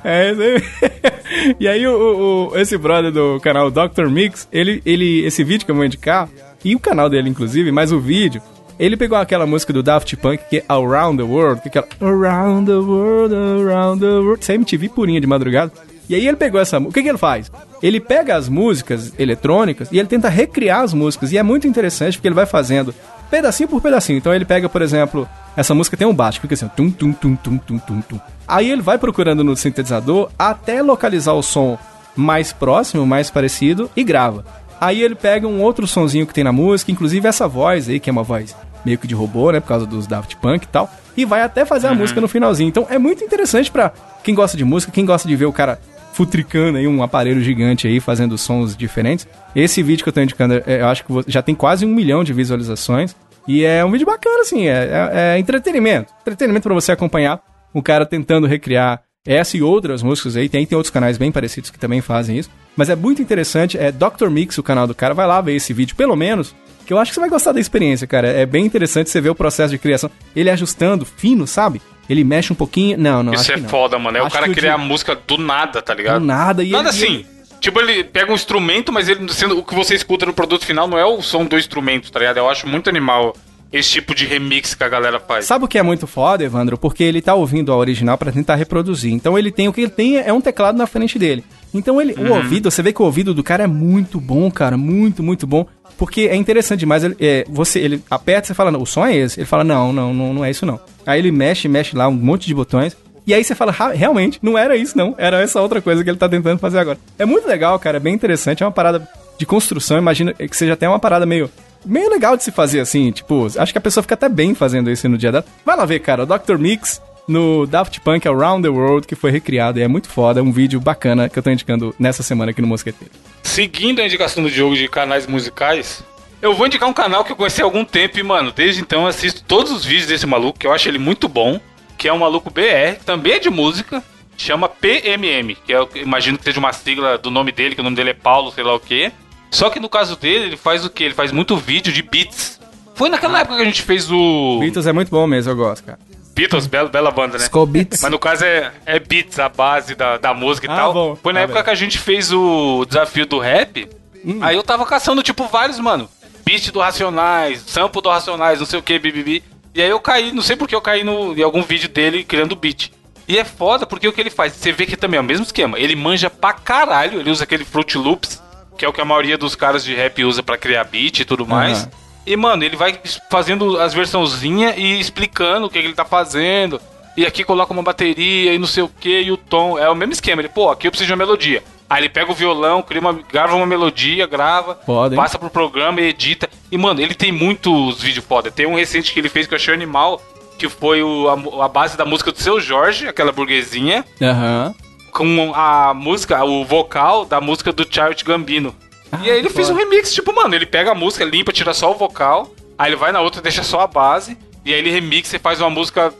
É, 0.04 0.28
aí. 0.30 1.56
e 1.58 1.66
aí 1.66 1.86
o, 1.86 1.92
o- 1.96 2.48
o- 2.52 2.58
esse 2.58 2.76
brother 2.76 3.10
do 3.10 3.40
canal 3.40 3.70
Dr. 3.70 4.08
Mix, 4.10 4.46
ele, 4.52 4.82
ele, 4.84 5.24
esse 5.24 5.42
vídeo 5.42 5.64
que 5.64 5.70
eu 5.70 5.74
vou 5.74 5.84
indicar, 5.86 6.28
e 6.62 6.74
o 6.76 6.78
canal 6.78 7.08
dele 7.08 7.30
inclusive, 7.30 7.72
mas 7.72 7.92
o 7.92 7.98
vídeo, 7.98 8.42
ele 8.78 8.96
pegou 8.96 9.16
aquela 9.18 9.46
música 9.46 9.72
do 9.72 9.82
Daft 9.82 10.16
Punk 10.16 10.42
que 10.50 10.58
é 10.58 10.64
Around 10.68 11.22
the 11.22 11.28
World, 11.28 11.60
que 11.62 11.68
é 11.68 11.80
aquela 11.80 11.86
Around 12.12 12.66
the 12.70 12.76
World, 12.78 13.34
Around 13.34 14.00
the 14.00 14.06
World, 14.12 14.40
essa 14.42 14.54
MTV 14.54 14.88
purinha 14.88 15.20
de 15.20 15.26
madrugada. 15.26 15.72
E 16.08 16.14
aí 16.14 16.26
ele 16.28 16.36
pegou 16.36 16.60
essa, 16.60 16.78
mu- 16.78 16.90
o 16.90 16.92
que 16.92 17.02
que 17.02 17.08
ele 17.08 17.16
faz? 17.18 17.50
Ele 17.82 17.98
pega 17.98 18.36
as 18.36 18.48
músicas 18.48 19.12
eletrônicas 19.18 19.88
e 19.90 19.98
ele 19.98 20.06
tenta 20.08 20.28
recriar 20.28 20.80
as 20.82 20.92
músicas, 20.92 21.32
e 21.32 21.38
é 21.38 21.42
muito 21.42 21.66
interessante 21.66 22.18
porque 22.18 22.28
ele 22.28 22.34
vai 22.34 22.44
fazendo 22.46 22.94
pedacinho 23.30 23.68
por 23.68 23.80
pedacinho. 23.80 24.18
Então 24.18 24.34
ele 24.34 24.44
pega, 24.44 24.68
por 24.68 24.82
exemplo, 24.82 25.26
essa 25.56 25.74
música 25.74 25.96
tem 25.96 26.06
um 26.06 26.14
baixo, 26.14 26.40
fica 26.40 26.52
assim, 26.54 26.68
tum, 26.76 26.90
tum, 26.90 27.12
tum, 27.12 27.34
tum, 27.36 27.56
tum, 27.56 27.78
tum, 27.78 28.00
tum. 28.02 28.20
Aí 28.46 28.70
ele 28.70 28.82
vai 28.82 28.98
procurando 28.98 29.42
no 29.42 29.56
sintetizador 29.56 30.28
até 30.38 30.82
localizar 30.82 31.32
o 31.32 31.42
som 31.42 31.78
mais 32.14 32.52
próximo, 32.52 33.06
mais 33.06 33.30
parecido 33.30 33.90
e 33.96 34.04
grava. 34.04 34.44
Aí 34.80 35.02
ele 35.02 35.14
pega 35.14 35.48
um 35.48 35.62
outro 35.62 35.86
sonzinho 35.86 36.26
que 36.26 36.34
tem 36.34 36.44
na 36.44 36.52
música, 36.52 36.92
inclusive 36.92 37.26
essa 37.26 37.48
voz 37.48 37.88
aí, 37.88 37.98
que 37.98 38.10
é 38.10 38.12
uma 38.12 38.22
voz 38.22 38.54
meio 38.84 38.98
que 38.98 39.06
de 39.06 39.14
robô, 39.14 39.50
né, 39.50 39.60
por 39.60 39.68
causa 39.68 39.86
dos 39.86 40.06
Daft 40.06 40.36
Punk 40.36 40.64
e 40.64 40.68
tal, 40.68 40.90
e 41.16 41.24
vai 41.24 41.42
até 41.42 41.64
fazer 41.64 41.86
a 41.88 41.94
música 41.94 42.20
no 42.20 42.28
finalzinho. 42.28 42.68
Então 42.68 42.86
é 42.90 42.98
muito 42.98 43.22
interessante 43.24 43.70
pra 43.70 43.92
quem 44.22 44.34
gosta 44.34 44.56
de 44.56 44.64
música, 44.64 44.92
quem 44.92 45.04
gosta 45.04 45.26
de 45.28 45.36
ver 45.36 45.46
o 45.46 45.52
cara 45.52 45.78
futricando 46.12 46.78
aí 46.78 46.86
um 46.86 47.02
aparelho 47.02 47.42
gigante 47.42 47.86
aí, 47.88 47.98
fazendo 48.00 48.38
sons 48.38 48.76
diferentes. 48.76 49.26
Esse 49.54 49.82
vídeo 49.82 50.02
que 50.04 50.08
eu 50.08 50.12
tô 50.12 50.20
indicando, 50.20 50.54
é, 50.66 50.80
eu 50.80 50.86
acho 50.88 51.04
que 51.04 51.12
já 51.26 51.42
tem 51.42 51.54
quase 51.54 51.84
um 51.84 51.88
milhão 51.92 52.22
de 52.22 52.32
visualizações. 52.32 53.16
E 53.48 53.64
é 53.64 53.84
um 53.84 53.90
vídeo 53.90 54.06
bacana, 54.06 54.40
assim, 54.40 54.66
é, 54.68 54.72
é- 55.12 55.34
é 55.34 55.38
entretenimento. 55.38 56.12
Entretenimento 56.22 56.62
pra 56.62 56.72
você 56.74 56.92
acompanhar 56.92 57.40
o 57.74 57.82
cara 57.82 58.06
tentando 58.06 58.46
recriar 58.46 59.02
essa 59.26 59.56
e 59.56 59.62
outras 59.62 60.02
músicas 60.02 60.36
aí. 60.36 60.48
Tem, 60.48 60.64
tem 60.64 60.76
outros 60.76 60.90
canais 60.92 61.18
bem 61.18 61.30
parecidos 61.32 61.68
que 61.70 61.78
também 61.78 62.00
fazem 62.00 62.38
isso. 62.38 62.48
Mas 62.76 62.88
é 62.88 62.96
muito 62.96 63.20
interessante, 63.20 63.76
é 63.76 63.92
Dr. 63.92 64.28
Mix 64.30 64.56
o 64.56 64.62
canal 64.62 64.86
do 64.86 64.94
cara. 64.94 65.14
Vai 65.14 65.26
lá 65.26 65.40
ver 65.40 65.54
esse 65.56 65.72
vídeo, 65.74 65.94
pelo 65.96 66.14
menos, 66.16 66.54
que 66.84 66.92
eu 66.92 66.98
acho 66.98 67.10
que 67.10 67.14
você 67.14 67.20
vai 67.20 67.30
gostar 67.30 67.52
da 67.52 67.60
experiência, 67.60 68.06
cara. 68.06 68.28
É 68.28 68.44
bem 68.46 68.64
interessante 68.64 69.10
você 69.10 69.20
ver 69.20 69.30
o 69.30 69.34
processo 69.34 69.70
de 69.70 69.78
criação. 69.78 70.10
Ele 70.36 70.50
ajustando 70.50 71.04
fino, 71.04 71.46
sabe? 71.46 71.80
Ele 72.08 72.22
mexe 72.24 72.52
um 72.52 72.56
pouquinho. 72.56 72.98
Não, 72.98 73.22
não, 73.22 73.32
Isso 73.32 73.50
é 73.52 73.56
não. 73.56 73.68
foda, 73.68 73.98
mano. 73.98 74.18
É 74.18 74.22
o 74.22 74.26
Acho 74.26 74.34
cara 74.34 74.46
que 74.46 74.52
o 74.52 74.54
criar 74.54 74.76
de- 74.76 74.84
música 74.84 75.18
do 75.26 75.38
nada, 75.38 75.80
tá 75.80 75.94
ligado? 75.94 76.20
Do 76.20 76.26
nada, 76.26 76.62
e 76.62 76.70
Nada 76.70 76.90
ele- 76.90 76.96
assim. 76.96 77.26
Tipo, 77.60 77.80
ele 77.80 78.04
pega 78.04 78.30
um 78.30 78.34
instrumento, 78.34 78.92
mas 78.92 79.08
ele 79.08 79.26
sendo 79.32 79.58
o 79.58 79.62
que 79.64 79.74
você 79.74 79.94
escuta 79.94 80.26
no 80.26 80.34
produto 80.34 80.66
final 80.66 80.86
não 80.86 80.98
é 80.98 81.04
o 81.06 81.22
som 81.22 81.46
do 81.46 81.56
instrumento, 81.58 82.12
tá 82.12 82.18
ligado? 82.18 82.36
Eu 82.36 82.50
acho 82.50 82.68
muito 82.68 82.90
animal 82.90 83.34
esse 83.72 83.88
tipo 83.90 84.14
de 84.14 84.26
remix 84.26 84.74
que 84.74 84.84
a 84.84 84.88
galera 84.88 85.18
faz. 85.18 85.46
Sabe 85.46 85.64
o 85.64 85.68
que 85.68 85.78
é 85.78 85.82
muito 85.82 86.06
foda, 86.06 86.44
Evandro? 86.44 86.76
Porque 86.76 87.02
ele 87.02 87.22
tá 87.22 87.34
ouvindo 87.34 87.72
a 87.72 87.76
original 87.76 88.18
pra 88.18 88.30
tentar 88.30 88.56
reproduzir. 88.56 89.12
Então 89.14 89.38
ele 89.38 89.50
tem 89.50 89.66
o 89.66 89.72
que 89.72 89.80
ele 89.80 89.90
tem 89.90 90.18
é 90.18 90.30
um 90.30 90.42
teclado 90.42 90.76
na 90.76 90.86
frente 90.86 91.18
dele. 91.18 91.42
Então 91.74 92.00
ele, 92.00 92.14
Uhum. 92.14 92.30
o 92.30 92.36
ouvido, 92.36 92.70
você 92.70 92.80
vê 92.82 92.92
que 92.92 93.02
o 93.02 93.04
ouvido 93.04 93.34
do 93.34 93.42
cara 93.42 93.64
é 93.64 93.66
muito 93.66 94.20
bom, 94.20 94.48
cara, 94.50 94.76
muito, 94.76 95.22
muito 95.22 95.46
bom. 95.46 95.66
Porque 95.98 96.22
é 96.22 96.34
interessante 96.36 96.80
demais. 96.80 97.04
Ele, 97.04 97.16
é, 97.20 97.44
você, 97.48 97.78
ele 97.80 98.02
aperta, 98.10 98.46
você 98.48 98.54
fala, 98.54 98.70
não, 98.70 98.80
o 98.82 98.86
som 98.86 99.04
é 99.06 99.14
esse. 99.16 99.38
Ele 99.40 99.46
fala, 99.46 99.62
não, 99.64 99.92
não, 99.92 100.12
não, 100.14 100.34
não 100.34 100.44
é 100.44 100.50
isso 100.50 100.64
não. 100.66 100.80
Aí 101.06 101.18
ele 101.18 101.30
mexe, 101.30 101.68
mexe 101.68 101.96
lá 101.96 102.08
um 102.08 102.12
monte 102.12 102.46
de 102.46 102.54
botões. 102.54 102.96
E 103.26 103.32
aí 103.32 103.42
você 103.42 103.54
fala, 103.54 103.74
"Ha- 103.78 103.92
realmente, 103.92 104.38
não 104.42 104.58
era 104.58 104.76
isso 104.76 104.96
não. 104.98 105.14
Era 105.16 105.40
essa 105.40 105.60
outra 105.60 105.80
coisa 105.80 106.02
que 106.04 106.10
ele 106.10 106.18
tá 106.18 106.28
tentando 106.28 106.58
fazer 106.58 106.78
agora. 106.78 106.98
É 107.18 107.24
muito 107.24 107.46
legal, 107.48 107.78
cara, 107.78 107.96
é 107.96 108.00
bem 108.00 108.12
interessante. 108.14 108.62
É 108.62 108.66
uma 108.66 108.72
parada 108.72 109.08
de 109.38 109.46
construção. 109.46 109.96
Imagina 109.96 110.32
que 110.34 110.54
seja 110.56 110.74
até 110.74 110.88
uma 110.88 110.98
parada 110.98 111.24
meio 111.24 111.50
meio 111.86 112.08
legal 112.10 112.34
de 112.36 112.42
se 112.42 112.50
fazer 112.50 112.80
assim, 112.80 113.10
tipo, 113.12 113.46
acho 113.58 113.70
que 113.72 113.78
a 113.78 113.80
pessoa 113.80 114.02
fica 114.02 114.14
até 114.14 114.26
bem 114.28 114.54
fazendo 114.54 114.90
isso 114.90 115.06
no 115.08 115.18
dia 115.18 115.30
dela. 115.30 115.44
Vai 115.66 115.76
lá 115.76 115.84
ver, 115.84 115.98
cara, 116.00 116.22
o 116.22 116.26
Dr. 116.26 116.56
Mix 116.58 117.00
no 117.26 117.66
Daft 117.66 118.00
Punk 118.00 118.26
Around 118.26 118.62
the 118.62 118.68
World, 118.68 119.06
que 119.06 119.14
foi 119.14 119.30
recriado 119.30 119.78
e 119.78 119.82
é 119.82 119.88
muito 119.88 120.08
foda, 120.08 120.40
é 120.40 120.42
um 120.42 120.52
vídeo 120.52 120.80
bacana 120.80 121.28
que 121.28 121.38
eu 121.38 121.42
tô 121.42 121.50
indicando 121.50 121.94
nessa 121.98 122.22
semana 122.22 122.50
aqui 122.50 122.60
no 122.60 122.68
Mosqueteiro. 122.68 123.12
Seguindo 123.42 124.00
a 124.00 124.06
indicação 124.06 124.42
do 124.42 124.50
Diogo 124.50 124.76
de 124.76 124.88
canais 124.88 125.26
musicais, 125.26 126.04
eu 126.42 126.54
vou 126.54 126.66
indicar 126.66 126.88
um 126.88 126.92
canal 126.92 127.24
que 127.24 127.32
eu 127.32 127.36
conheci 127.36 127.62
há 127.62 127.64
algum 127.64 127.84
tempo 127.84 128.18
e, 128.18 128.22
mano, 128.22 128.52
desde 128.52 128.80
então 128.80 129.02
eu 129.02 129.06
assisto 129.06 129.42
todos 129.44 129.72
os 129.72 129.84
vídeos 129.84 130.08
desse 130.08 130.26
maluco, 130.26 130.58
que 130.58 130.66
eu 130.66 130.72
acho 130.72 130.88
ele 130.88 130.98
muito 130.98 131.28
bom, 131.28 131.58
que 131.96 132.08
é 132.08 132.12
um 132.12 132.18
maluco 132.18 132.50
BR, 132.50 132.98
também 133.04 133.32
é 133.32 133.38
de 133.38 133.48
música, 133.48 134.02
chama 134.36 134.68
PMM, 134.68 135.56
que 135.64 135.72
eu 135.72 135.88
imagino 135.94 136.36
que 136.36 136.44
seja 136.44 136.58
uma 136.58 136.72
sigla 136.72 137.16
do 137.16 137.30
nome 137.30 137.52
dele, 137.52 137.74
que 137.74 137.80
o 137.80 137.84
nome 137.84 137.96
dele 137.96 138.10
é 138.10 138.14
Paulo, 138.14 138.52
sei 138.52 138.64
lá 138.64 138.74
o 138.74 138.80
quê. 138.80 139.10
Só 139.50 139.70
que 139.70 139.78
no 139.78 139.88
caso 139.88 140.16
dele, 140.16 140.46
ele 140.46 140.56
faz 140.56 140.84
o 140.84 140.90
quê? 140.90 141.04
Ele 141.04 141.14
faz 141.14 141.30
muito 141.30 141.56
vídeo 141.56 141.92
de 141.92 142.02
beats. 142.02 142.60
Foi 142.94 143.08
naquela 143.08 143.40
época 143.40 143.56
que 143.56 143.62
a 143.62 143.64
gente 143.64 143.82
fez 143.82 144.10
o 144.10 144.58
Beatles 144.60 144.86
é 144.86 144.92
muito 144.92 145.10
bom 145.10 145.26
mesmo, 145.26 145.50
eu 145.52 145.56
gosto, 145.56 145.84
cara. 145.84 145.98
Beatles, 146.34 146.66
bela, 146.66 146.88
bela 146.88 147.10
banda, 147.10 147.38
né? 147.38 147.44
Skull 147.44 147.66
Beats. 147.66 148.02
Mas 148.02 148.10
no 148.10 148.18
caso 148.18 148.44
é, 148.44 148.72
é 148.84 148.98
beats, 148.98 149.38
a 149.38 149.48
base 149.48 149.94
da, 149.94 150.16
da 150.18 150.34
música 150.34 150.66
e 150.66 150.70
Ah, 150.70 150.76
tal. 150.76 150.92
bom. 150.92 151.16
Foi 151.22 151.32
na 151.32 151.40
Ah, 151.40 151.42
época 151.44 151.54
velho. 151.54 151.64
que 151.64 151.70
a 151.70 151.74
gente 151.74 151.98
fez 151.98 152.32
o 152.32 152.84
desafio 152.86 153.24
do 153.26 153.38
rap. 153.38 153.88
Hum. 154.24 154.38
Aí 154.40 154.56
eu 154.56 154.62
tava 154.62 154.84
caçando, 154.84 155.22
tipo, 155.22 155.46
vários, 155.46 155.78
mano. 155.78 156.08
Beat 156.44 156.70
do 156.72 156.80
Racionais, 156.80 157.62
sample 157.66 158.02
do 158.02 158.08
Racionais, 158.08 158.58
não 158.58 158.66
sei 158.66 158.78
o 158.78 158.82
que, 158.82 158.98
bibibi. 158.98 159.42
E 159.74 159.80
aí 159.82 159.88
eu 159.88 160.00
caí, 160.00 160.32
não 160.32 160.42
sei 160.42 160.56
porque 160.56 160.74
eu 160.74 160.80
caí 160.80 161.02
no, 161.04 161.36
em 161.38 161.42
algum 161.42 161.62
vídeo 161.62 161.88
dele 161.88 162.22
criando 162.24 162.54
beat. 162.56 162.90
E 163.26 163.38
é 163.38 163.44
foda 163.44 163.86
porque 163.86 164.06
o 164.06 164.12
que 164.12 164.20
ele 164.20 164.28
faz, 164.30 164.52
você 164.52 164.70
vê 164.70 164.84
que 164.86 164.96
também 164.96 165.18
é 165.18 165.20
o 165.20 165.24
mesmo 165.24 165.44
esquema. 165.46 165.78
Ele 165.78 165.96
manja 165.96 166.28
pra 166.28 166.52
caralho, 166.52 167.20
ele 167.20 167.30
usa 167.30 167.44
aquele 167.44 167.64
Fruit 167.64 167.96
Loops, 167.96 168.42
que 168.76 168.84
é 168.84 168.88
o 168.88 168.92
que 168.92 169.00
a 169.00 169.04
maioria 169.04 169.38
dos 169.38 169.54
caras 169.54 169.82
de 169.84 169.94
rap 169.94 170.22
usa 170.24 170.42
pra 170.42 170.58
criar 170.58 170.84
beat 170.84 171.20
e 171.20 171.24
tudo 171.24 171.46
mais. 171.46 171.82
Aham. 171.84 171.90
E, 172.26 172.36
mano, 172.36 172.64
ele 172.64 172.76
vai 172.76 172.98
fazendo 173.30 173.78
as 173.80 173.92
versãozinhas 173.92 174.74
e 174.76 174.98
explicando 174.98 175.66
o 175.66 175.70
que, 175.70 175.80
que 175.80 175.86
ele 175.86 175.94
tá 175.94 176.04
fazendo. 176.04 176.80
E 177.16 177.24
aqui 177.24 177.44
coloca 177.44 177.72
uma 177.72 177.82
bateria 177.82 178.52
e 178.54 178.58
não 178.58 178.66
sei 178.66 178.82
o 178.82 178.88
que, 178.88 179.20
e 179.20 179.30
o 179.30 179.36
tom. 179.36 179.78
É 179.78 179.88
o 179.88 179.94
mesmo 179.94 180.12
esquema. 180.12 180.40
Ele, 180.40 180.48
pô, 180.48 180.70
aqui 180.70 180.86
eu 180.86 180.90
preciso 180.90 181.06
de 181.06 181.12
uma 181.12 181.24
melodia. 181.24 181.62
Aí 181.88 182.02
ele 182.02 182.08
pega 182.08 182.32
o 182.32 182.34
violão, 182.34 182.82
cria 182.82 183.00
uma, 183.00 183.12
grava 183.12 183.54
uma 183.54 183.66
melodia, 183.66 184.26
grava, 184.26 184.80
Foda, 184.86 185.14
passa 185.14 185.38
pro 185.38 185.50
programa 185.50 186.00
e 186.00 186.08
edita. 186.08 186.48
E, 186.72 186.78
mano, 186.78 187.00
ele 187.00 187.14
tem 187.14 187.30
muitos 187.30 188.00
vídeos 188.02 188.24
foda. 188.24 188.50
Tem 188.50 188.66
um 188.66 188.74
recente 188.74 189.12
que 189.12 189.20
ele 189.20 189.28
fez 189.28 189.46
que 189.46 189.54
eu 189.54 189.56
achei 189.56 189.72
animal, 189.74 190.20
que 190.58 190.68
foi 190.68 191.02
o, 191.02 191.28
a, 191.28 191.64
a 191.66 191.68
base 191.68 191.96
da 191.96 192.04
música 192.04 192.32
do 192.32 192.40
seu 192.40 192.60
Jorge, 192.60 193.06
aquela 193.06 193.30
burguesinha, 193.30 194.04
Aham. 194.20 194.74
com 195.12 195.52
a 195.54 195.92
música, 195.94 196.42
o 196.42 196.64
vocal 196.64 197.24
da 197.26 197.40
música 197.40 197.70
do 197.70 197.86
Child 197.88 198.24
Gambino. 198.24 198.74
E 199.22 199.30
aí 199.30 199.38
ele 199.38 199.50
fez 199.50 199.70
um 199.70 199.74
remix, 199.74 200.12
tipo, 200.12 200.34
mano, 200.34 200.54
ele 200.54 200.66
pega 200.66 200.92
a 200.92 200.94
música, 200.94 201.24
limpa, 201.24 201.52
tira 201.52 201.74
só 201.74 201.90
o 201.90 201.94
vocal, 201.94 202.54
aí 202.78 202.90
ele 202.90 202.96
vai 202.96 203.12
na 203.12 203.20
outra, 203.20 203.40
deixa 203.40 203.62
só 203.62 203.80
a 203.80 203.86
base, 203.86 204.36
e 204.64 204.72
aí 204.72 204.78
ele 204.78 204.90
remixa 204.90 205.36
e 205.36 205.38
faz 205.38 205.60
uma 205.60 205.70
música. 205.70 206.12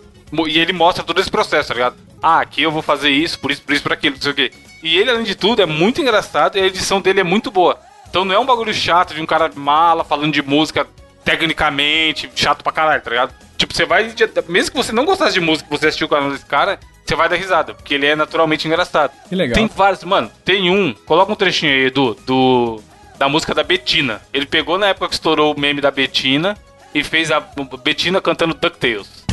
E 0.49 0.59
ele 0.59 0.73
mostra 0.73 1.05
todo 1.05 1.21
esse 1.21 1.31
processo, 1.31 1.69
tá 1.69 1.75
ligado? 1.75 1.97
Ah, 2.23 2.41
aqui 2.41 2.63
eu 2.63 2.71
vou 2.71 2.83
fazer 2.83 3.11
isso, 3.11 3.39
por 3.39 3.51
isso, 3.51 3.63
por 3.63 3.73
isso, 3.73 3.83
por 3.83 3.93
aquilo, 3.93 4.17
não 4.17 4.23
sei 4.23 4.33
o 4.33 4.35
quê. 4.35 4.53
E 4.83 4.97
ele, 4.97 5.11
além 5.11 5.25
de 5.25 5.35
tudo, 5.35 5.63
é 5.63 5.67
muito 5.67 6.01
engraçado 6.01 6.57
e 6.57 6.61
a 6.61 6.67
edição 6.67 7.01
dele 7.01 7.21
é 7.21 7.25
muito 7.25 7.51
boa. 7.51 7.79
Então 8.09 8.25
não 8.25 8.35
é 8.35 8.39
um 8.39 8.47
bagulho 8.47 8.73
chato 8.73 9.15
de 9.15 9.21
um 9.21 9.27
cara 9.27 9.51
mala 9.55 10.05
falando 10.05 10.33
de 10.33 10.43
música 10.43 10.87
tecnicamente, 11.25 12.31
chato 12.35 12.63
pra 12.63 12.73
caralho, 12.73 13.03
tá 13.03 13.11
ligado? 13.11 13.35
Tipo, 13.57 13.75
você 13.75 13.85
vai. 13.85 14.13
Mesmo 14.49 14.71
que 14.71 14.77
você 14.77 14.93
não 14.93 15.05
gostasse 15.05 15.35
de 15.35 15.41
música, 15.41 15.69
você 15.71 15.87
assistiu 15.87 16.07
o 16.07 16.11
canal 16.11 16.31
desse 16.31 16.45
cara, 16.45 16.79
você 17.05 17.15
vai 17.15 17.29
dar 17.29 17.37
risada, 17.37 17.75
porque 17.75 17.95
ele 17.95 18.07
é 18.07 18.17
naturalmente 18.17 18.67
engraçado. 18.67 19.13
Que 19.29 19.35
legal. 19.35 19.55
Tem 19.55 19.67
vários, 19.67 20.03
mano, 20.05 20.31
tem 20.45 20.71
um, 20.71 20.95
coloca 21.07 21.31
um 21.31 21.37
trechinho 21.37 21.73
aí, 21.73 21.87
Edu, 21.87 22.17
do. 22.27 22.81
Da 23.19 23.29
música 23.29 23.55
da 23.55 23.63
Betina. 23.63 24.21
Ele 24.33 24.45
pegou 24.45 24.77
na 24.77 24.89
época 24.89 25.07
que 25.09 25.15
estourou 25.15 25.55
o 25.55 25.61
meme 25.61 25.81
da 25.81 25.91
Betina 25.91 26.57
e 26.93 27.05
fez 27.05 27.31
a 27.31 27.39
Betina 27.83 28.21
cantando 28.21 28.55
DuckTales. 28.55 29.25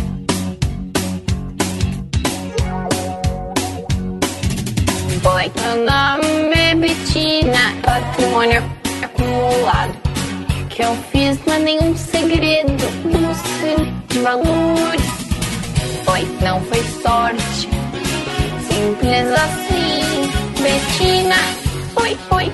Oi, 5.24 5.52
meu 5.56 5.86
nome 5.86 6.54
é 6.56 6.76
Betina, 6.76 7.76
patrimônio 7.82 8.64
acumulado. 9.02 9.98
Que 10.70 10.84
eu 10.84 10.96
fiz 11.12 11.40
não 11.46 11.56
é 11.56 11.60
nenhum 11.60 11.96
segredo, 11.98 12.72
não 13.04 13.34
sei 13.34 13.92
de 14.10 14.20
valores. 14.20 15.21
Oi, 16.08 16.24
não 16.42 16.62
foi 16.66 16.82
sorte, 16.84 17.70
simples 18.68 19.28
assim. 19.32 20.32
Betina, 20.62 21.36
oi, 21.96 22.18
oi. 22.32 22.52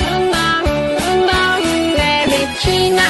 Meu 0.00 0.20
nome, 0.32 0.70
meu 1.00 1.26
nome 1.26 1.96
é 1.96 2.26
Betina, 2.26 3.02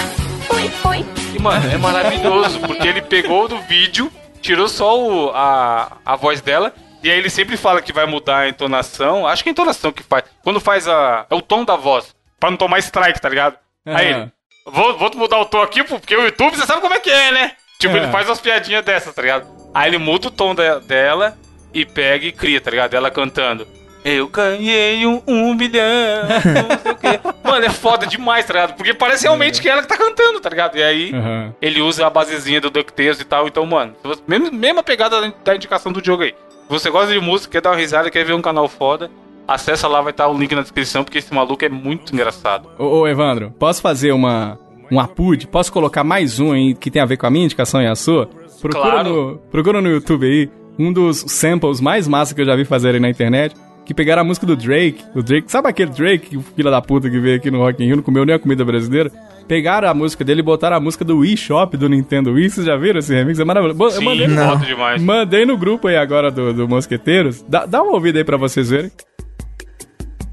oi, 0.54 0.70
oi. 0.84 1.06
E, 1.34 1.38
mano, 1.40 1.70
é 1.70 1.76
maravilhoso, 1.78 2.60
porque 2.60 2.86
ele 2.86 3.02
pegou 3.02 3.48
do 3.48 3.58
vídeo, 3.62 4.10
tirou 4.40 4.68
só 4.68 4.98
o- 4.98 5.30
a, 5.34 5.96
a 6.04 6.16
voz 6.16 6.40
dela, 6.40 6.72
e 7.02 7.10
aí 7.10 7.18
ele 7.18 7.30
sempre 7.30 7.56
fala 7.56 7.80
que 7.82 7.92
vai 7.92 8.06
mudar 8.06 8.38
a 8.40 8.48
entonação. 8.48 9.26
Acho 9.26 9.42
que 9.42 9.48
é 9.48 9.50
a 9.50 9.52
entonação 9.52 9.92
que 9.92 10.02
faz. 10.02 10.24
Quando 10.42 10.60
faz 10.60 10.88
a. 10.88 11.26
É 11.30 11.34
o 11.34 11.40
tom 11.42 11.64
da 11.64 11.76
voz. 11.76 12.14
Pra 12.40 12.50
não 12.50 12.56
tomar 12.56 12.78
strike, 12.80 13.20
tá 13.20 13.28
ligado? 13.28 13.56
Aí 13.86 14.12
Aham. 14.12 14.20
ele. 14.22 14.32
Vou, 14.70 14.98
vou 14.98 15.10
mudar 15.14 15.38
o 15.40 15.44
tom 15.46 15.62
aqui, 15.62 15.82
porque 15.82 16.14
o 16.14 16.24
YouTube 16.24 16.54
você 16.56 16.66
sabe 16.66 16.80
como 16.82 16.92
é 16.94 17.00
que 17.00 17.10
é, 17.10 17.32
né? 17.32 17.52
Tipo, 17.78 17.96
É. 17.96 17.98
ele 18.02 18.08
faz 18.08 18.28
umas 18.28 18.40
piadinhas 18.40 18.84
dessas, 18.84 19.14
tá 19.14 19.22
ligado? 19.22 19.46
Aí 19.72 19.88
ele 19.88 19.98
muda 19.98 20.26
o 20.26 20.30
tom 20.32 20.52
de- 20.52 20.80
dela 20.80 21.36
e 21.72 21.86
pega 21.86 22.26
e 22.26 22.32
cria, 22.32 22.60
tá 22.60 22.70
ligado? 22.72 22.94
Ela 22.94 23.08
cantando. 23.10 23.66
Eu 24.04 24.26
ganhei 24.28 25.06
um, 25.06 25.22
um 25.28 25.54
milhão, 25.54 26.24
não 26.28 26.78
sei 26.80 26.92
o 26.92 26.96
quê. 26.96 27.20
Mano, 27.44 27.64
é 27.66 27.70
foda 27.70 28.04
demais, 28.06 28.44
tá 28.46 28.52
ligado? 28.54 28.74
Porque 28.74 28.92
parece 28.94 29.24
realmente 29.24 29.60
que 29.62 29.68
ela 29.68 29.82
que 29.82 29.86
tá 29.88 29.96
cantando, 29.96 30.40
tá 30.40 30.48
ligado? 30.50 30.76
E 30.76 30.82
aí, 30.82 31.12
Aham. 31.14 31.54
ele 31.62 31.80
usa 31.80 32.04
a 32.06 32.10
basezinha 32.10 32.60
do 32.60 32.68
DuckTales 32.70 33.20
e 33.20 33.24
tal. 33.24 33.46
Então, 33.46 33.64
mano, 33.64 33.94
mesmo, 34.26 34.50
mesma 34.52 34.82
pegada 34.82 35.20
da- 35.20 35.32
da 35.44 35.54
indicação 35.54 35.92
do 35.92 36.04
jogo 36.04 36.24
aí. 36.24 36.30
Se 36.32 36.68
você 36.68 36.90
gosta 36.90 37.12
de 37.12 37.20
música, 37.20 37.52
quer 37.52 37.60
dar 37.60 37.70
uma 37.70 37.76
risada, 37.76 38.10
quer 38.10 38.24
ver 38.24 38.32
um 38.34 38.42
canal 38.42 38.68
foda, 38.68 39.08
acessa 39.46 39.86
lá, 39.86 40.00
vai 40.00 40.10
estar 40.10 40.26
o 40.28 40.36
link 40.36 40.52
na 40.54 40.62
descrição, 40.62 41.04
porque 41.04 41.18
esse 41.18 41.32
maluco 41.32 41.64
é 41.64 41.68
muito 41.68 42.12
engraçado. 42.12 42.68
Ô, 42.78 43.00
ô, 43.00 43.08
Evandro, 43.08 43.52
posso 43.58 43.80
fazer 43.82 44.12
uma, 44.12 44.58
um 44.90 44.98
apud? 45.00 45.46
Posso 45.48 45.72
colocar 45.72 46.02
mais 46.04 46.38
um 46.40 46.52
aí 46.52 46.74
que 46.74 46.90
tem 46.90 47.00
a 47.02 47.06
ver 47.06 47.16
com 47.16 47.26
a 47.26 47.30
minha 47.30 47.44
indicação 47.44 47.80
e 47.82 47.86
a 47.86 47.94
sua? 47.94 48.28
Procura, 48.60 48.90
Claro. 48.90 49.08
no, 49.32 49.38
procura 49.50 49.80
no 49.80 49.88
YouTube 49.88 50.26
aí, 50.26 50.50
um 50.78 50.92
dos 50.92 51.24
samples 51.28 51.80
mais 51.80 52.08
massa 52.08 52.34
que 52.34 52.40
eu 52.40 52.46
já 52.46 52.56
vi 52.56 52.64
fazerem 52.64 53.00
na 53.00 53.08
internet, 53.08 53.54
que 53.84 53.94
pegaram 53.94 54.22
a 54.22 54.24
música 54.24 54.44
do 54.46 54.54
Drake. 54.56 55.02
O 55.14 55.22
Drake, 55.22 55.50
sabe 55.50 55.68
aquele 55.68 55.90
Drake, 55.92 56.36
o 56.36 56.42
filho 56.42 56.70
da 56.70 56.82
puta 56.82 57.08
que 57.08 57.18
veio 57.18 57.36
aqui 57.36 57.50
no 57.50 57.58
Rock 57.58 57.82
in 57.82 57.86
Rio, 57.86 57.96
não 57.96 58.02
comeu 58.02 58.24
nem 58.26 58.34
a 58.34 58.38
comida 58.38 58.64
brasileira? 58.64 59.10
Pegaram 59.46 59.88
a 59.88 59.94
música 59.94 60.22
dele 60.24 60.40
e 60.40 60.42
botaram 60.42 60.76
a 60.76 60.80
música 60.80 61.04
do 61.06 61.18
Wii 61.18 61.36
Shop 61.38 61.74
do 61.76 61.88
Nintendo 61.88 62.32
Wii. 62.32 62.50
Vocês 62.50 62.66
já 62.66 62.76
viram 62.76 62.98
esse 62.98 63.14
remix? 63.14 63.38
É 63.40 63.44
maravilhoso. 63.44 63.78
Bo- 63.78 63.86
Eu 63.86 63.90
Sim, 63.92 64.04
mandei, 64.04 64.28
foda 64.28 64.66
demais. 64.66 65.02
mandei 65.02 65.46
no 65.46 65.56
grupo 65.56 65.88
aí 65.88 65.96
agora 65.96 66.30
do, 66.30 66.52
do 66.52 66.68
Mosqueteiros. 66.68 67.42
Dá, 67.48 67.64
dá 67.64 67.82
uma 67.82 67.92
ouvida 67.94 68.18
aí 68.18 68.24
pra 68.24 68.36
vocês 68.36 68.68
verem. 68.68 68.90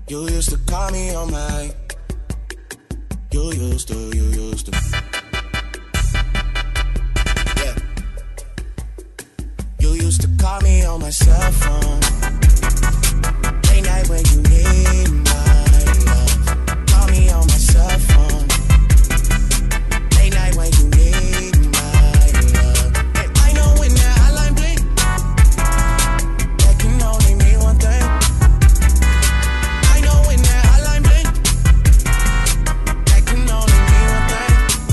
You 0.09 0.23
used 0.23 0.49
to 0.51 0.59
call 0.69 0.91
me 0.91 1.15
on 1.15 1.27
my. 1.27 1.84
You 3.35 3.51
used 3.51 3.89
to, 3.89 3.95
you 4.15 4.23
used 4.47 4.67
to. 4.67 4.71
Yeah. 7.57 7.75
You 9.77 9.89
used 9.89 10.21
to 10.21 10.29
call 10.41 10.61
me 10.61 10.85
on 10.85 11.01
my 11.01 11.09
cell 11.09 11.51
phone. 11.51 11.99
Late 13.67 13.83
night 13.83 14.07
when 14.07 14.23
you 14.31 14.41
need 14.43 15.09
my 15.11 15.24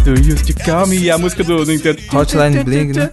Do 0.04 0.10
You 0.10 0.34
to 0.34 0.64
Call 0.64 0.88
Me 0.88 0.98
e 0.98 1.10
a 1.12 1.16
música 1.16 1.44
do 1.44 1.64
Nintendo. 1.64 2.00
Hotline 2.12 2.64
Bling, 2.64 2.92
né? 2.92 3.10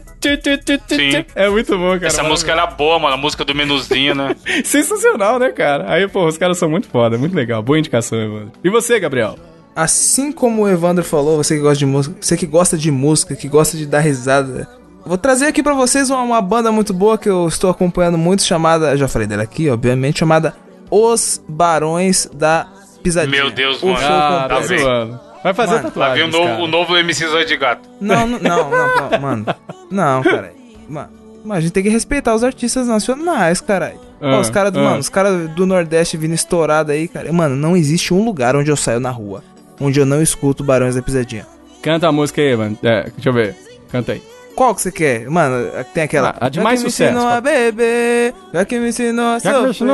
Sim. 0.88 1.26
É 1.36 1.48
muito 1.48 1.78
bom, 1.78 1.94
cara. 1.94 2.08
Essa 2.08 2.24
música 2.24 2.52
era 2.52 2.66
boa, 2.66 2.98
mano. 2.98 3.14
A 3.14 3.18
música 3.18 3.46
do 3.46 3.54
menuzinho, 3.54 4.16
né? 4.16 4.36
Sensacional, 4.66 5.38
né, 5.38 5.52
cara? 5.52 5.86
Aí, 5.92 6.08
pô, 6.08 6.26
os 6.26 6.36
caras 6.38 6.58
são 6.58 6.68
muito 6.68 6.88
foda, 6.90 7.16
muito 7.16 7.36
legal. 7.36 7.62
Boa 7.62 7.78
indicação, 7.78 8.20
Evandro. 8.20 8.52
E 8.64 8.70
você, 8.72 9.00
Gabriel? 9.00 9.38
Assim 9.76 10.32
como 10.32 10.64
o 10.64 10.68
Evandro 10.68 11.04
falou, 11.04 11.38
você 11.38 11.56
que 11.56 11.62
gosta 11.62 11.78
de 11.78 11.86
música, 11.86 12.16
você 12.20 12.36
que 12.36 12.48
gosta 12.48 12.76
de 12.76 12.90
música, 12.90 13.36
que 13.36 13.48
gosta 13.48 13.78
de 13.78 13.86
dar 13.86 14.00
risada, 14.00 14.68
vou 15.06 15.18
trazer 15.18 15.46
aqui 15.46 15.62
pra 15.62 15.74
vocês 15.76 16.10
uma, 16.10 16.22
uma 16.24 16.42
banda 16.42 16.72
muito 16.72 16.92
boa 16.92 17.20
que 17.20 17.30
eu 17.30 17.48
estou 17.48 17.70
acompanhando 17.70 18.18
muito, 18.18 18.42
chamada, 18.44 18.98
já 18.98 19.08
falei 19.08 19.28
dela 19.28 19.44
aqui, 19.44 19.70
obviamente, 19.70 20.20
chamada 20.20 20.56
Os 20.90 21.40
Barões 21.48 22.28
da 22.34 22.68
Pisadinha. 23.04 23.44
Meu 23.44 23.52
Deus, 23.52 23.82
mano. 23.84 23.98
Ah, 24.02 24.48
tá 24.50 24.62
zoando. 24.64 25.29
Vai 25.44 25.54
fazer 25.54 25.72
Mano, 25.76 25.84
tatuagem. 25.84 26.16
vem 26.16 26.40
o 26.42 26.46
novo, 26.46 26.64
o 26.64 26.68
novo 26.68 26.98
MC 26.98 27.28
Zóio 27.28 27.46
de 27.46 27.56
Gato. 27.58 27.90
Não, 28.02 28.28
não, 28.28 28.40
não, 28.40 28.70
não, 28.70 29.10
não, 29.12 29.20
mano. 29.20 29.46
Não, 29.90 30.22
cara. 30.24 30.54
Mano, 30.88 31.10
mano, 31.46 31.54
a 31.58 31.62
gente 31.62 31.72
tem 31.72 31.84
que 31.84 31.90
respeitar 31.90 32.36
os 32.36 32.44
artistas 32.44 32.88
nacionais, 32.88 33.62
caralho. 33.62 34.00
Ó, 34.22 34.28
Ah, 34.36 34.40
os 34.40 34.50
caras 34.50 34.72
do, 34.74 34.80
ah. 34.80 34.84
mano, 34.84 34.98
os 35.00 35.08
caras 35.10 35.50
do 35.52 35.66
Nordeste 35.66 36.18
vindo 36.18 36.34
estourado 36.34 36.92
aí, 36.92 37.08
cara. 37.08 37.32
Mano, 37.32 37.56
não 37.56 37.78
existe 37.78 38.14
um 38.14 38.24
lugar 38.26 38.56
onde 38.56 38.70
eu 38.70 38.76
saio 38.76 39.00
na 39.00 39.10
rua 39.12 39.44
onde 39.82 39.98
eu 39.98 40.06
não 40.06 40.22
escuto 40.22 40.62
Barões 40.62 40.96
da 40.96 41.02
Pisadinha. 41.02 41.48
Canta 41.82 42.06
a 42.10 42.12
música 42.12 42.42
aí, 42.42 42.54
mano. 42.54 42.78
É, 42.84 43.04
deixa 43.12 43.30
eu 43.30 43.34
ver. 43.34 43.56
Canta 43.90 44.12
aí. 44.12 44.22
Qual 44.54 44.76
que 44.76 44.82
você 44.82 44.92
quer? 44.92 45.30
Mano, 45.30 45.72
tem 45.94 46.04
aquela. 46.04 46.32
Ah, 46.38 46.48
a 46.48 46.50
de 46.50 46.58
Já 46.58 46.64
mais 46.64 46.84
que 46.84 46.90
sucesso, 46.92 47.14
Me 47.14 47.18
ensinou 47.18 47.34
a 47.34 47.40
beber, 47.40 48.34
já 48.54 48.66
que 48.66 48.78
me 48.78 48.90
ensinou 48.90 49.26
a 49.36 49.40
sofrer. 49.40 49.86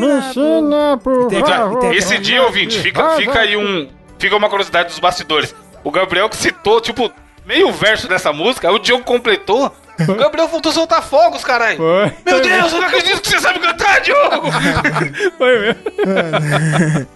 Me 0.00 0.06
ensina 0.18 0.98
por- 1.04 1.24
E 1.24 1.28
tem 1.28 1.38
aquela- 1.40 1.74
e 1.74 1.76
tem 1.80 1.94
Esse 1.94 2.16
dia, 2.18 2.42
ouvinte, 2.42 2.78
fica, 2.80 3.16
fica 3.16 3.38
aí 3.40 3.54
um. 3.54 3.86
Fica 4.18 4.36
uma 4.36 4.48
curiosidade 4.48 4.88
dos 4.88 4.98
bastidores. 4.98 5.54
O 5.84 5.90
Gabriel 5.90 6.28
que 6.28 6.36
citou, 6.36 6.80
tipo, 6.80 7.10
meio 7.46 7.70
verso 7.72 8.08
dessa 8.08 8.32
música, 8.32 8.68
aí 8.68 8.74
o 8.74 8.78
Diogo 8.78 9.04
completou. 9.04 9.72
O 10.08 10.14
Gabriel 10.14 10.46
voltou 10.46 10.70
a 10.70 10.74
soltar 10.74 11.02
fogos, 11.02 11.42
caralho. 11.44 11.76
Foi. 11.76 12.12
Meu 12.24 12.40
Deus, 12.40 12.72
eu 12.72 12.80
não 12.80 12.86
acredito 12.86 13.20
que 13.20 13.28
você 13.30 13.40
sabe 13.40 13.58
cantar, 13.58 14.00
Diogo! 14.00 14.46
Foi 15.36 15.58
mesmo. 15.60 15.82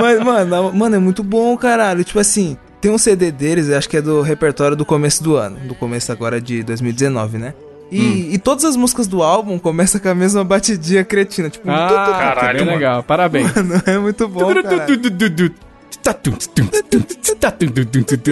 Mas, 0.00 0.20
mano, 0.20 0.72
mano, 0.72 0.96
é 0.96 0.98
muito 0.98 1.22
bom, 1.22 1.56
caralho. 1.56 2.02
Tipo 2.04 2.18
assim, 2.18 2.56
tem 2.80 2.90
um 2.90 2.98
CD 2.98 3.30
deles, 3.30 3.70
acho 3.70 3.88
que 3.88 3.96
é 3.98 4.02
do 4.02 4.22
repertório 4.22 4.76
do 4.76 4.84
começo 4.84 5.22
do 5.22 5.36
ano. 5.36 5.56
Do 5.60 5.74
começo 5.74 6.10
agora 6.10 6.40
de 6.40 6.62
2019, 6.62 7.38
né? 7.38 7.54
E, 7.90 8.00
Hum. 8.00 8.28
e 8.32 8.38
todas 8.38 8.64
as 8.64 8.74
músicas 8.74 9.06
do 9.06 9.22
álbum 9.22 9.58
começam 9.58 10.00
com 10.00 10.08
a 10.08 10.14
mesma 10.14 10.42
batidinha 10.42 11.04
cretina. 11.04 11.50
Tipo, 11.50 11.70
Ah, 11.70 12.16
Caralho, 12.18 12.56
bem 12.58 12.64
mano. 12.66 12.78
legal. 12.78 13.02
Parabéns. 13.02 13.54
mano, 13.54 13.82
é 13.84 13.98
muito 13.98 14.26
bom, 14.28 14.40
cara. 14.62 14.86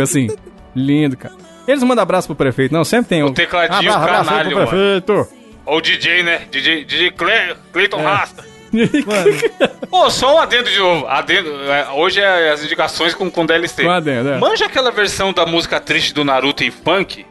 Assim, 0.02 0.28
lindo, 0.74 1.16
cara. 1.16 1.34
Eles 1.66 1.82
mandam 1.82 2.02
abraço 2.02 2.26
pro 2.26 2.34
prefeito. 2.36 2.72
Não, 2.72 2.84
sempre 2.84 3.08
tem 3.10 3.22
um. 3.22 3.28
O 3.28 3.34
tecladinho 3.34 3.92
abraço, 3.92 3.98
abraço 3.98 4.28
canalho, 4.30 4.48
pro 4.48 4.58
mano. 4.58 4.68
prefeito. 4.68 5.28
Ou 5.66 5.76
o 5.78 5.80
DJ, 5.80 6.22
né? 6.22 6.42
DJ, 6.50 6.84
DJ 6.84 7.10
Cle, 7.12 7.56
Cleiton 7.72 8.02
Rasta. 8.02 8.44
Mano, 9.06 9.88
Pô, 9.90 10.08
só 10.10 10.36
um 10.36 10.38
adendo 10.38 10.70
de 10.70 10.78
novo. 10.78 11.06
Adendo, 11.08 11.50
é, 11.70 11.88
hoje 11.94 12.20
é 12.20 12.50
as 12.50 12.62
indicações 12.64 13.14
com, 13.14 13.30
com 13.30 13.44
DLC. 13.44 13.82
Com 13.82 13.90
adendo, 13.90 14.30
é. 14.30 14.38
Manja 14.38 14.66
aquela 14.66 14.90
versão 14.90 15.32
da 15.32 15.44
música 15.44 15.80
triste 15.80 16.14
do 16.14 16.24
Naruto 16.24 16.62
em 16.62 16.70
funk? 16.70 17.26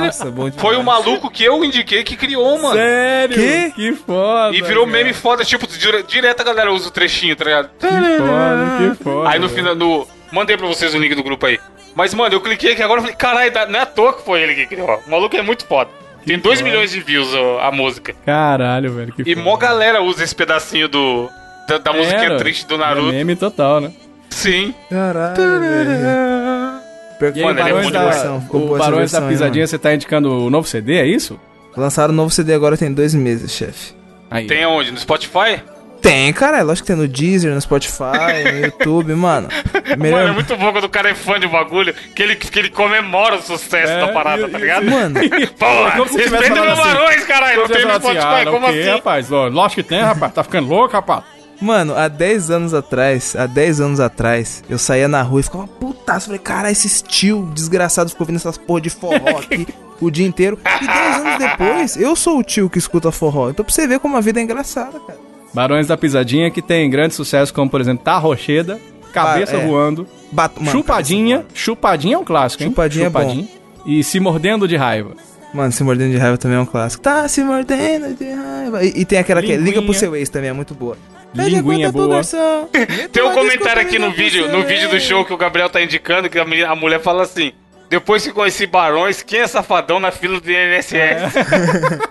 nossa, 0.00 0.24
bom 0.30 0.48
demais. 0.48 0.60
Foi 0.60 0.76
o 0.76 0.82
maluco 0.82 1.30
que 1.30 1.44
eu 1.44 1.64
indiquei 1.64 2.02
que 2.02 2.16
criou, 2.16 2.60
mano. 2.60 2.74
Sério? 2.74 3.36
Que? 3.36 3.70
Que 3.72 3.92
foda. 3.94 4.56
E 4.56 4.62
virou 4.62 4.84
cara. 4.86 4.98
meme 4.98 5.12
foda, 5.12 5.44
tipo, 5.44 5.66
dire- 5.66 6.02
direto 6.04 6.40
a 6.40 6.44
galera 6.44 6.72
usa 6.72 6.88
o 6.88 6.90
trechinho, 6.90 7.36
tá 7.36 7.44
ligado? 7.44 7.70
Que 7.78 7.86
foda, 7.86 8.96
que 8.96 9.04
foda. 9.04 9.28
Aí 9.30 9.38
no 9.38 9.48
final, 9.48 9.74
no. 9.74 10.06
Mandei 10.32 10.56
pra 10.56 10.66
vocês 10.66 10.94
o 10.94 10.98
link 10.98 11.14
do 11.14 11.22
grupo 11.22 11.44
aí. 11.46 11.60
Mas, 11.94 12.14
mano, 12.14 12.34
eu 12.34 12.40
cliquei 12.40 12.72
aqui 12.72 12.82
agora 12.82 13.00
e 13.00 13.02
falei, 13.02 13.16
caralho, 13.16 13.52
não 13.70 13.78
é 13.78 13.82
à 13.82 13.86
toa 13.86 14.14
que 14.14 14.24
foi 14.24 14.40
ele 14.40 14.54
que 14.54 14.66
criou. 14.66 15.02
O 15.06 15.10
maluco 15.10 15.36
é 15.36 15.42
muito 15.42 15.66
foda. 15.66 15.90
Tem 16.26 16.38
2 16.38 16.60
milhões 16.62 16.90
de 16.90 17.00
views 17.00 17.34
ó, 17.34 17.60
a 17.60 17.72
música. 17.72 18.14
Caralho, 18.24 18.92
velho. 18.92 19.12
Que 19.12 19.22
E 19.22 19.34
foda. 19.34 19.40
mó 19.44 19.56
galera 19.56 20.02
usa 20.02 20.22
esse 20.24 20.34
pedacinho 20.34 20.88
do. 20.88 21.28
Da, 21.68 21.78
da 21.78 21.92
musiquinha 21.92 22.24
Era. 22.24 22.36
triste 22.38 22.66
do 22.66 22.74
É 22.74 22.78
Naruto. 22.78 23.12
meme 23.12 23.36
total, 23.36 23.80
né? 23.80 23.92
Sim. 24.30 24.74
Caralho, 24.90 25.36
velho. 25.36 26.82
Pior 27.18 27.32
que 27.32 27.38
E 27.38 27.42
aí, 27.42 27.46
Mano, 27.46 27.60
ele 27.60 27.68
é 27.70 27.72
muito 27.74 27.90
da, 27.92 28.04
versão, 28.04 28.36
o 28.50 28.58
Barões 28.76 28.80
da 29.12 29.20
versão 29.20 29.22
aí, 29.24 29.28
Pisadinha, 29.28 29.62
mano. 29.62 29.68
você 29.68 29.78
tá 29.78 29.94
indicando 29.94 30.46
o 30.46 30.50
novo 30.50 30.66
CD, 30.66 30.94
é 30.96 31.06
isso? 31.06 31.38
Lançaram 31.76 32.12
um 32.12 32.16
novo 32.16 32.30
CD 32.30 32.52
agora 32.52 32.76
tem 32.76 32.92
dois 32.92 33.14
meses, 33.14 33.52
chefe. 33.52 33.94
Aí. 34.30 34.46
Tem 34.46 34.64
aonde? 34.64 34.90
No 34.90 34.98
Spotify? 34.98 35.62
Tem, 36.02 36.32
cara, 36.32 36.58
é 36.58 36.62
lógico 36.62 36.84
que 36.86 36.92
tem 36.92 37.00
no 37.00 37.08
Deezer, 37.08 37.54
no 37.54 37.60
Spotify, 37.60 38.42
no 38.52 38.58
YouTube, 38.66 39.14
mano. 39.14 39.48
Melhor... 39.96 40.18
Mano, 40.18 40.30
é 40.30 40.32
muito 40.32 40.56
bom 40.56 40.72
quando 40.72 40.84
o 40.84 40.88
cara 40.88 41.10
é 41.10 41.14
fã 41.14 41.38
de 41.38 41.46
um 41.46 41.50
bagulho 41.50 41.94
que 42.14 42.22
ele, 42.22 42.34
que 42.34 42.58
ele 42.58 42.70
comemora 42.70 43.36
o 43.36 43.42
sucesso 43.42 43.92
É, 43.92 44.00
da 44.00 44.08
parada, 44.12 44.42
e- 44.46 44.50
tá 44.50 44.58
ligado? 44.58 44.84
Mano, 44.90 45.20
tivesse 45.22 46.16
respeita 46.16 46.38
falando 46.38 46.64
meus 46.66 46.78
assim. 46.78 46.88
barões, 46.94 47.24
caralho. 47.24 47.60
Não 47.60 47.68
tem 47.68 47.84
no 47.84 47.90
assim, 47.92 48.00
Spotify, 48.00 48.26
ah, 48.26 48.44
como 48.50 48.66
o 48.66 48.72
quê, 48.72 48.80
assim? 48.80 48.90
rapaz? 48.90 49.32
Ó, 49.32 49.46
Lógico 49.48 49.82
que 49.82 49.88
tem, 49.88 50.00
rapaz. 50.02 50.32
Tá 50.34 50.42
ficando 50.42 50.68
louco, 50.68 50.92
rapaz. 50.92 51.22
Mano, 51.60 51.96
há 51.96 52.08
10 52.08 52.50
anos 52.50 52.74
atrás, 52.74 53.36
há 53.36 53.46
10 53.46 53.80
anos 53.80 54.00
atrás, 54.00 54.64
eu 54.68 54.78
saía 54.78 55.06
na 55.06 55.22
rua 55.22 55.38
e 55.38 55.44
ficava 55.44 55.68
putaço. 55.68 56.26
Falei, 56.26 56.40
cara, 56.40 56.68
esse 56.72 57.04
tio 57.04 57.48
desgraçado 57.54 58.10
ficou 58.10 58.24
ouvindo 58.24 58.36
essas 58.38 58.58
porra 58.58 58.80
de 58.80 58.90
forró 58.90 59.38
aqui 59.38 59.68
o 60.00 60.10
dia 60.10 60.26
inteiro. 60.26 60.58
E 60.80 60.86
10 60.86 61.16
anos 61.18 61.38
depois, 61.38 61.96
eu 61.96 62.16
sou 62.16 62.38
o 62.38 62.42
tio 62.42 62.68
que 62.68 62.78
escuta 62.78 63.12
forró. 63.12 63.50
Então 63.50 63.64
pra 63.64 63.72
você 63.72 63.86
ver 63.86 64.00
como 64.00 64.16
a 64.16 64.20
vida 64.20 64.40
é 64.40 64.42
engraçada, 64.42 64.98
cara. 64.98 65.20
Barões 65.54 65.86
da 65.86 65.96
Pisadinha, 65.96 66.50
que 66.50 66.62
tem 66.62 66.88
grande 66.88 67.14
sucesso, 67.14 67.52
como 67.52 67.70
por 67.70 67.80
exemplo, 67.80 68.04
Tá 68.04 68.16
Rocheda, 68.18 68.80
Cabeça 69.12 69.56
Ah, 69.56 69.60
é. 69.60 69.66
Voando, 69.66 70.06
Bato, 70.30 70.60
mano, 70.60 70.72
Chupadinha. 70.72 71.44
Chupadinha 71.54 72.14
é 72.14 72.18
um 72.18 72.24
clássico, 72.24 72.62
hein? 72.62 72.70
Chupadinha 72.70 73.06
é 73.06 73.10
bom. 73.10 73.46
E 73.84 74.02
Se 74.02 74.18
Mordendo 74.18 74.66
de 74.66 74.76
Raiva. 74.76 75.10
Mano, 75.52 75.70
se 75.70 75.84
mordendo 75.84 76.12
de 76.12 76.16
raiva 76.16 76.38
também 76.38 76.56
é 76.56 76.60
um 76.62 76.64
clássico. 76.64 77.02
Tá 77.02 77.28
se 77.28 77.44
mordendo 77.44 78.14
de 78.16 78.24
raiva. 78.30 78.82
E, 78.82 79.02
e 79.02 79.04
tem 79.04 79.18
aquela 79.18 79.42
que 79.42 79.52
é 79.52 79.56
Liga 79.56 79.72
pro 79.72 79.80
Linguinha. 79.82 79.98
seu 79.98 80.16
ex 80.16 80.30
também, 80.30 80.48
é 80.48 80.52
muito 80.54 80.72
boa. 80.74 80.96
Linguinha 81.34 81.92
pro 81.92 82.06
boa. 82.08 82.22
Tem 83.12 83.22
um 83.22 83.32
comentário 83.34 83.82
aqui 83.82 83.98
no 83.98 84.10
vídeo, 84.12 84.50
no 84.50 84.62
vídeo 84.62 84.88
do 84.88 84.98
show 84.98 85.26
que 85.26 85.32
o 85.34 85.36
Gabriel 85.36 85.68
tá 85.68 85.82
indicando 85.82 86.30
que 86.30 86.38
a, 86.38 86.44
menina- 86.46 86.70
a 86.70 86.74
mulher 86.74 87.00
fala 87.02 87.24
assim: 87.24 87.52
depois 87.90 88.22
que 88.24 88.32
conheci 88.32 88.66
Barões, 88.66 89.20
quem 89.22 89.40
é 89.40 89.46
safadão 89.46 90.00
na 90.00 90.10
fila 90.10 90.40
do 90.40 90.50
INSS? 90.50 91.34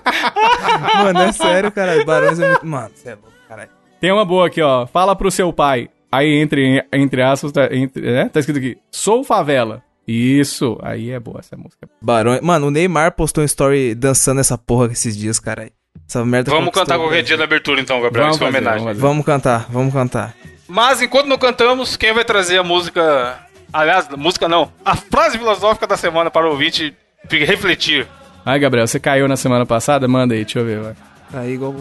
Mano, 1.04 1.22
é 1.22 1.32
sério, 1.32 1.72
caralho. 1.72 2.06
Barões 2.06 2.40
é 2.40 2.48
muito. 2.48 2.66
Mano, 2.66 2.92
você 2.96 3.10
é 3.10 3.12
louco, 3.14 3.31
caralho. 3.52 3.70
Tem 4.00 4.12
uma 4.12 4.26
boa 4.26 4.48
aqui, 4.48 4.62
ó. 4.62 4.88
Fala 4.88 5.16
pro 5.16 5.30
seu 5.30 5.52
pai. 5.52 5.90
Aí, 6.12 6.42
entre, 6.42 6.84
entre 6.92 7.22
aspas, 7.22 7.52
tá, 7.52 7.70
entre, 7.72 8.08
é, 8.08 8.28
tá 8.30 8.40
escrito 8.40 8.58
aqui: 8.58 8.78
Sou 8.90 9.24
favela. 9.24 9.84
Isso, 10.08 10.78
aí 10.82 11.12
é 11.12 11.20
boa 11.20 11.40
essa 11.40 11.56
música. 11.56 11.88
Barão. 12.02 12.40
Mano, 12.42 12.68
o 12.68 12.72
Neymar 12.72 13.14
postou 13.14 13.44
um 13.44 13.46
story 13.46 13.94
dançando 13.94 14.42
essa 14.42 14.58
porra 14.58 14.92
esses 14.92 15.16
dias, 15.16 15.40
cara. 15.40 15.70
Essa 16.08 16.26
merda 16.26 16.52
Vamos 16.52 16.74
cantar 16.74 16.98
o 16.98 17.02
qualquer 17.02 17.22
dia 17.22 17.38
na 17.38 17.44
abertura 17.44 17.80
então, 17.80 18.02
Gabriel. 18.02 18.26
Vamos 18.26 18.36
Isso 18.38 18.44
é 18.44 18.48
uma 18.48 18.52
fazer, 18.52 18.66
homenagem. 18.66 18.86
vamos. 18.88 19.02
Vamos 19.02 19.26
cantar, 19.26 19.68
vamos 19.70 19.94
cantar. 19.94 20.36
Mas 20.68 21.02
enquanto 21.02 21.28
não 21.28 21.38
cantamos, 21.38 21.96
quem 21.96 22.14
vai 22.14 22.26
trazer 22.26 22.58
a 22.58 22.64
música. 22.64 23.40
Aliás, 23.72 24.10
música 24.10 24.50
não. 24.50 24.72
A 24.84 24.96
frase 24.96 25.38
filosófica 25.38 25.86
da 25.86 25.96
semana 25.96 26.32
para 26.32 26.48
o 26.48 26.52
ouvinte 26.52 26.94
refletir. 27.30 28.08
Ai, 28.44 28.60
Gabriel, 28.60 28.88
você 28.88 29.00
caiu 29.00 29.28
na 29.28 29.38
semana 29.38 29.66
passada? 29.66 30.08
Manda 30.08 30.34
aí, 30.34 30.44
deixa 30.44 30.60
eu 30.60 30.66
ver, 30.66 30.82
vai. 30.82 30.96
Aí, 31.34 31.54
igual, 31.54 31.76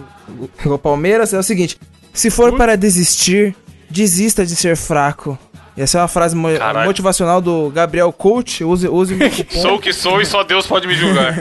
igual 0.64 0.78
Palmeiras, 0.78 1.32
é 1.32 1.38
o 1.38 1.42
seguinte: 1.42 1.78
se 2.12 2.30
for 2.30 2.56
para 2.56 2.76
desistir, 2.76 3.54
desista 3.88 4.46
de 4.46 4.56
ser 4.56 4.76
fraco. 4.76 5.38
Essa 5.76 5.98
é 5.98 6.00
uma 6.02 6.08
frase 6.08 6.36
Caralho. 6.58 6.86
motivacional 6.86 7.40
do 7.40 7.70
Gabriel 7.70 8.12
Coach. 8.12 8.62
Use, 8.62 8.86
use 8.86 9.14
o 9.14 9.16
meu 9.16 9.30
cupom. 9.30 9.62
Sou 9.62 9.74
o 9.76 9.80
que 9.80 9.92
sou 9.92 10.20
e 10.20 10.26
só 10.26 10.42
Deus 10.42 10.66
pode 10.66 10.86
me 10.86 10.94
julgar. 10.94 11.34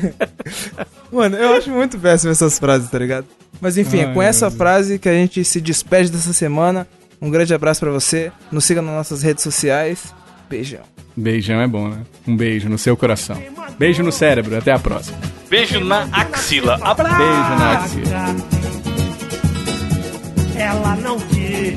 Mano, 1.12 1.36
eu 1.36 1.54
acho 1.54 1.70
muito 1.70 1.98
péssimo 1.98 2.32
essas 2.32 2.58
frases, 2.58 2.88
tá 2.88 2.98
ligado? 2.98 3.26
Mas 3.60 3.76
enfim, 3.76 4.00
é 4.00 4.12
com 4.12 4.20
Ai, 4.20 4.28
essa 4.28 4.50
frase 4.50 4.98
que 4.98 5.08
a 5.08 5.12
gente 5.12 5.44
se 5.44 5.60
despede 5.60 6.10
dessa 6.10 6.32
semana. 6.32 6.86
Um 7.20 7.30
grande 7.30 7.54
abraço 7.54 7.80
pra 7.80 7.90
você. 7.90 8.32
Nos 8.50 8.64
siga 8.64 8.80
nas 8.80 8.94
nossas 8.94 9.22
redes 9.22 9.42
sociais. 9.42 10.14
Beijão. 10.48 10.82
Beijão 11.16 11.60
é 11.60 11.66
bom, 11.66 11.88
né? 11.88 11.98
Um 12.26 12.36
beijo 12.36 12.68
no 12.68 12.78
seu 12.78 12.96
coração. 12.96 13.40
Beijo 13.78 14.02
no 14.02 14.12
cérebro, 14.12 14.56
até 14.56 14.72
a 14.72 14.78
próxima. 14.78 15.18
Beijo 15.48 15.80
na 15.80 16.08
axila. 16.12 16.78
Abraço. 16.82 17.16
Beijo 17.16 17.32
na 17.32 17.72
axila. 17.78 18.36
Ela 20.56 20.96
não 20.96 21.18
quis, 21.18 21.74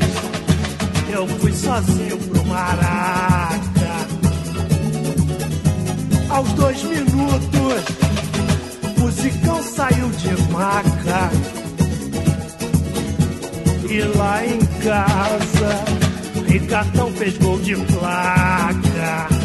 eu 1.11 1.27
fui 1.27 1.51
sozinho 1.51 2.17
pro 2.17 2.45
Maraca. 2.45 3.57
Aos 6.29 6.53
dois 6.53 6.83
minutos, 6.83 7.83
o 9.03 9.09
Zicão 9.11 9.63
saiu 9.63 10.09
de 10.09 10.51
maca. 10.51 11.31
E 13.89 14.01
lá 14.17 14.45
em 14.45 14.59
casa, 14.83 15.96
Ricardão 16.47 17.11
fez 17.13 17.37
gol 17.37 17.59
de 17.59 17.75
placa. 17.75 19.36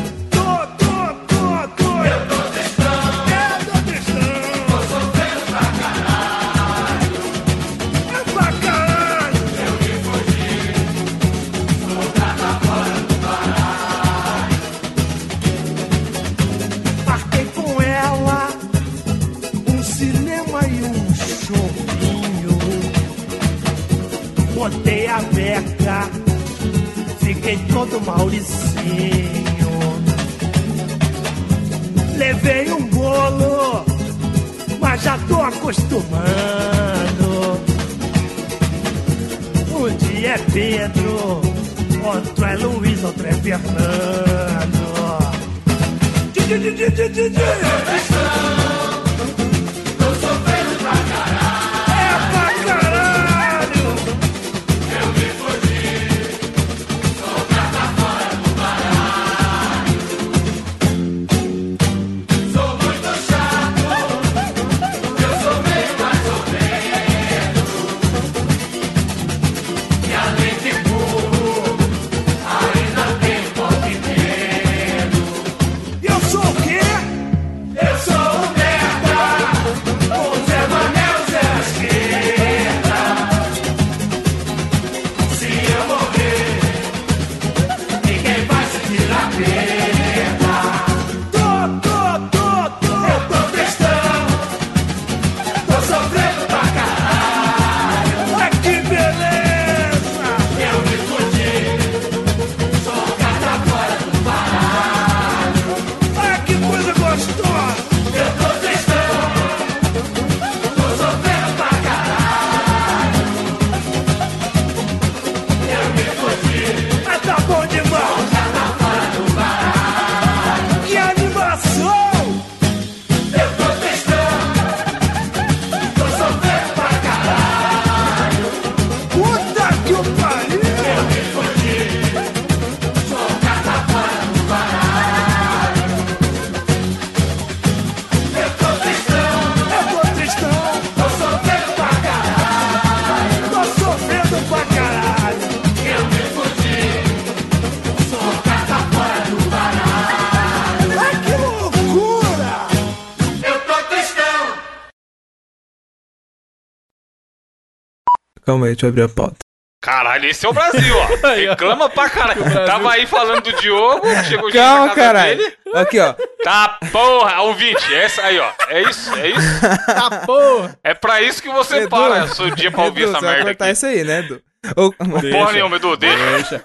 Calma 158.53 158.67
aí, 158.67 158.73
deixa 158.73 158.87
eu 158.87 158.91
abrir 158.91 159.03
a 159.03 159.09
pauta. 159.09 159.37
Caralho, 159.81 160.29
esse 160.29 160.47
é 160.47 160.49
o 160.49 160.53
Brasil, 160.53 160.95
ó. 160.97 161.07
Reclama 161.35 161.89
pra 161.89 162.09
caralho. 162.09 162.45
Tava 162.67 162.93
aí 162.93 163.05
falando 163.05 163.43
do 163.51 163.53
Diogo, 163.61 164.07
chegou 164.29 164.49
na 164.49 164.55
Calma, 164.55 164.89
casa 164.91 164.95
caralho. 164.95 165.37
dele. 165.39 165.57
Aqui, 165.75 165.99
ó. 165.99 166.15
Tá, 166.45 166.79
porra, 166.93 167.41
ouvinte, 167.43 167.93
essa 167.93 168.23
aí, 168.23 168.39
ó. 168.39 168.49
É 168.69 168.83
isso, 168.83 169.13
é 169.17 169.31
isso. 169.31 169.41
Ah, 169.89 170.25
porra! 170.25 170.79
É 170.85 170.95
pra 170.95 171.21
isso 171.23 171.43
que 171.43 171.49
você 171.49 171.79
Edu, 171.79 171.89
para 171.89 172.29
seu 172.29 172.51
dia 172.51 172.71
pra 172.71 172.85
ouvir 172.85 173.03
Edu, 173.03 173.17
essa 173.17 173.21
merda 173.27 173.51
aqui. 173.51 173.71
isso 173.73 173.87
aí, 173.87 174.05
né, 174.05 174.21
Edu? 174.21 174.41
Ô, 174.77 174.93
Porra 174.93 175.53
nenhuma, 175.53 175.75
Edu, 175.75 175.97
deixa. 175.97 176.17
Deixa. 176.31 176.65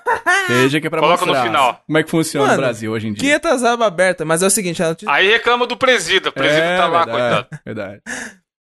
Deixa 0.49 0.79
que 0.81 0.85
é 0.85 0.89
pra 0.91 0.99
Coloca 0.99 1.21
no 1.25 1.31
mostrar 1.31 1.47
final. 1.47 1.81
como 1.87 1.97
é 1.97 2.03
que 2.03 2.11
funciona 2.11 2.45
Mano, 2.49 2.57
o 2.59 2.61
Brasil 2.61 2.91
hoje 2.91 3.07
em 3.07 3.13
dia. 3.13 3.39
500 3.39 3.63
abas 3.63 3.87
abertas, 3.87 4.27
mas 4.27 4.43
é 4.43 4.45
o 4.45 4.49
seguinte, 4.51 4.83
a 4.83 4.89
notícia... 4.89 5.11
Aí 5.11 5.27
reclama 5.27 5.65
do 5.65 5.75
presídio. 5.75 6.29
O 6.29 6.33
presídio 6.33 6.63
é, 6.63 6.77
tá 6.77 6.85
lá, 6.85 7.03
verdade, 7.05 7.47
coitado. 7.47 7.61
Verdade. 7.65 8.01